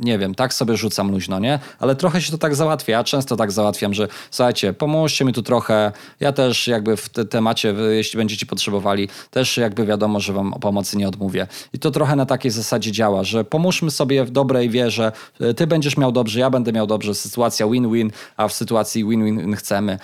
[0.01, 1.59] nie wiem, tak sobie rzucam luźno, nie?
[1.79, 2.93] Ale trochę się to tak załatwia.
[2.93, 5.91] Ja często tak załatwiam, że słuchajcie, pomóżcie mi tu trochę.
[6.19, 10.97] Ja też jakby w te temacie, jeśli będziecie potrzebowali, też jakby wiadomo, że wam pomocy
[10.97, 11.47] nie odmówię.
[11.73, 15.11] I to trochę na takiej zasadzie działa, że pomóżmy sobie w dobrej wierze.
[15.55, 17.15] Ty będziesz miał dobrze, ja będę miał dobrze.
[17.15, 19.99] Sytuacja win-win, a w sytuacji win-win chcemy.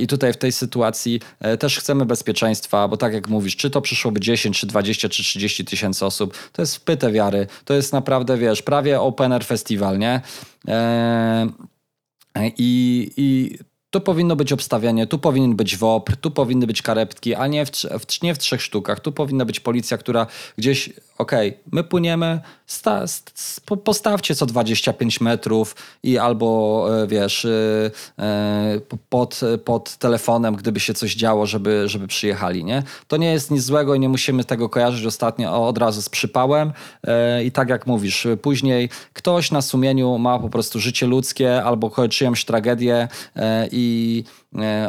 [0.00, 3.80] I tutaj w tej sytuacji e, też chcemy bezpieczeństwa, bo tak jak mówisz, czy to
[3.80, 7.46] przyszłoby 10, czy 20, czy 30 tysięcy osób, to jest wpyte wiary.
[7.64, 10.20] To jest naprawdę, wiesz, prawie open Opener Festival, nie?
[10.68, 11.46] E,
[12.58, 13.58] I, I
[13.90, 17.70] tu powinno być obstawianie, tu powinien być WOP, tu powinny być karetki, a nie w,
[17.70, 19.00] w, nie w trzech sztukach.
[19.00, 20.26] Tu powinna być policja, która
[20.58, 20.90] gdzieś,
[21.20, 27.90] okej, okay, my płyniemy, sta, st, postawcie co 25 metrów i albo, e, wiesz, e,
[28.18, 32.82] e, pod, pod telefonem, gdyby się coś działo, żeby, żeby przyjechali, nie?
[33.08, 36.72] To nie jest nic złego i nie musimy tego kojarzyć ostatnio od razu z przypałem
[37.44, 42.44] i tak jak mówisz, później ktoś na sumieniu ma po prostu życie ludzkie albo czyjąś
[42.44, 43.08] tragedię
[43.72, 44.24] i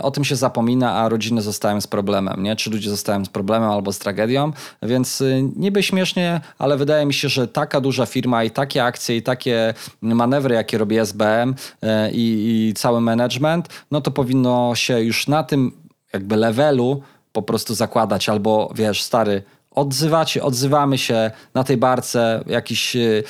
[0.01, 2.55] o tym się zapomina, a rodziny zostają z problemem, nie?
[2.55, 4.51] Czy ludzie zostają z problemem albo z tragedią,
[4.83, 9.17] więc y, niby śmiesznie, ale wydaje mi się, że taka duża firma i takie akcje
[9.17, 15.01] i takie manewry, jakie robi SBM e, i, i cały management, no to powinno się
[15.01, 15.71] już na tym
[16.13, 17.01] jakby levelu
[17.31, 23.23] po prostu zakładać, albo wiesz, stary, odzywacie, odzywamy się na tej barce, jakiś yy,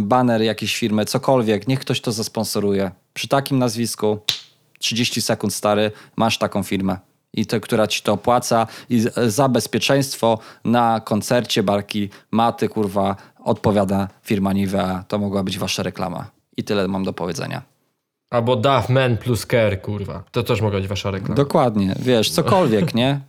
[0.00, 2.90] baner jakiejś firmy, cokolwiek, niech ktoś to zasponsoruje.
[3.14, 4.18] Przy takim nazwisku
[4.86, 6.98] 30 sekund stary, masz taką firmę.
[7.32, 14.08] I to, która ci to opłaca, i za bezpieczeństwo na koncercie barki Maty, kurwa, odpowiada
[14.22, 15.04] firma Nivea.
[15.08, 16.26] To mogła być wasza reklama.
[16.56, 17.62] I tyle mam do powiedzenia.
[18.30, 20.22] Albo Duff Man plus Care, kurwa.
[20.30, 21.34] To też mogła być wasza reklama.
[21.34, 23.20] Dokładnie, wiesz, cokolwiek, nie?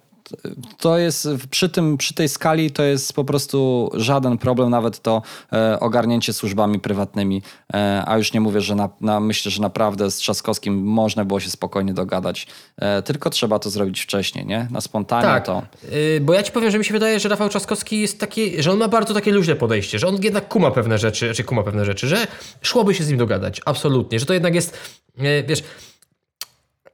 [0.77, 5.21] To jest przy, tym, przy tej skali to jest po prostu żaden problem, nawet to
[5.53, 7.41] e, ogarnięcie służbami prywatnymi.
[7.73, 11.39] E, a już nie mówię, że na, na, myślę, że naprawdę z Trzaskowskim można było
[11.39, 12.47] się spokojnie dogadać.
[12.77, 14.67] E, tylko trzeba to zrobić wcześniej, nie?
[14.71, 15.63] Na spontanie tak, to.
[15.91, 18.71] Yy, bo ja ci powiem, że mi się wydaje, że Rafał Trzaskowski jest taki, że
[18.71, 21.85] on ma bardzo takie luźne podejście, że on jednak kuma pewne rzeczy, czy kuma pewne
[21.85, 22.27] rzeczy, że
[22.61, 23.61] szłoby się z nim dogadać.
[23.65, 24.19] Absolutnie.
[24.19, 24.77] Że to jednak jest,
[25.17, 25.63] yy, wiesz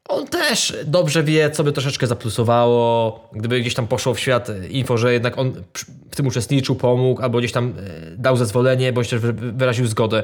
[0.10, 4.98] on też dobrze wie, co by troszeczkę zaplusowało, gdyby gdzieś tam poszło w świat info,
[4.98, 5.54] że jednak on
[6.12, 10.24] w tym uczestniczył, pomógł, albo gdzieś tam e, dał zezwolenie, bądź też wyraził zgodę.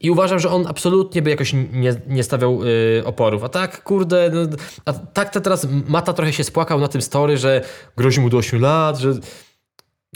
[0.00, 3.44] I uważam, że on absolutnie by jakoś nie, nie stawiał y, oporów.
[3.44, 7.60] A tak, kurde, no, a tak teraz Mata trochę się spłakał na tym story, że
[7.96, 9.14] grozi mu do 8 lat, że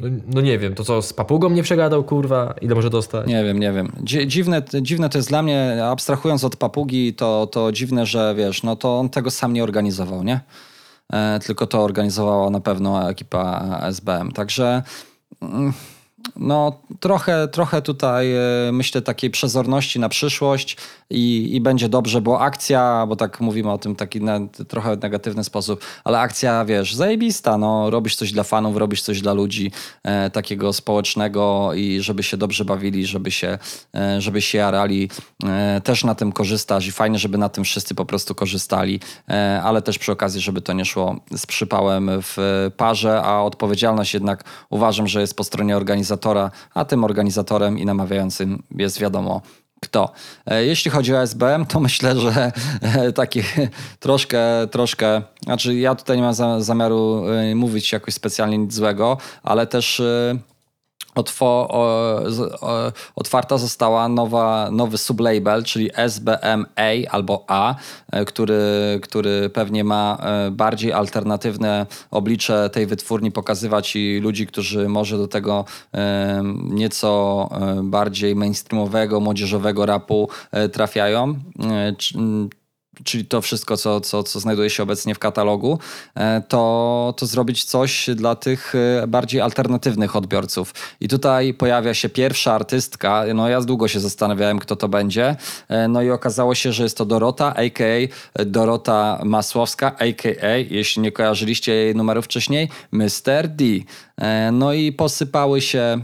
[0.01, 3.27] no, no, nie wiem, to co z papugą nie przegadał, kurwa, ile może dostać?
[3.27, 3.93] Nie wiem, nie wiem.
[4.27, 8.77] Dziwne, dziwne to jest dla mnie, abstrahując od papugi, to, to dziwne, że wiesz, no
[8.77, 10.41] to on tego sam nie organizował, nie?
[11.13, 14.33] E, tylko to organizowała na pewno ekipa SBM.
[14.33, 14.83] Także.
[15.43, 15.73] Mm,
[16.37, 18.41] no, trochę, trochę tutaj e,
[18.73, 20.77] myślę takiej przezorności na przyszłość
[21.11, 25.45] i, i będzie dobrze, bo akcja, bo tak mówimy o tym taki na, trochę negatywny
[25.45, 29.73] sposób, ale akcja, wiesz, zajebista, no, robisz coś dla fanów, robisz coś dla ludzi
[30.03, 33.59] e, takiego społecznego i żeby się dobrze bawili, żeby się,
[33.95, 35.11] e, żeby się jarali,
[35.45, 39.61] e, też na tym korzystasz i fajnie, żeby na tym wszyscy po prostu korzystali, e,
[39.65, 42.37] ale też przy okazji, żeby to nie szło z przypałem w
[42.77, 45.77] parze, a odpowiedzialność jednak uważam, że jest po stronie
[46.15, 49.43] organizatora, a tym organizatorem i namawiającym jest wiadomo
[49.81, 50.13] kto.
[50.47, 53.43] E, jeśli chodzi o SBM, to myślę, że e, taki
[54.01, 59.67] troszkę, troszkę, znaczy ja tutaj nie mam zamiaru e, mówić jakoś specjalnie nic złego, ale
[59.67, 60.03] też
[61.15, 62.21] otwo, o,
[62.61, 67.75] o, otwarta została nowa, nowy sublabel, czyli SBMA albo A,
[68.13, 68.63] e, który,
[69.03, 75.29] który pewnie ma e, bardziej alternatywne oblicze tej wytwórni pokazywać i ludzi, którzy może do
[75.29, 75.65] tego
[75.95, 77.49] e, nieco
[77.83, 80.29] bardziej mainstreamowego, młodzieżowego rapu
[80.73, 81.35] trafiają.
[82.95, 85.79] Czy- czyli to wszystko, co, co, co znajduje się obecnie w katalogu,
[86.15, 90.75] e, to, to zrobić coś dla tych e, bardziej alternatywnych odbiorców.
[91.01, 95.37] I tutaj pojawia się pierwsza artystka, no ja długo się zastanawiałem, kto to będzie,
[95.69, 98.45] e, no i okazało się, że jest to Dorota, a.k.a.
[98.45, 100.57] Dorota Masłowska, a.k.a.
[100.57, 103.49] jeśli nie kojarzyliście jej numerów wcześniej, Mr.
[103.49, 103.65] D.
[104.53, 106.01] No i posypały się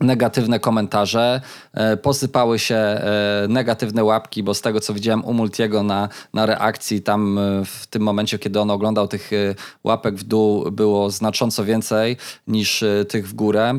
[0.00, 1.40] negatywne komentarze,
[1.72, 6.46] e, posypały się e, negatywne łapki, bo z tego co widziałem u Multiego na, na
[6.46, 9.30] reakcji, tam e, w tym momencie, kiedy on oglądał tych
[9.84, 12.16] łapek w dół, było znacząco więcej
[12.46, 13.78] niż tych w górę.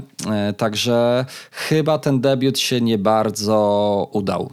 [0.57, 4.51] Także chyba ten debiut się nie bardzo udał.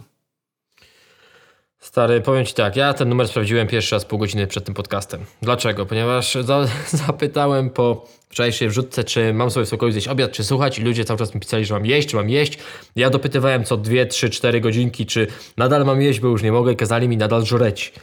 [1.95, 5.25] Stary, powiem ci tak, ja ten numer sprawdziłem pierwszy raz pół godziny przed tym podcastem.
[5.41, 5.85] Dlaczego?
[5.85, 6.67] Ponieważ za,
[7.07, 11.05] zapytałem po wczorajszej wrzutce, czy mam sobie w spokoju zjeść obiad, czy słuchać i ludzie
[11.05, 12.57] cały czas mi pisali, że mam jeść, czy mam jeść.
[12.95, 15.27] Ja dopytywałem co 2, 3, 4 godzinki, czy
[15.57, 17.93] nadal mam jeść, bo już nie mogę i kazali mi nadal żreć.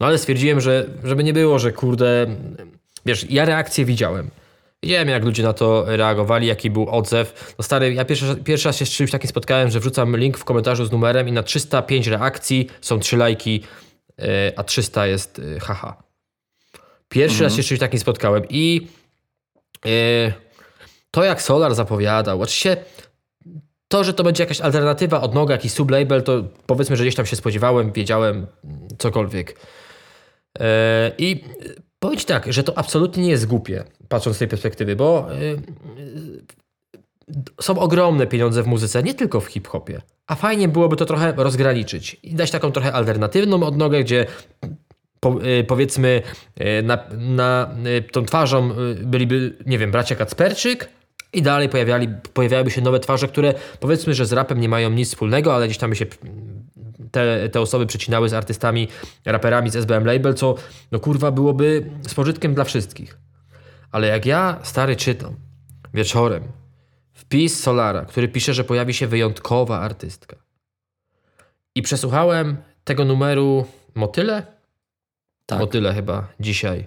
[0.00, 2.26] No ale stwierdziłem, że żeby nie było, że kurde...
[3.06, 4.30] Wiesz, ja reakcję widziałem.
[4.82, 7.54] Widziałem, jak ludzie na to reagowali, jaki był odzew.
[7.58, 10.44] No stary, ja pierwszy, pierwszy raz się z czymś takim spotkałem, że wrzucam link w
[10.44, 13.62] komentarzu z numerem i na 305 reakcji są 3 lajki,
[14.18, 14.26] yy,
[14.56, 16.02] a 300 jest yy, haha.
[17.08, 18.86] Pierwszy raz się z czymś takim spotkałem i
[19.84, 20.32] yy,
[21.10, 22.76] to jak Solar zapowiadał, oczywiście
[23.88, 27.36] to, że to będzie jakaś alternatywa, odnoga, jakiś sublabel, to powiedzmy, że gdzieś tam się
[27.36, 28.46] spodziewałem, wiedziałem,
[28.98, 29.60] cokolwiek.
[30.58, 30.64] Yy,
[31.18, 31.44] I
[31.98, 35.62] powiem ci tak, że to absolutnie nie jest głupie, patrząc z tej perspektywy, bo yy,
[37.60, 40.00] są ogromne pieniądze w muzyce, nie tylko w hip-hopie.
[40.26, 44.26] A fajnie byłoby to trochę rozgraniczyć i dać taką trochę alternatywną odnogę, gdzie
[45.20, 46.22] po, yy, powiedzmy
[46.56, 47.70] yy, na, na
[48.12, 48.70] tą twarzą
[49.02, 50.88] byliby, nie wiem, bracia Kacperczyk
[51.32, 55.08] i dalej pojawiali, pojawiałyby się nowe twarze, które powiedzmy, że z rapem nie mają nic
[55.08, 56.06] wspólnego, ale gdzieś tam by się
[57.10, 58.88] te, te osoby przecinały z artystami,
[59.24, 60.54] raperami z SBM Label, co
[60.92, 63.18] no kurwa byłoby z pożytkiem dla wszystkich.
[63.90, 65.36] Ale jak ja, stary, czytam
[65.94, 66.42] wieczorem
[67.12, 70.36] wpis Solara, który pisze, że pojawi się wyjątkowa artystka
[71.74, 74.46] i przesłuchałem tego numeru Motyle?
[75.46, 75.58] Tak.
[75.58, 76.86] Motyle chyba dzisiaj.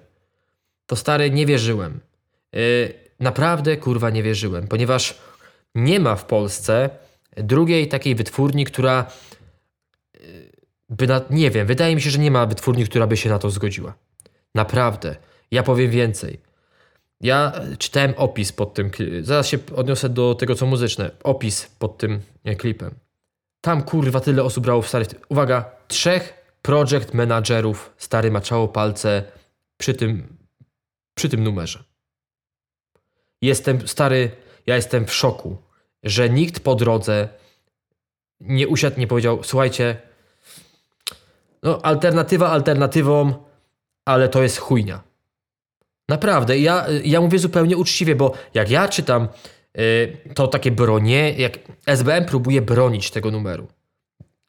[0.86, 2.00] To stary, nie wierzyłem.
[2.54, 5.18] Yy, naprawdę, kurwa, nie wierzyłem, ponieważ
[5.76, 6.90] nie ma w Polsce
[7.38, 9.06] drugiej takiej wytwórni, która
[10.92, 13.40] by na, nie wiem, wydaje mi się, że nie ma wytwórni, która by się na
[13.40, 13.94] to zgodziła.
[14.56, 15.16] Naprawdę.
[15.52, 16.40] Ja powiem więcej.
[17.22, 21.12] Ja e, czytałem opis pod tym, kli- zaraz się odniosę do tego, co muzyczne.
[21.24, 22.96] Opis pod tym e, klipem.
[23.62, 25.06] Tam kurwa tyle osób brało w stary.
[25.30, 29.24] Uwaga, trzech project managerów stary maczało palce
[29.78, 30.38] przy tym,
[31.14, 31.84] przy tym numerze.
[33.42, 34.32] Jestem stary,
[34.68, 35.58] ja jestem w szoku,
[36.04, 37.30] że nikt po drodze
[38.40, 40.11] nie usiadł, nie powiedział, słuchajcie,
[41.64, 43.34] no, alternatywa alternatywą,
[44.06, 45.02] ale to jest chujnia.
[46.10, 46.60] Naprawdę.
[46.60, 49.28] Ja, ja mówię zupełnie uczciwie, bo jak ja czytam
[49.80, 53.68] y, to takie bronie, jak SBM próbuje bronić tego numeru.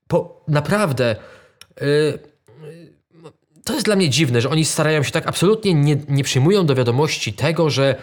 [0.09, 1.17] Po, naprawdę.
[1.83, 2.19] y, y,
[3.65, 6.75] to jest dla mnie dziwne, że oni starają się tak absolutnie nie, nie przyjmują do
[6.75, 7.97] wiadomości tego, że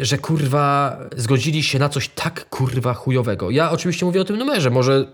[0.00, 3.50] że kurwa zgodzili się na coś tak kurwa chujowego.
[3.50, 5.06] Ja oczywiście mówię o tym numerze, może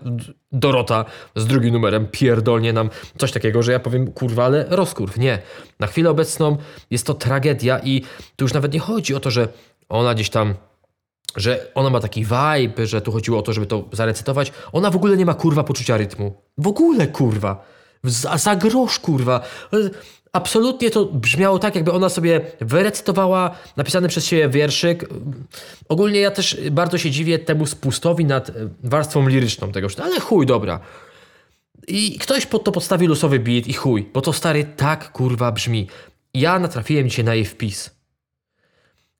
[0.51, 1.05] Dorota
[1.35, 5.17] z drugim numerem pierdolnie nam coś takiego, że ja powiem kurwa, ale rozkurw.
[5.17, 5.39] Nie.
[5.79, 6.57] Na chwilę obecną
[6.91, 8.01] jest to tragedia i
[8.35, 9.47] tu już nawet nie chodzi o to, że
[9.89, 10.53] ona gdzieś tam
[11.35, 14.51] że ona ma taki vibe, że tu chodziło o to, żeby to zarecytować.
[14.71, 16.41] Ona w ogóle nie ma kurwa poczucia rytmu.
[16.57, 17.65] W ogóle kurwa.
[18.03, 19.41] Za, za grosz kurwa.
[20.37, 25.09] Absolutnie to brzmiało tak, jakby ona sobie wyrecytowała napisany przez siebie wierszyk.
[25.89, 28.53] Ogólnie ja też bardzo się dziwię temu spustowi nad e,
[28.83, 30.79] warstwą liryczną tego, ale chuj, dobra.
[31.87, 35.87] I ktoś pod to podstawił losowy beat i chuj, bo to stary tak kurwa brzmi.
[36.33, 37.97] Ja natrafiłem dzisiaj na jej wpis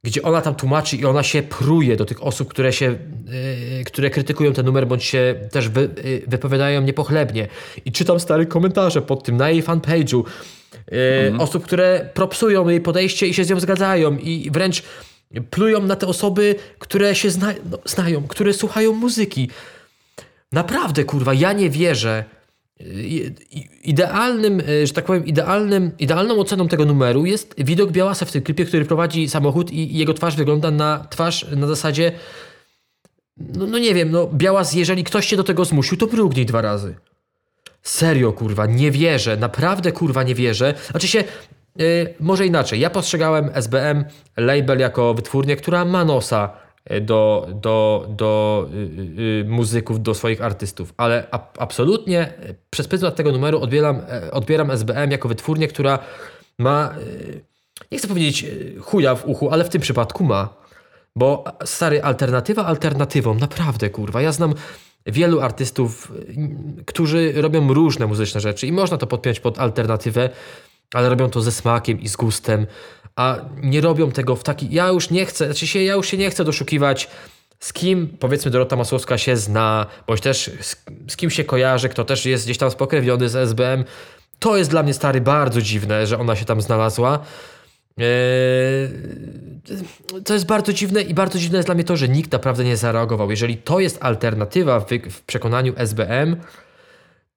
[0.03, 4.09] gdzie ona tam tłumaczy i ona się pruje do tych osób, które się, yy, które
[4.09, 7.47] krytykują ten numer, bądź się też wy, yy, wypowiadają niepochlebnie.
[7.85, 10.23] I czytam stare komentarze pod tym na jej fanpage'u.
[10.91, 14.83] Yy, Osób, które propsują jej podejście i się z nią zgadzają i wręcz
[15.49, 19.49] plują na te osoby, które się zna, no, znają, które słuchają muzyki.
[20.51, 22.23] Naprawdę, kurwa, ja nie wierzę.
[22.79, 23.31] I-
[23.83, 28.41] Idealnym, e, że tak powiem, idealnym, idealną oceną tego numeru jest widok Białasa w tym
[28.41, 32.11] klipie, który prowadzi samochód i jego twarz wygląda na twarz na zasadzie
[33.37, 36.61] no, no nie wiem, no Białas, jeżeli ktoś cię do tego zmusił, to mrugnij dwa
[36.61, 36.95] razy.
[37.87, 40.73] Serio, kurwa, nie wierzę, naprawdę, kurwa, nie wierzę.
[40.91, 41.23] Znaczy się,
[41.81, 44.05] y, może inaczej, ja postrzegałem SBM
[44.37, 46.49] label jako wytwórnię, która ma nosa
[46.91, 52.55] y, do, do, do y, y, y, muzyków, do swoich artystów, ale a, absolutnie y,
[52.69, 55.99] przez pryzmat tego numeru odbieram, e, odbieram SBM jako wytwórnię, która
[56.59, 57.41] ma, y,
[57.91, 58.45] nie chcę powiedzieć
[58.81, 60.49] chuja w uchu, ale w tym przypadku ma.
[61.15, 64.21] Bo stary, alternatywa alternatywą, naprawdę kurwa.
[64.21, 64.53] Ja znam
[65.07, 66.11] wielu artystów,
[66.85, 70.29] którzy robią różne muzyczne rzeczy i można to podpiąć pod alternatywę,
[70.93, 72.67] ale robią to ze smakiem i z gustem,
[73.15, 74.67] a nie robią tego w taki.
[74.71, 77.09] Ja już nie chcę, znaczy się, ja już się nie chcę doszukiwać.
[77.59, 80.75] Z kim, powiedzmy, Dorota Masłowska się zna, bądź też z,
[81.07, 83.83] z kim się kojarzy, kto też jest gdzieś tam spokrewniony z SBM.
[84.39, 87.19] To jest dla mnie stary bardzo dziwne, że ona się tam znalazła.
[87.97, 88.89] Eee,
[90.25, 92.77] to jest bardzo dziwne i bardzo dziwne jest dla mnie to, że nikt naprawdę nie
[92.77, 93.29] zareagował.
[93.29, 94.79] Jeżeli to jest alternatywa
[95.09, 96.35] w, przekonaniu SBM,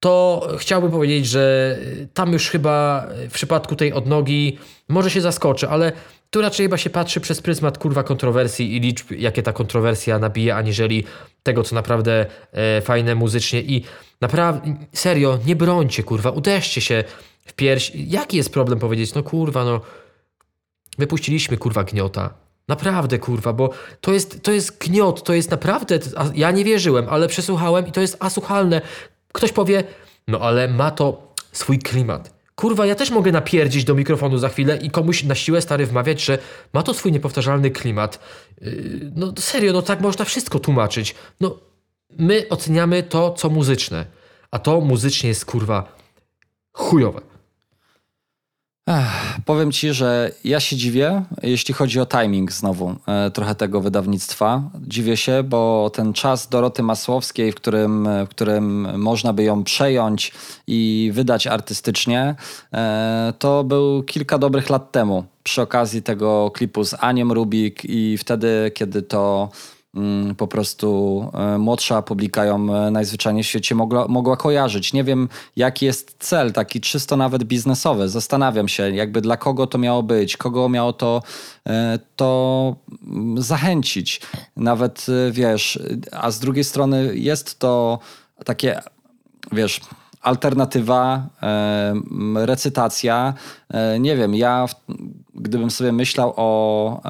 [0.01, 1.77] to chciałbym powiedzieć, że
[2.15, 4.59] tam już chyba w przypadku tej odnogi
[4.89, 5.93] może się zaskoczy, ale
[6.31, 10.57] tu raczej chyba się patrzy przez pryzmat kurwa kontrowersji i liczb, jakie ta kontrowersja nabija,
[10.57, 11.05] aniżeli
[11.43, 13.85] tego, co naprawdę e, fajne muzycznie i
[14.21, 17.05] naprawdę, serio, nie brońcie kurwa, uderzcie się
[17.47, 17.93] w pierś.
[17.95, 19.81] Jaki jest problem powiedzieć, no kurwa, no
[20.99, 22.35] Wypuściliśmy kurwa gniota.
[22.69, 25.99] Naprawdę kurwa, bo to jest, to jest gniot, to jest naprawdę.
[26.35, 28.81] Ja nie wierzyłem, ale przesłuchałem i to jest asłuchalne.
[29.33, 29.85] Ktoś powie,
[30.29, 32.41] no ale ma to swój klimat.
[32.55, 36.25] Kurwa, ja też mogę napierdzić do mikrofonu za chwilę i komuś na siłę stary wmawiać,
[36.25, 36.39] że
[36.73, 38.19] ma to swój niepowtarzalny klimat.
[38.61, 41.15] Yy, no serio, no tak można wszystko tłumaczyć.
[41.41, 41.59] No,
[42.19, 44.07] my oceniamy to, co muzyczne,
[44.51, 45.97] a to muzycznie jest kurwa
[46.73, 47.30] chujowe.
[48.87, 53.81] Ech, powiem ci, że ja się dziwię, jeśli chodzi o timing znowu e, trochę tego
[53.81, 54.63] wydawnictwa.
[54.81, 60.33] Dziwię się, bo ten czas Doroty Masłowskiej, w którym, w którym można by ją przejąć
[60.67, 62.35] i wydać artystycznie,
[62.75, 65.25] e, to był kilka dobrych lat temu.
[65.43, 69.49] Przy okazji tego klipu z Aniem Rubik i wtedy, kiedy to
[70.37, 74.93] po prostu e, młodsza publika ją e, najzwyczajniej w świecie mogła, mogła kojarzyć.
[74.93, 78.09] Nie wiem, jaki jest cel, taki czysto nawet biznesowy.
[78.09, 81.23] Zastanawiam się, jakby dla kogo to miało być, kogo miało to,
[81.67, 82.77] e, to
[83.07, 84.21] mm, zachęcić.
[84.57, 85.79] Nawet, wiesz,
[86.13, 87.99] a z drugiej strony jest to
[88.45, 88.81] takie,
[89.53, 89.81] wiesz,
[90.21, 91.27] alternatywa,
[92.35, 93.35] recytacja.
[94.01, 94.67] Nie wiem, ja
[95.35, 97.03] gdybym sobie myślał o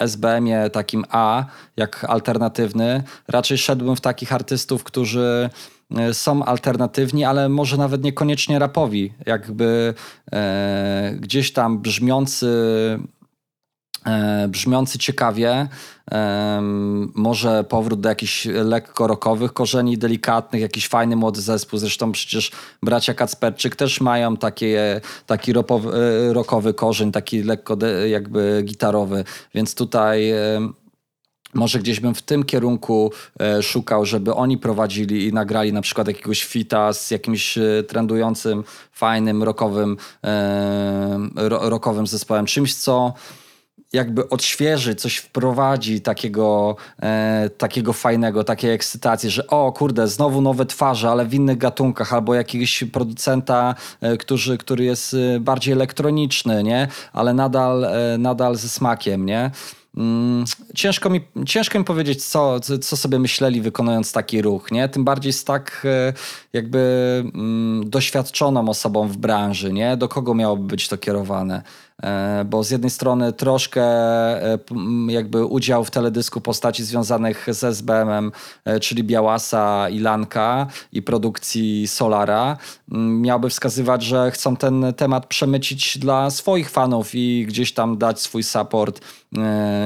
[0.00, 1.44] SBM-ie takim A,
[1.76, 5.50] jak alternatywny, raczej szedłbym w takich artystów, którzy
[5.96, 9.94] e, są alternatywni, ale może nawet niekoniecznie rapowi, jakby
[10.32, 12.48] e, gdzieś tam brzmiący
[14.48, 15.68] brzmiący ciekawie,
[17.14, 21.78] może powrót do jakichś lekko rockowych korzeni, delikatnych, jakiś fajny młody zespół.
[21.78, 22.50] Zresztą przecież
[22.82, 25.92] bracia Kacperczyk też mają takie, taki ropowy,
[26.32, 29.24] rockowy korzeń, taki lekko jakby gitarowy,
[29.54, 30.32] więc tutaj
[31.54, 36.08] może gdzieś bym w tym kierunku e, szukał, żeby oni prowadzili i nagrali na przykład
[36.08, 41.18] jakiegoś fita z jakimś e, trendującym, fajnym, rockowym, e,
[41.48, 42.46] rockowym zespołem.
[42.46, 43.14] Czymś, co
[43.92, 50.66] jakby odświeży, coś wprowadzi takiego, e, takiego fajnego, takiej ekscytacji, że o kurde, znowu nowe
[50.66, 56.62] twarze, ale w innych gatunkach, albo jakiegoś producenta, e, który, który jest e, bardziej elektroniczny,
[56.62, 56.88] nie?
[57.12, 59.50] Ale nadal, e, nadal ze smakiem, nie?
[59.96, 60.44] Mm,
[60.74, 64.88] ciężko mi, ciężko mi powiedzieć, co, co sobie myśleli wykonując taki ruch, nie?
[64.88, 66.12] Tym bardziej z tak e,
[66.52, 66.78] jakby
[67.34, 69.96] mm, doświadczoną osobą w branży, nie?
[69.96, 71.62] Do kogo miałoby być to kierowane?
[72.02, 74.58] E, bo z jednej strony troszkę e,
[75.08, 78.32] jakby udział w teledysku postaci związanych z SBM-em,
[78.80, 82.56] czyli Białasa i Lanka i produkcji Solara,
[83.20, 88.42] miałby wskazywać, że chcą ten temat przemycić dla swoich fanów i gdzieś tam dać swój
[88.42, 89.00] support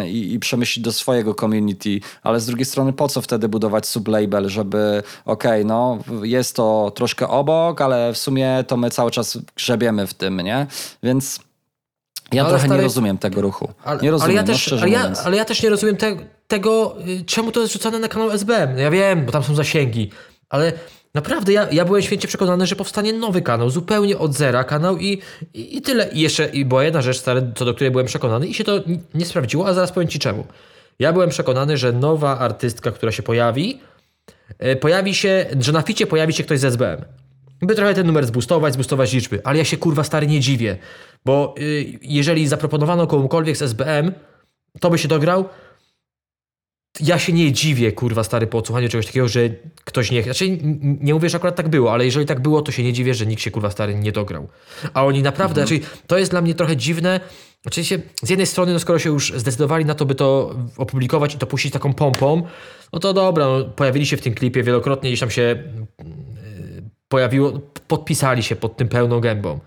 [0.06, 4.48] i, i przemyślić do swojego community, ale z drugiej strony po co wtedy budować sublabel,
[4.48, 9.38] żeby okej, okay, no jest to troszkę obok, ale w sumie to my cały czas
[9.56, 10.66] grzebiemy w tym, nie?
[11.02, 11.40] Więc
[12.32, 12.80] ja ale trochę stary...
[12.80, 13.68] nie rozumiem tego ruchu.
[13.84, 16.16] Ale, nie rozumiem, ale ja, też, no, ale, ja, ale ja też nie rozumiem te,
[16.48, 18.78] tego, y, czemu to jest rzucane na kanał SBM.
[18.78, 20.10] Ja wiem, bo tam są zasięgi,
[20.48, 20.72] ale
[21.14, 25.22] Naprawdę, ja, ja byłem święcie przekonany, że powstanie nowy kanał, zupełnie od zera kanał i,
[25.54, 26.08] i, i tyle.
[26.12, 28.80] I jeszcze, i była jedna rzecz, stary, co do której byłem przekonany i się to
[29.14, 30.46] nie sprawdziło, a zaraz powiem Ci czemu.
[30.98, 33.80] Ja byłem przekonany, że nowa artystka, która się pojawi,
[34.58, 37.04] e, pojawi się, że na ficie pojawi się ktoś z SBM.
[37.62, 40.78] By trochę ten numer zbustować, zbustować liczby, ale ja się kurwa stary nie dziwię,
[41.24, 44.12] bo y, jeżeli zaproponowano komukolwiek z SBM,
[44.80, 45.44] to by się dograł,
[47.00, 49.40] ja się nie dziwię, kurwa, stary, po odsłuchaniu czegoś takiego, że
[49.84, 50.22] ktoś nie...
[50.22, 53.14] Znaczy, nie mówię, że akurat tak było, ale jeżeli tak było, to się nie dziwię,
[53.14, 54.48] że nikt się, kurwa, stary, nie dograł.
[54.94, 55.80] A oni naprawdę, Mhm.
[55.80, 57.20] znaczy, to jest dla mnie trochę dziwne.
[57.66, 61.38] Oczywiście, z jednej strony, no skoro się już zdecydowali na to, by to opublikować i
[61.38, 62.42] to puścić taką pompą,
[62.92, 65.62] no to dobra, no, pojawili się w tym klipie wielokrotnie, gdzieś tam się
[67.14, 69.60] pojawiło, podpisali się pod tym pełną gębą.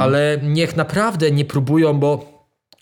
[0.00, 2.38] Ale niech naprawdę nie próbują, bo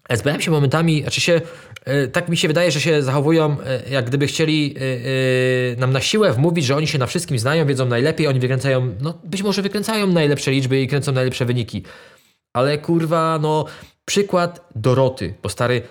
[0.09, 1.41] SBM się momentami, znaczy się,
[1.85, 6.01] e, tak mi się wydaje, że się zachowują, e, jak gdyby chcieli e, nam na
[6.01, 9.63] siłę wmówić, że oni się na wszystkim znają, wiedzą najlepiej, oni wykręcają, no być może
[9.63, 11.83] wykręcają najlepsze liczby i kręcą najlepsze wyniki.
[12.53, 13.65] Ale kurwa, no
[14.05, 15.83] przykład Doroty, bo stary,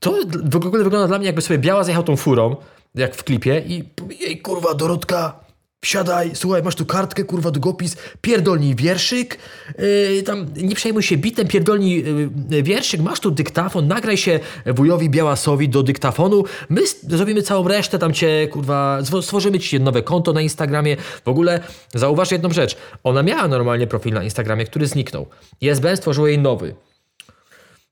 [0.00, 0.14] to
[0.44, 2.56] w ogóle wygląda dla mnie jakby sobie Biała zjechał tą furą,
[2.94, 3.84] jak w klipie i
[4.20, 5.43] jej kurwa Dorotka,
[5.84, 9.38] Wsiadaj, słuchaj, masz tu kartkę, kurwa, długopis, pierdolnij wierszyk,
[9.78, 12.04] yy, tam nie przejmuj się bitem, pierdolnij
[12.50, 17.98] yy, wierszyk, masz tu dyktafon, nagraj się wujowi Białasowi do dyktafonu, my zrobimy całą resztę,
[17.98, 20.96] tam cię, kurwa, stworzymy ci nowe konto na Instagramie.
[21.24, 21.60] W ogóle
[21.94, 25.26] zauważ jedną rzecz, ona miała normalnie profil na Instagramie, który zniknął.
[25.60, 26.74] I SBN stworzyło jej nowy.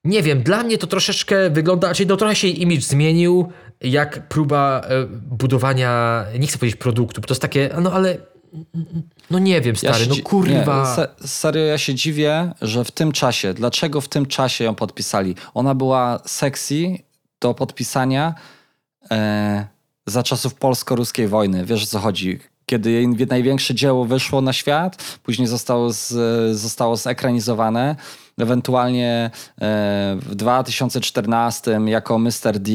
[0.05, 3.53] Nie wiem, dla mnie to troszeczkę wygląda, czyli no trochę się image zmienił,
[3.83, 8.17] jak próba e, budowania, nie chcę powiedzieć produktu, bo to jest takie, no ale,
[9.31, 10.81] no nie wiem, Ja stary, się no kurwa.
[10.81, 14.75] Nie, se, serio, ja się dziwię, że w tym czasie, dlaczego w tym czasie ją
[14.75, 15.35] podpisali?
[15.55, 16.99] Ona była sexy
[17.41, 18.35] do podpisania
[19.11, 19.67] e,
[20.07, 21.65] za czasów polsko-ruskiej wojny.
[21.65, 22.39] Wiesz o co chodzi?
[22.67, 26.13] Kiedy jej największe dzieło wyszło na świat, później zostało, z,
[26.57, 27.97] zostało zekranizowane.
[28.39, 29.31] Ewentualnie
[29.61, 32.59] e, w 2014 jako Mr.
[32.59, 32.73] D,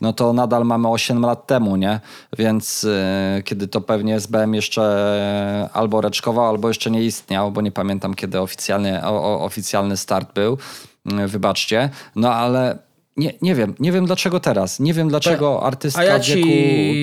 [0.00, 2.00] no to nadal mamy 8 lat temu, nie?
[2.38, 7.72] Więc e, kiedy to pewnie SBM jeszcze albo reczkował, albo jeszcze nie istniał, bo nie
[7.72, 10.58] pamiętam kiedy oficjalnie, o, oficjalny start był.
[11.06, 11.90] Mm, Wybaczcie.
[12.16, 12.78] No ale
[13.18, 14.80] nie, nie wiem, nie wiem dlaczego teraz.
[14.80, 16.48] Nie wiem dlaczego artystka a ja w wieku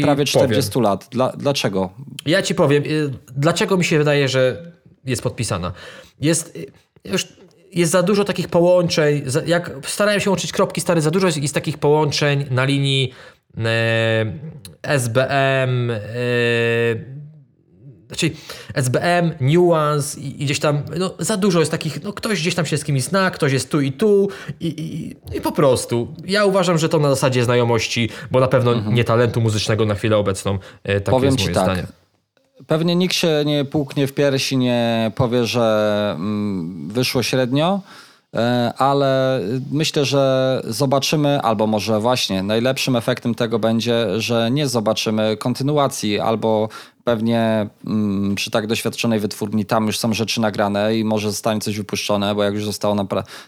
[0.02, 0.50] prawie powiem.
[0.50, 1.08] 40 lat.
[1.12, 1.90] Dla, dlaczego?
[2.26, 4.72] Ja ci powiem, y, dlaczego mi się wydaje, że
[5.06, 5.72] jest podpisana.
[6.20, 6.66] Jest y,
[7.06, 7.28] już
[7.76, 11.54] jest za dużo takich połączeń, za- jak starałem się łączyć kropki stare, za dużo jest,
[11.54, 13.14] takich połączeń na linii
[13.58, 14.26] e,
[14.84, 16.00] SBM, e,
[18.08, 18.32] znaczy
[18.74, 22.66] SBM, Nuance i, i gdzieś tam, no za dużo jest takich, no ktoś gdzieś tam
[22.66, 24.30] się z kimś zna, ktoś jest tu i tu
[24.60, 26.14] i, i, i po prostu.
[26.26, 30.18] Ja uważam, że to na zasadzie znajomości, bo na pewno nie talentu muzycznego na chwilę
[30.18, 30.60] obecną.
[30.84, 31.64] Takie Powiem jest ci moje tak.
[31.64, 31.88] zdanie.
[32.68, 37.82] Pewnie nikt się nie puknie w piersi, nie powie, że mm, wyszło średnio,
[38.34, 39.40] e, ale
[39.72, 46.70] myślę, że zobaczymy, albo może właśnie najlepszym efektem tego będzie, że nie zobaczymy kontynuacji, albo
[47.06, 51.78] pewnie mm, przy tak doświadczonej wytwórni tam już są rzeczy nagrane i może zostanie coś
[51.78, 52.96] wypuszczone, bo jak już zostało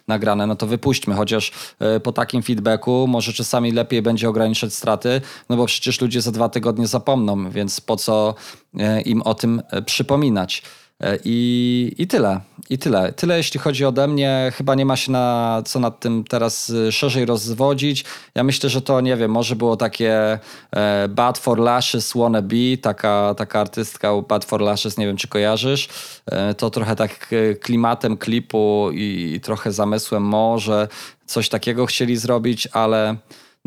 [0.08, 5.22] nagrane, no to wypuśćmy, chociaż e, po takim feedbacku może czasami lepiej będzie ograniczać straty,
[5.50, 8.36] no bo przecież ludzie za dwa tygodnie zapomną, więc po co
[8.80, 10.64] e, im o tym e, przypominać.
[11.04, 12.40] E, I, I tyle.
[12.70, 13.14] I tyle.
[13.14, 14.52] Tyle jeśli chodzi ode mnie.
[14.56, 18.06] Chyba nie ma się na co nad tym teraz e, szerzej rozwodzić.
[18.36, 20.40] Ja myślę, że to nie wiem, może było takie
[20.76, 25.28] e, Bad for Lashes Wanna Be, taka, taka artystka Bad for Lashes, nie wiem czy
[25.28, 25.90] kojarzysz.
[26.26, 30.88] E, to trochę tak e, klimatem klipu i, i trochę zamysłem może
[31.26, 33.18] coś takiego chcieli zrobić, ale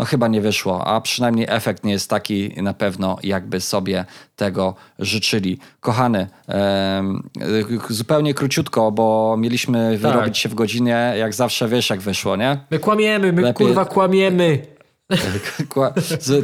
[0.00, 4.04] no chyba nie wyszło, a przynajmniej efekt nie jest taki na pewno, jakby sobie
[4.36, 5.58] tego życzyli.
[5.80, 6.26] Kochany,
[7.90, 12.58] y, zupełnie króciutko, bo mieliśmy wyrobić się w godzinie, jak zawsze wiesz jak wyszło, nie?
[12.70, 14.58] My kłamiemy, my Lepiej- kurwa kłamiemy.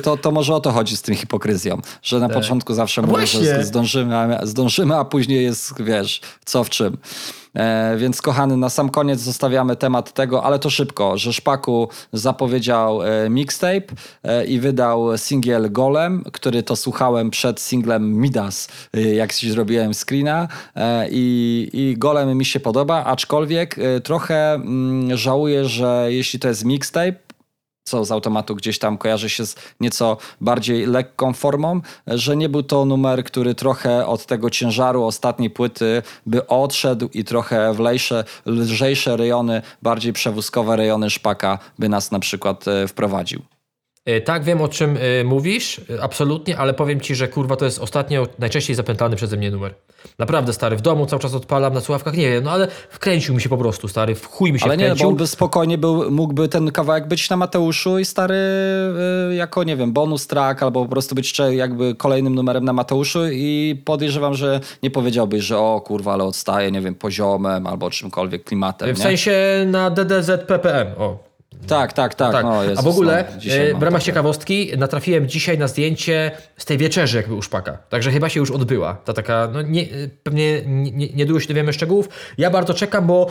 [0.02, 3.44] To, to może o to chodzi z tym hipokryzją, że na początku zawsze mówię, właśnie.
[3.44, 6.96] że zdążymy a, zdążymy, a później jest, wiesz, co w czym.
[7.56, 13.02] E, więc kochany, na sam koniec zostawiamy temat tego, ale to szybko, że Szpaku zapowiedział
[13.02, 13.86] e, mixtape
[14.22, 19.94] e, i wydał singiel Golem, który to słuchałem przed singlem Midas, e, jak ci zrobiłem
[19.94, 26.38] screena e, i, i Golem mi się podoba, aczkolwiek e, trochę mm, żałuję, że jeśli
[26.38, 27.25] to jest mixtape,
[27.86, 32.62] co z automatu gdzieś tam kojarzy się z nieco bardziej lekką formą, że nie był
[32.62, 38.24] to numer, który trochę od tego ciężaru ostatniej płyty by odszedł i trochę w lejsze,
[38.46, 43.55] lżejsze rejony, bardziej przewózkowe rejony szpaka by nas na przykład e, wprowadził.
[44.06, 47.64] E, Tak, wiem o czym e, mówisz, e, absolutnie, ale powiem ci, że kurwa to
[47.64, 49.74] jest ostatnio najczęściej zapętlany przeze mnie numer.
[50.18, 53.40] Naprawdę stary, w domu cały czas odpalam na słuchawkach, nie wiem, no ale wkręcił mi
[53.40, 55.08] się po prostu, stary, w chuj mi się Ale nie, bo wkręcił.
[55.08, 58.36] on by spokojnie był, mógłby ten kawałek być na Mateuszu i stary
[59.36, 63.82] jako, nie wiem, bonus track albo po prostu być jakby kolejnym numerem na Mateuszu i
[63.84, 68.94] podejrzewam, że nie powiedziałbyś, że o kurwa, ale odstaje, nie wiem, poziomem albo czymkolwiek klimatem.
[68.94, 69.02] W nie?
[69.04, 71.25] sensie na DDZ PPM, o.
[71.66, 72.32] Tak, tak, tak.
[72.32, 72.44] Tak.
[72.44, 76.64] No, Jezus, A w ogóle no, e, w ramach ciekawostki natrafiłem dzisiaj na zdjęcie z
[76.64, 77.78] tej wieczerzy jakby u Szpaka.
[77.88, 78.94] Także chyba się już odbyła.
[79.04, 79.86] Ta taka, no nie, e,
[80.22, 82.08] pewnie nie- nie- niedługo się dowiemy szczegółów.
[82.38, 83.26] Ja bardzo czekam, bo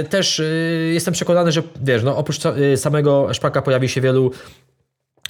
[0.00, 0.42] e, też
[0.92, 2.38] jestem przekonany, że wiesz, no oprócz
[2.76, 4.30] samego Szpaka pojawi się wielu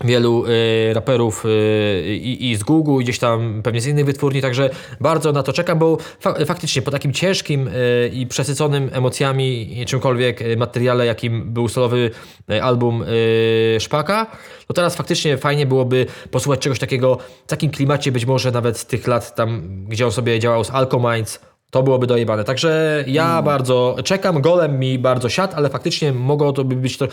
[0.05, 4.71] wielu y, raperów y, i, z Google, gdzieś tam pewnie z innych wytwórni, także
[5.01, 10.43] bardzo na to czekam, bo fa faktycznie po takim ciężkim y, i przesyconym emocjami czymkolwiek
[10.43, 12.11] y, materiale, jakim był solowy
[12.51, 14.27] y, album y, Szpaka,
[14.67, 18.87] to teraz faktycznie fajnie byłoby posłuchać czegoś takiego w takim klimacie, być może nawet z
[18.87, 21.41] tych lat tam, gdzie on sobie działał z Alcominds,
[21.71, 22.45] to byłoby dojebane.
[22.45, 24.41] Także ja bardzo czekam.
[24.43, 27.09] Golem mi bardzo siadł, ale faktycznie mogło to by być to.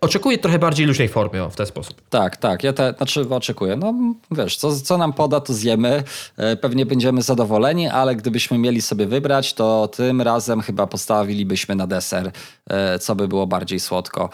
[0.00, 2.00] Oczekuję trochę bardziej luźnej formie o, w ten sposób.
[2.10, 2.64] Tak, tak.
[2.64, 3.76] Ja te, znaczy oczekuję.
[3.76, 3.94] No
[4.30, 6.02] wiesz, co, co nam poda, to zjemy.
[6.36, 11.86] E, Pewnie będziemy zadowoleni, ale gdybyśmy mieli sobie wybrać, to tym razem chyba postawilibyśmy na
[11.86, 12.30] deser,
[12.70, 14.30] e, co by było bardziej słodko.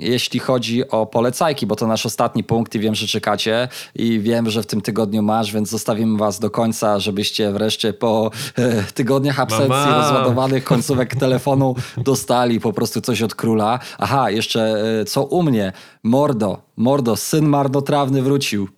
[0.00, 4.50] Jeśli chodzi o polecajki, bo to nasz ostatni punkt i wiem, że czekacie i wiem,
[4.50, 9.40] że w tym tygodniu masz, więc zostawimy was do końca, żebyście wreszcie po e, tygodniach
[9.40, 9.98] absencji Mama.
[9.98, 13.78] rozładowanych końcówek telefonu dostali po prostu coś od króla.
[13.98, 14.60] Aha, jeszcze
[15.00, 15.72] e, co u mnie?
[16.02, 18.68] Mordo, Mordo, syn marnotrawny wrócił.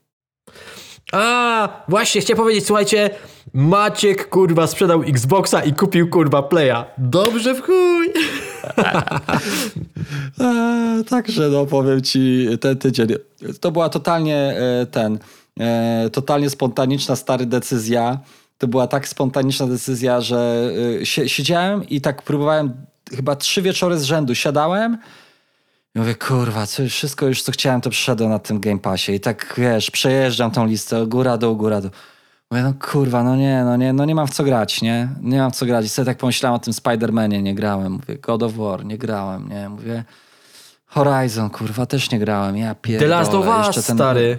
[1.13, 3.11] A, właśnie, chciałem powiedzieć, słuchajcie,
[3.55, 6.85] Maciek kurwa sprzedał Xboxa i kupił kurwa Playa.
[6.99, 8.09] Dobrze w chuj.
[10.41, 13.09] E, także no powiem ci, ten tydzień
[13.61, 14.57] to była totalnie
[14.91, 15.19] ten,
[16.13, 18.19] totalnie spontaniczna stary decyzja.
[18.61, 20.71] To była tak spontaniczna decyzja, że
[21.05, 22.73] sie, siedziałem i tak próbowałem
[23.17, 24.35] chyba trzy wieczory z rzędu.
[24.35, 24.99] Siadałem
[25.95, 29.13] i mówię, kurwa, co, wszystko już co chciałem, to przyszedłem na tym Game Passie.
[29.13, 31.91] I tak, wiesz, przejeżdżam tą listę, góra dół, góra dół.
[32.51, 35.09] Mówię, no kurwa, no nie, no nie, no nie mam w co grać, nie?
[35.23, 35.87] Nie mam w co grać.
[35.87, 37.93] I sobie tak pomyślałem o tym Spider-Manie, nie grałem.
[37.93, 39.69] Mówię, God of War, nie grałem, nie?
[39.69, 40.05] Mówię,
[40.87, 42.57] Horizon, kurwa, też nie grałem.
[42.57, 43.11] Ja pierdolę.
[43.11, 44.39] The Last of Us, Jeszcze stary.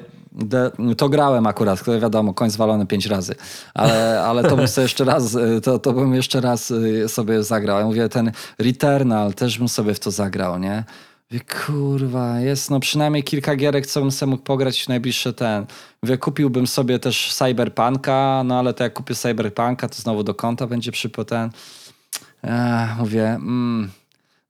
[0.97, 3.35] To grałem akurat, to wiadomo, koń zwalony pięć razy,
[3.73, 7.43] ale, ale to bym sobie jeszcze raz, y, to, to bym jeszcze raz y, sobie
[7.43, 7.79] zagrał.
[7.79, 10.83] Ja mówię, ten Returnal też bym sobie w to zagrał, nie?
[11.31, 15.65] Mówię, kurwa, jest no przynajmniej kilka gierek, co bym sobie mógł pograć w najbliższy ten.
[16.03, 20.67] Mówię, kupiłbym sobie też Cyberpunka, no ale to jak kupię Cyberpunka, to znowu do konta
[20.67, 21.49] będzie przypo ten.
[22.43, 23.91] Ech, mówię, mm,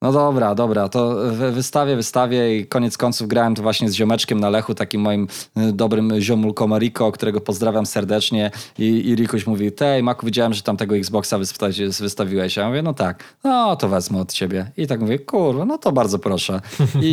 [0.02, 4.40] no dobra, dobra, to wy- wystawię, wystawię i koniec końców grałem to właśnie z ziomeczkiem
[4.40, 9.72] na Lechu, takim moim y, dobrym ziomulką Mariko, którego pozdrawiam serdecznie i, i Rikuś mówi,
[9.72, 12.56] tej Maku, widziałem, że tam tego Xboxa wysta- wystawiłeś.
[12.58, 14.72] Ja mówię, no tak, no to wezmę od ciebie.
[14.78, 16.62] I tak mówię, kurwa, no to bardzo proszę.
[17.02, 17.08] I,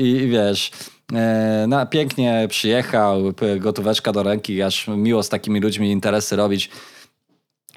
[0.00, 0.70] i, i wiesz...
[1.14, 3.18] e, Na, pięknie przyjechał,
[3.60, 6.70] gotóweczka do ręki, aż miło z takimi ludźmi interesy robić.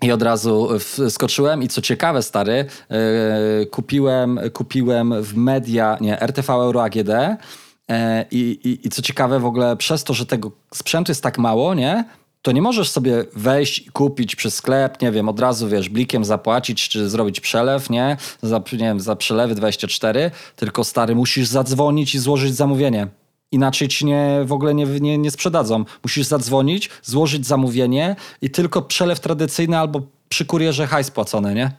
[0.02, 6.54] I od razu wskoczyłem i co ciekawe, stary, yy, kupiłem, kupiłem w media, nie, RTV
[6.54, 7.10] Euro AGD
[8.32, 11.74] i, i, i co ciekawe w ogóle przez to, że tego sprzętu jest tak mało,
[11.74, 12.06] nie?
[12.42, 16.26] To nie możesz sobie wejść i kupić przez sklep, nie wiem, od razu wiesz, blikiem
[16.26, 18.18] zapłacić czy zrobić przelew, nie?
[18.42, 23.08] Za, nie wiem, za przelewy 24, tylko stary, musisz zadzwonić i złożyć zamówienie.
[23.52, 25.86] Inaczej ci nie, w ogóle nie, nie, nie sprzedadzą.
[26.04, 31.72] Musisz zadzwonić, złożyć zamówienie i tylko przelew tradycyjny albo przy kurierze hajs płacony, nie?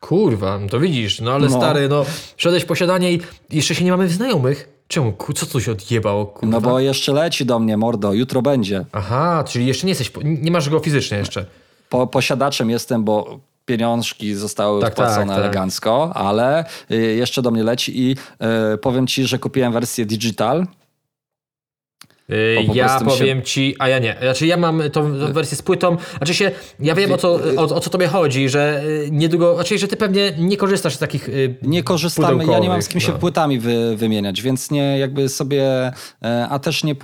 [0.00, 1.56] Kurwa, to widzisz, no ale No.
[1.56, 2.04] stary, no
[2.36, 4.68] wszedłeś posiadanie i jeszcze się nie mamy znajomych.
[4.88, 5.12] Czemu?
[5.34, 6.52] Co tu się odjebało, kurwa?
[6.52, 8.84] No bo jeszcze leci do mnie, mordo, jutro będzie.
[8.92, 11.46] Aha, czyli jeszcze nie jesteś, nie masz go fizycznie jeszcze.
[11.88, 15.38] Po, posiadaczem jestem, bo pieniążki zostały Tak, wpłacone tak, tak.
[15.38, 18.16] elegancko, ale y, jeszcze do mnie leci i
[18.74, 20.66] y, powiem ci, że kupiłem wersję digital.
[22.56, 24.16] Bo po ja mi się- powiem ci, a ja nie.
[24.22, 25.96] Znaczy ja mam tą, tą wersję z płytą.
[26.16, 26.50] Znaczy się,
[26.80, 29.96] ja wiem o co, o, o co tobie chodzi, że y, niedługo, znaczy, że ty
[29.96, 33.18] pewnie nie korzystasz z takich y, Nie korzystamy, ja nie mam z kim się no.
[33.18, 35.92] płytami wy, wymieniać, więc nie jakby sobie,
[36.22, 36.94] e, a też nie,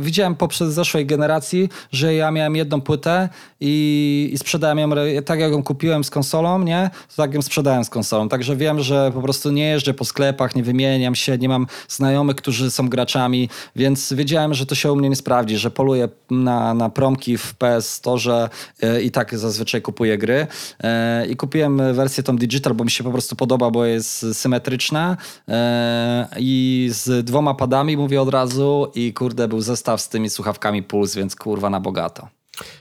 [0.00, 3.28] widziałem poprzez zeszłej generacji, że ja miałem jedną płytę
[3.60, 4.90] i, i sprzedałem ją,
[5.24, 8.80] tak jak ją kupiłem z konsolą, nie, to tak ją sprzedałem z konsolą, także wiem,
[8.80, 12.88] że po prostu nie jeżdżę po sklepach, nie wymieniam się, nie mam znajomych, którzy są
[12.88, 17.38] graczami, więc wiedziałem, że to się u mnie nie sprawdzi, że poluję na, na promki
[17.38, 18.48] w PS Store
[18.82, 20.46] e, i tak zazwyczaj kupuję gry
[20.82, 25.16] e, i kupiłem wersję tą digital, bo mi się po prostu podoba, bo jest symetryczna
[25.48, 30.82] e, i z dwoma padami mówię od razu i kurde był zestaw z tymi słuchawkami
[30.82, 32.28] Puls, więc kurwa na bogato.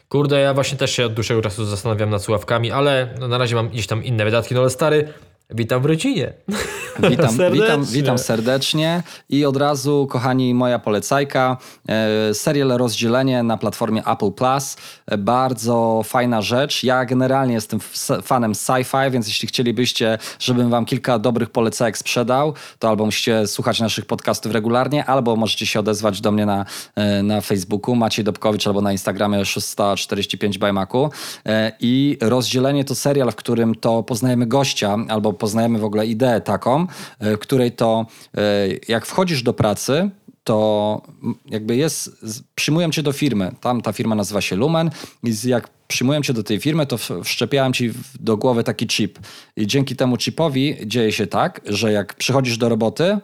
[0.10, 3.56] Kurde, ja właśnie też się od dłuższego czasu zastanawiam nad słuchawkami, ale no, na razie
[3.56, 4.56] mam gdzieś tam inne wydatki.
[4.56, 5.14] No ale stary,
[5.50, 6.34] witam w rodzinie.
[7.00, 7.62] Witam, Serdecznie.
[7.62, 11.58] witam, witam serdecznie i od razu, kochani, moja polecajka.
[11.90, 14.78] E, serial Rozdzielenie na platformie Apple Plus.
[15.08, 16.84] E, bardzo fajna rzecz.
[16.84, 17.80] Ja generalnie jestem
[18.24, 23.80] fanem sci-fi, więc jeśli chcielibyście, żebym wam kilka dobrych polecajek sprzedał, to albo musicie słuchać
[23.80, 26.66] naszych podcastów regularnie, albo możecie się odezwać do mnie na,
[26.96, 31.10] e, na Facebooku Maciej Dobkowicz albo na Instagramie 645 by Macu.
[31.46, 36.42] E, I Rozdzielenie to serial, w którym to poznajemy gościa albo poznajemy w ogóle ideę
[36.42, 36.85] taką,
[37.20, 38.06] e, której to
[38.38, 38.42] e,
[38.88, 40.10] jak wchodzisz do pracy,
[40.44, 41.02] to
[41.46, 42.26] jakby jest,
[42.56, 43.52] przyjmują cię do firmy.
[43.62, 44.90] Tam ta firma nazywa się Lumen
[45.24, 49.20] i jak przyjmują cię do tej firmy, to w- wszczepiają ci do głowy taki chip.
[49.58, 53.18] I dzięki temu chipowi dzieje się tak, że jak przychodzisz do roboty,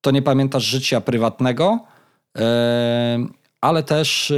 [0.00, 1.78] to nie pamiętasz życia prywatnego,
[2.38, 3.26] e,
[3.60, 4.32] ale też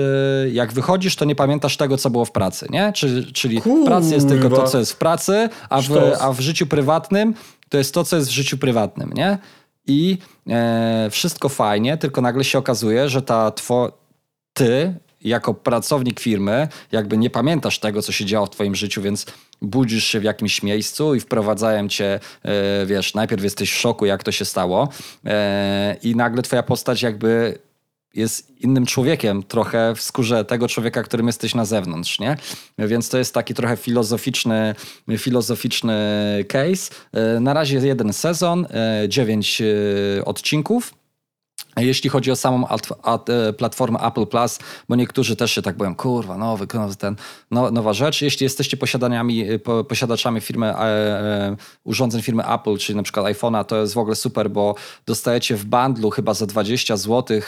[0.53, 2.93] jak wychodzisz, to nie pamiętasz tego, co było w pracy, nie?
[2.93, 5.85] Czyli, czyli w pracy jest tylko to, co jest w pracy, a w,
[6.21, 7.35] a w życiu prywatnym
[7.69, 9.39] to jest to, co jest w życiu prywatnym, nie?
[9.87, 10.19] I
[10.49, 13.93] e, wszystko fajnie, tylko nagle się okazuje, że ta two,
[14.53, 19.27] ty jako pracownik firmy jakby nie pamiętasz tego, co się działo w twoim życiu, więc
[19.63, 24.25] budzisz się w jakimś miejscu i wprowadzają cię, e, wiesz, najpierw jesteś w szoku, jak
[24.25, 24.89] to się stało
[25.27, 27.59] e, i nagle twoja postać jakby
[28.15, 32.37] jest innym człowiekiem, trochę w skórze tego człowieka, którym jesteś na zewnątrz, nie?
[32.79, 34.75] Więc to jest taki trochę filozoficzny,
[35.19, 35.95] filozoficzny
[36.49, 36.91] case.
[37.13, 40.98] E, Na razie jeden sezon, e, dziewięć e, odcinków.
[41.77, 44.59] Jeśli chodzi o samą alt, at, e, platformę Apple Plus,
[44.89, 46.67] bo niektórzy też się tak boją, kurwa, nowy,
[46.99, 47.17] ten,
[47.51, 48.23] no, nowa rzecz.
[48.23, 53.27] Jeśli jesteście posiadaniami, e, po, posiadaczami firmy, e, e, urządzeń firmy Apple, czyli na przykład
[53.27, 54.75] iPhone'a, to jest w ogóle super, bo
[55.07, 57.41] dostajecie w bundlu chyba za 20 zł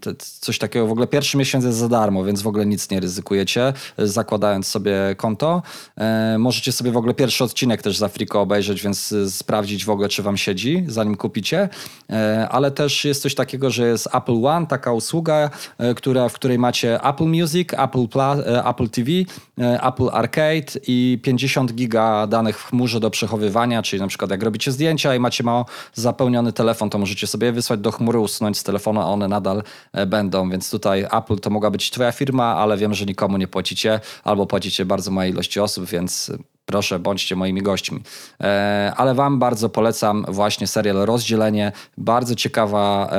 [0.00, 0.86] te, coś takiego.
[0.86, 4.66] W ogóle pierwszy miesiąc jest za darmo, więc w ogóle nic nie ryzykujecie, e, zakładając
[4.66, 5.62] sobie konto.
[5.96, 9.90] E, możecie sobie w ogóle pierwszy odcinek też za friko obejrzeć, więc e, sprawdzić w
[9.90, 11.68] ogóle, czy wam siedzi, zanim kupicie.
[12.10, 16.34] E, ale też jest coś takiego, że jest Apple One, taka usługa, e, która, w
[16.34, 19.10] której macie Apple Music, Apple, Plus, e, Apple TV,
[19.58, 24.42] e, Apple Arcade i 50 giga danych w chmurze do przechowywania, czyli na przykład jak
[24.42, 28.62] robicie zdjęcia i macie mało zapełniony telefon, to możecie sobie wysłać do chmury, usunąć z
[28.62, 29.62] telefonu, a one nadal
[30.06, 34.00] będą, więc tutaj Apple to mogła być twoja firma, ale wiem, że nikomu nie płacicie,
[34.24, 36.32] albo płacicie bardzo małej ilości osób, więc
[36.70, 38.00] proszę, bądźcie moimi gośćmi.
[38.40, 41.72] E, ale Wam bardzo polecam właśnie serial Rozdzielenie.
[41.98, 43.10] Bardzo ciekawa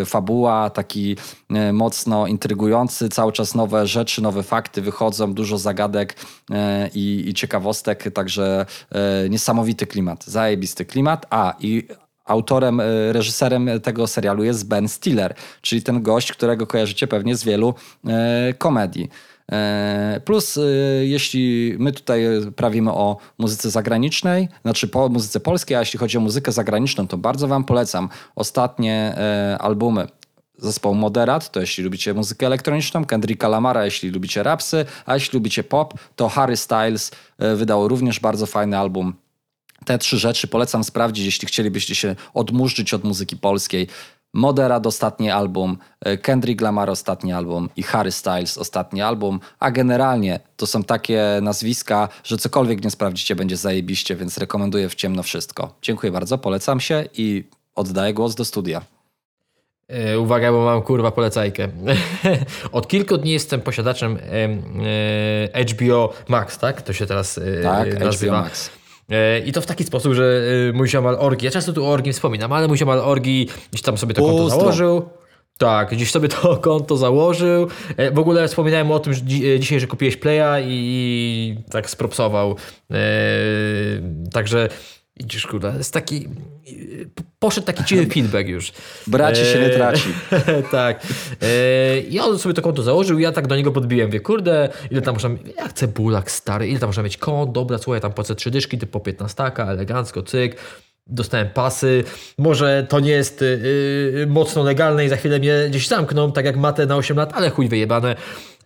[0.00, 1.16] e, fabuła, taki
[1.50, 3.08] e, mocno intrygujący.
[3.08, 6.16] Cały czas nowe rzeczy, nowe fakty wychodzą, dużo zagadek
[6.94, 8.66] i, i ciekawostek, także
[9.30, 11.26] niesamowity klimat, zajebisty klimat.
[11.30, 11.88] A i
[12.24, 17.74] autorem, reżyserem tego serialu jest Ben Stiller, czyli ten gość, którego kojarzycie pewnie z wielu
[18.58, 19.08] komedii.
[19.52, 20.60] E, Plus, e,
[21.06, 22.24] jeśli my tutaj
[22.56, 27.18] prawimy o muzyce zagranicznej, znaczy po muzyce polskiej, a jeśli chodzi o muzykę zagraniczną, to
[27.18, 30.06] bardzo Wam polecam ostatnie e, albumy
[30.58, 35.64] zespołu Moderat, to jeśli lubicie muzykę elektroniczną, Kendricka Lamara, jeśli lubicie rapsy, a jeśli lubicie
[35.64, 39.14] pop, to Harry Styles wydał również bardzo fajny album
[39.84, 43.88] te trzy rzeczy polecam sprawdzić, jeśli chcielibyście się odmurzyć od muzyki polskiej.
[44.36, 50.40] Moderat ostatni album, e, Kendrick Lamar ostatni album i Harry Styles ostatni album, a generalnie
[50.56, 55.74] to są takie nazwiska, że cokolwiek nie sprawdzicie będzie zajebiście, więc rekomenduję w ciemno wszystko.
[55.82, 57.44] Dziękuję bardzo, polecam się i
[57.74, 58.82] oddaję głos do studia.
[59.88, 61.68] E, Uwaga, bo mam kurwa polecajkę.
[62.72, 64.62] Od kilku dni jestem posiadaczem em,
[65.54, 66.82] e, HBO Max, tak?
[66.82, 68.36] To się teraz Tak, nazywa.
[68.36, 68.70] HBO Max.
[69.10, 71.88] E, I to w taki sposób, że e, mój ziomal Orgi, ja często tu o
[71.88, 75.08] Orgi wspominam, ale mój ziomal Orgi gdzieś tam sobie to konto założył.
[75.58, 77.68] Tak, gdzieś sobie to konto założył.
[77.96, 81.90] E, W ogóle wspominałem o tym że dzi- dzisiaj, że kupiłeś Playa i, i tak
[81.90, 82.56] spropsował.
[82.90, 82.96] E,
[84.32, 84.68] Także
[85.20, 86.28] idziesz, kurde, jest taki...
[87.38, 88.72] Poszedł taki cichy feedback już.
[89.06, 90.08] Braci się nie E, traci.
[90.70, 91.06] tak.
[91.42, 95.02] E, I on sobie to konto założył, ja tak do niego podbiłem, wie, kurde, ile
[95.02, 98.34] tam można mieć, jak cebulak stary, ile tam można mieć kont, dobra, słuchaj, tam płacę
[98.34, 100.56] trzy dyszki, ty po 15, elegancko, cyk.
[101.08, 102.04] Dostałem pasy,
[102.38, 106.44] może to nie jest y, y, mocno legalne i za chwilę mnie gdzieś zamkną, tak
[106.44, 108.16] jak matę na 8 lat, ale chuj wyjebane.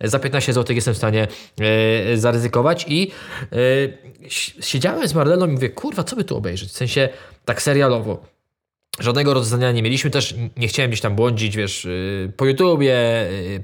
[0.03, 1.27] Za 15 zł jestem w stanie
[2.13, 3.11] y, zaryzykować i
[4.29, 6.69] si- siedziałem z Marleną i mówię, kurwa, co by tu obejrzeć?
[6.69, 7.09] W sensie
[7.45, 8.25] tak serialowo.
[8.99, 12.97] Żadnego rozdania nie mieliśmy, też nie chciałem gdzieś tam błądzić, wiesz, yy, po YouTubie,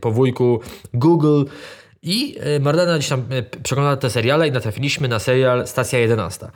[0.02, 0.60] po wujku,
[0.94, 1.44] Google.
[2.04, 3.26] I Marlena gdzieś tam
[3.64, 6.48] przeglądała te seriale i natrafiliśmy na serial Stacja 11.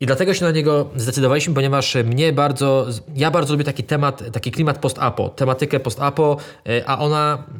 [0.00, 4.50] I dlatego się na niego zdecydowaliśmy, ponieważ mnie bardzo, ja bardzo lubię taki temat, taki
[4.50, 7.58] klimat post-apo, tematykę post-apo, yy, a ona yy,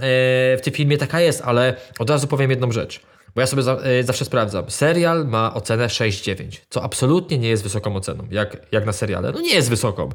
[0.57, 3.01] w tym filmie taka jest, ale od razu powiem jedną rzecz.
[3.35, 3.63] Bo ja sobie
[4.01, 4.71] y, zawsze sprawdzam.
[4.71, 9.33] Serial ma ocenę 6,9, co absolutnie nie jest wysoką oceną, jak, jak na seriale.
[9.33, 10.09] No nie jest wysoką.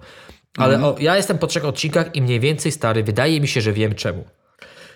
[0.57, 3.73] Ale o, ja jestem po trzech odcinkach i mniej więcej stary, wydaje mi się, że
[3.73, 4.23] wiem czemu.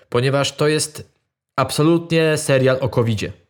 [0.09, 1.09] Ponieważ to jest
[1.55, 3.48] absolutnie serial o covid A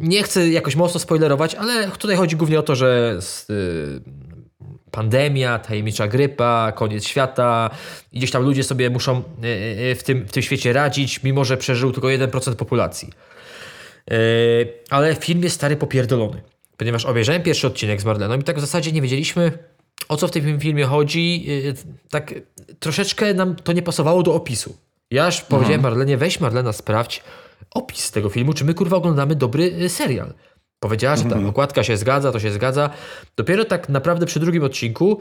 [0.00, 3.18] nie chcę jakoś mocno spoilerować, ale tutaj chodzi głównie o to, że
[3.50, 4.00] y,
[4.90, 7.70] pandemia, tajemnicza grypa, koniec świata
[8.12, 11.44] i gdzieś tam ludzie sobie muszą y, y, w tym, w tym świecie radzić, mimo
[11.44, 13.10] że przeżył tylko 1% populacji.
[14.90, 16.42] Ale film jest stary popierdolony.
[16.76, 19.58] Ponieważ obejrzałem pierwszy odcinek z Marleną i tak w zasadzie nie wiedzieliśmy,
[20.08, 21.46] o co w tym filmie chodzi.
[22.10, 22.34] Tak
[22.78, 24.76] troszeczkę nam to nie pasowało do opisu.
[25.10, 27.22] Ja aż powiedziałem Marlenie, weź Marlena, sprawdź
[27.74, 30.34] opis tego filmu, czy my kurwa oglądamy dobry y, serial.
[30.80, 32.90] Powiedziała, że tak, okładka się zgadza, to się zgadza.
[33.36, 35.20] Dopiero tak naprawdę przy drugim odcinku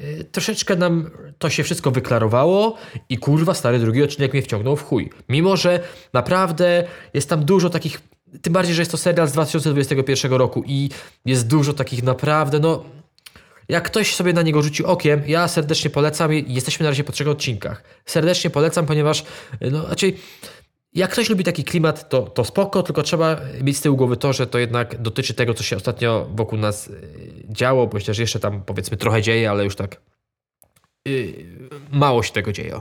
[0.00, 2.76] y, troszeczkę nam to się wszystko wyklarowało
[3.08, 5.10] i kurwa stary drugi odcinek mnie wciągnął w chuj.
[5.28, 5.80] Mimo, że
[6.12, 6.84] naprawdę
[7.14, 8.00] jest tam dużo takich,
[8.42, 10.90] tym bardziej, że jest to serial z 2021 roku i
[11.24, 12.84] jest dużo takich naprawdę, no
[13.68, 17.12] jak ktoś sobie na niego rzuci okiem, ja serdecznie polecam i jesteśmy na razie po
[17.12, 17.82] trzech odcinkach.
[18.06, 19.24] Serdecznie polecam, ponieważ
[19.60, 20.16] no raczej
[20.96, 24.32] jak ktoś lubi taki klimat, to, to spoko, tylko trzeba mieć z tyłu głowy to,
[24.32, 28.40] że to jednak dotyczy tego, co się ostatnio wokół nas y, działo, bo też jeszcze
[28.40, 30.00] tam powiedzmy trochę dzieje, ale już tak
[31.08, 31.46] y,
[31.92, 32.80] mało się tego dzieje.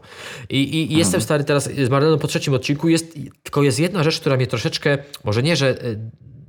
[0.49, 3.13] I, i, i jestem stary teraz z Marleną po trzecim odcinku, jest,
[3.43, 5.99] tylko jest jedna rzecz, która mnie troszeczkę, może nie, że y,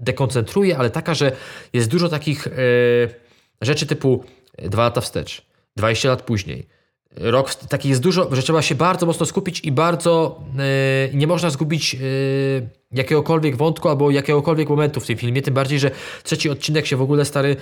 [0.01, 1.33] dekoncentruje, ale taka, że
[1.73, 2.51] jest dużo takich y,
[3.61, 4.25] rzeczy typu
[4.59, 6.67] dwa lata wstecz, 20 lat później,
[7.17, 10.41] Rok, takich jest dużo, że trzeba się bardzo mocno skupić i bardzo
[11.11, 12.01] yy, nie można zgubić yy,
[12.93, 15.43] jakiegokolwiek wątku albo jakiegokolwiek momentu w tym filmie.
[15.43, 15.91] Tym bardziej, że
[16.23, 17.57] trzeci odcinek się w ogóle stary.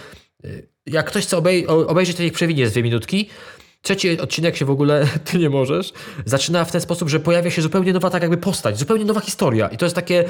[0.45, 3.29] Yy, jak ktoś chce obej obejrzeć, to niech przewinie z dwie minutki.
[3.83, 5.93] Trzeci odcinek się w ogóle, ty nie możesz,
[6.25, 9.69] zaczyna w ten sposób, że pojawia się zupełnie nowa tak jakby postać, zupełnie nowa historia.
[9.69, 10.25] I to jest takie.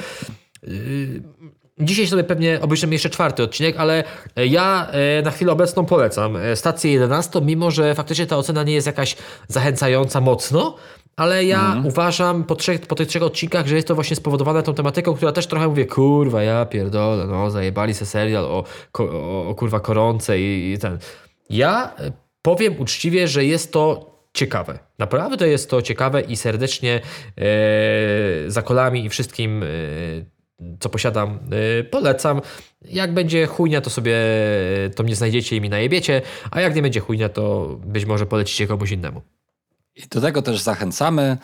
[1.81, 4.05] Dzisiaj sobie pewnie obejrzymy jeszcze czwarty odcinek, ale
[4.37, 8.75] ja e, na chwilę obecną polecam e, stację 11, mimo że faktycznie ta ocena nie
[8.75, 9.17] jest jakaś
[9.49, 10.77] zachęcająca mocno,
[11.17, 14.75] ale ja uważam po, trzech, po tych trzech odcinkach, że jest to właśnie spowodowane tą
[14.75, 18.65] tematyką, która też trochę mówię, kurwa, ja pierdolę, no zajebali se serial o,
[18.99, 20.99] o, o kurwa koronce i, i ten.
[21.51, 24.79] Ja e, powiem uczciwie, że jest to ciekawe.
[24.99, 27.01] Naprawdę jest to ciekawe i serdecznie
[27.39, 29.67] e, za kolami i wszystkim, e,
[30.81, 31.39] co posiadam,
[31.81, 32.41] e, polecam.
[32.85, 34.17] Jak będzie chujnia, to sobie
[34.97, 38.67] to mnie znajdziecie i mi najebiecie, a jak nie będzie chujnia, to być może polecicie
[38.67, 39.23] komuś innemu.
[39.97, 41.37] I do tego też zachęcamy.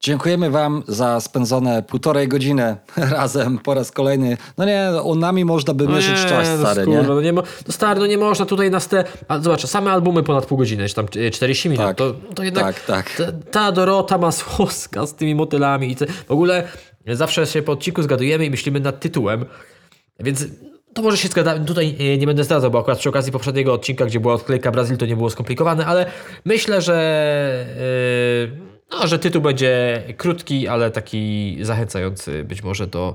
[0.00, 4.36] Dziękujemy Wam za spędzone półtorej godziny razem po raz kolejny.
[4.58, 7.08] No nie, o nami można by mierzyć czas, no stary, skurwa, nie?
[7.08, 9.04] No, nie mo- no stary, no nie można tutaj nas te...
[9.28, 11.96] A zobacz, same albumy ponad pół godziny, czy tam e, 40 minut, Tak.
[11.96, 13.10] to, to jednak Tak, tak.
[13.16, 16.68] Ta, ta Dorota Masłowska z tymi motylami i te, w ogóle
[17.06, 19.44] zawsze się po odcinku zgadujemy i myślimy nad tytułem,
[20.20, 20.46] więc
[20.94, 21.64] to może się zgadzamy.
[21.64, 24.98] Tutaj e, nie będę zdradzał, bo akurat przy okazji poprzedniego odcinka, gdzie była odklejka Brazylii,
[24.98, 26.06] to nie było skomplikowane, ale
[26.44, 27.66] myślę, że,
[28.50, 28.60] yy,
[28.90, 33.14] no, że tytuł będzie krótki, ale taki zachęcający być może do.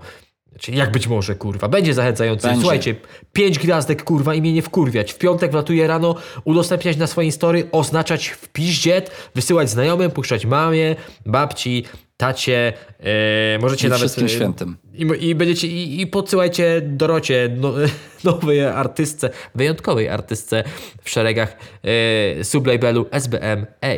[0.49, 2.48] Znaczy, jak być może, kurwa, będzie zachęcający.
[2.48, 2.61] Będzie.
[2.61, 2.95] Słuchajcie,
[3.34, 5.14] pięć gwiazdek, kurwa, i mnie nie wkurwiać.
[5.14, 10.95] W piątek wlatuje rano, udostępniać na swojej story, oznaczać w piździet, wysyłać znajomym, puszczać mamie,
[11.26, 11.84] babci,
[12.20, 14.00] tacie, e, możecie I nawet...
[14.00, 14.78] wszystkim e, świętym.
[14.94, 17.74] I, i będziecie, i, i podsyłajcie Dorocie, no,
[18.24, 20.64] nowej artystce, wyjątkowej artystce
[21.04, 23.96] w szeregach e, sublabelu SBM-A.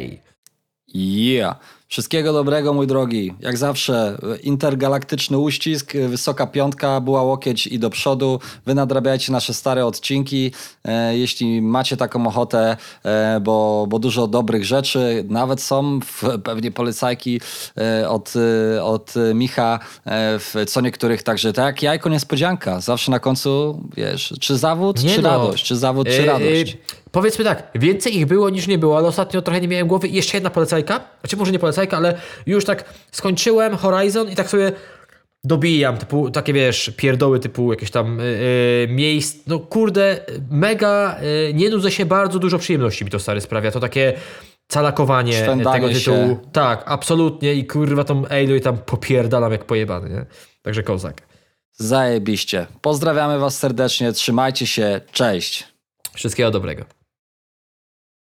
[0.94, 1.60] Yeah.
[1.92, 3.34] Wszystkiego dobrego, mój drogi.
[3.40, 8.40] Jak zawsze, intergalaktyczny uścisk, wysoka piątka, była łokieć i do przodu.
[8.66, 10.52] Wy nadrabiajcie nasze stare odcinki,
[10.86, 16.72] e, jeśli macie taką ochotę, e, bo, bo dużo dobrych rzeczy nawet są, w, pewnie
[16.72, 17.42] polecajki
[17.78, 18.34] e, od,
[18.82, 19.80] od Micha
[20.40, 22.82] w co niektórych, także tak jajko niespodzianka.
[22.82, 25.30] Zawsze na końcu, wiesz, czy zawód, Nie czy no.
[25.30, 26.78] radość, czy zawód, czy radość.
[27.12, 30.08] Powiedzmy tak, więcej ich było niż nie było, ale ostatnio trochę nie miałem głowy.
[30.08, 34.50] I jeszcze jedna polecajka, znaczy może nie polecajka, ale już tak skończyłem Horizon i tak
[34.50, 34.72] sobie
[35.44, 38.24] dobijam, typu takie wiesz, pierdoły typu jakieś tam e,
[38.88, 39.48] miejsc.
[39.48, 40.20] No kurde,
[40.50, 41.16] mega,
[41.50, 43.72] e, nie nudzę się, bardzo dużo przyjemności mi to stary sprawia.
[43.72, 44.14] To takie
[44.68, 46.18] calakowanie Szwendanie tego tytułu.
[46.18, 46.38] się.
[46.52, 50.26] Tak, absolutnie i kurwa tą Aloy tam popierdalam jak pojebany, nie?
[50.62, 51.22] Także kozak.
[51.74, 52.68] Zajebiście.
[52.82, 55.68] Pozdrawiamy Was serdecznie, trzymajcie się, cześć.
[56.14, 57.01] Wszystkiego dobrego.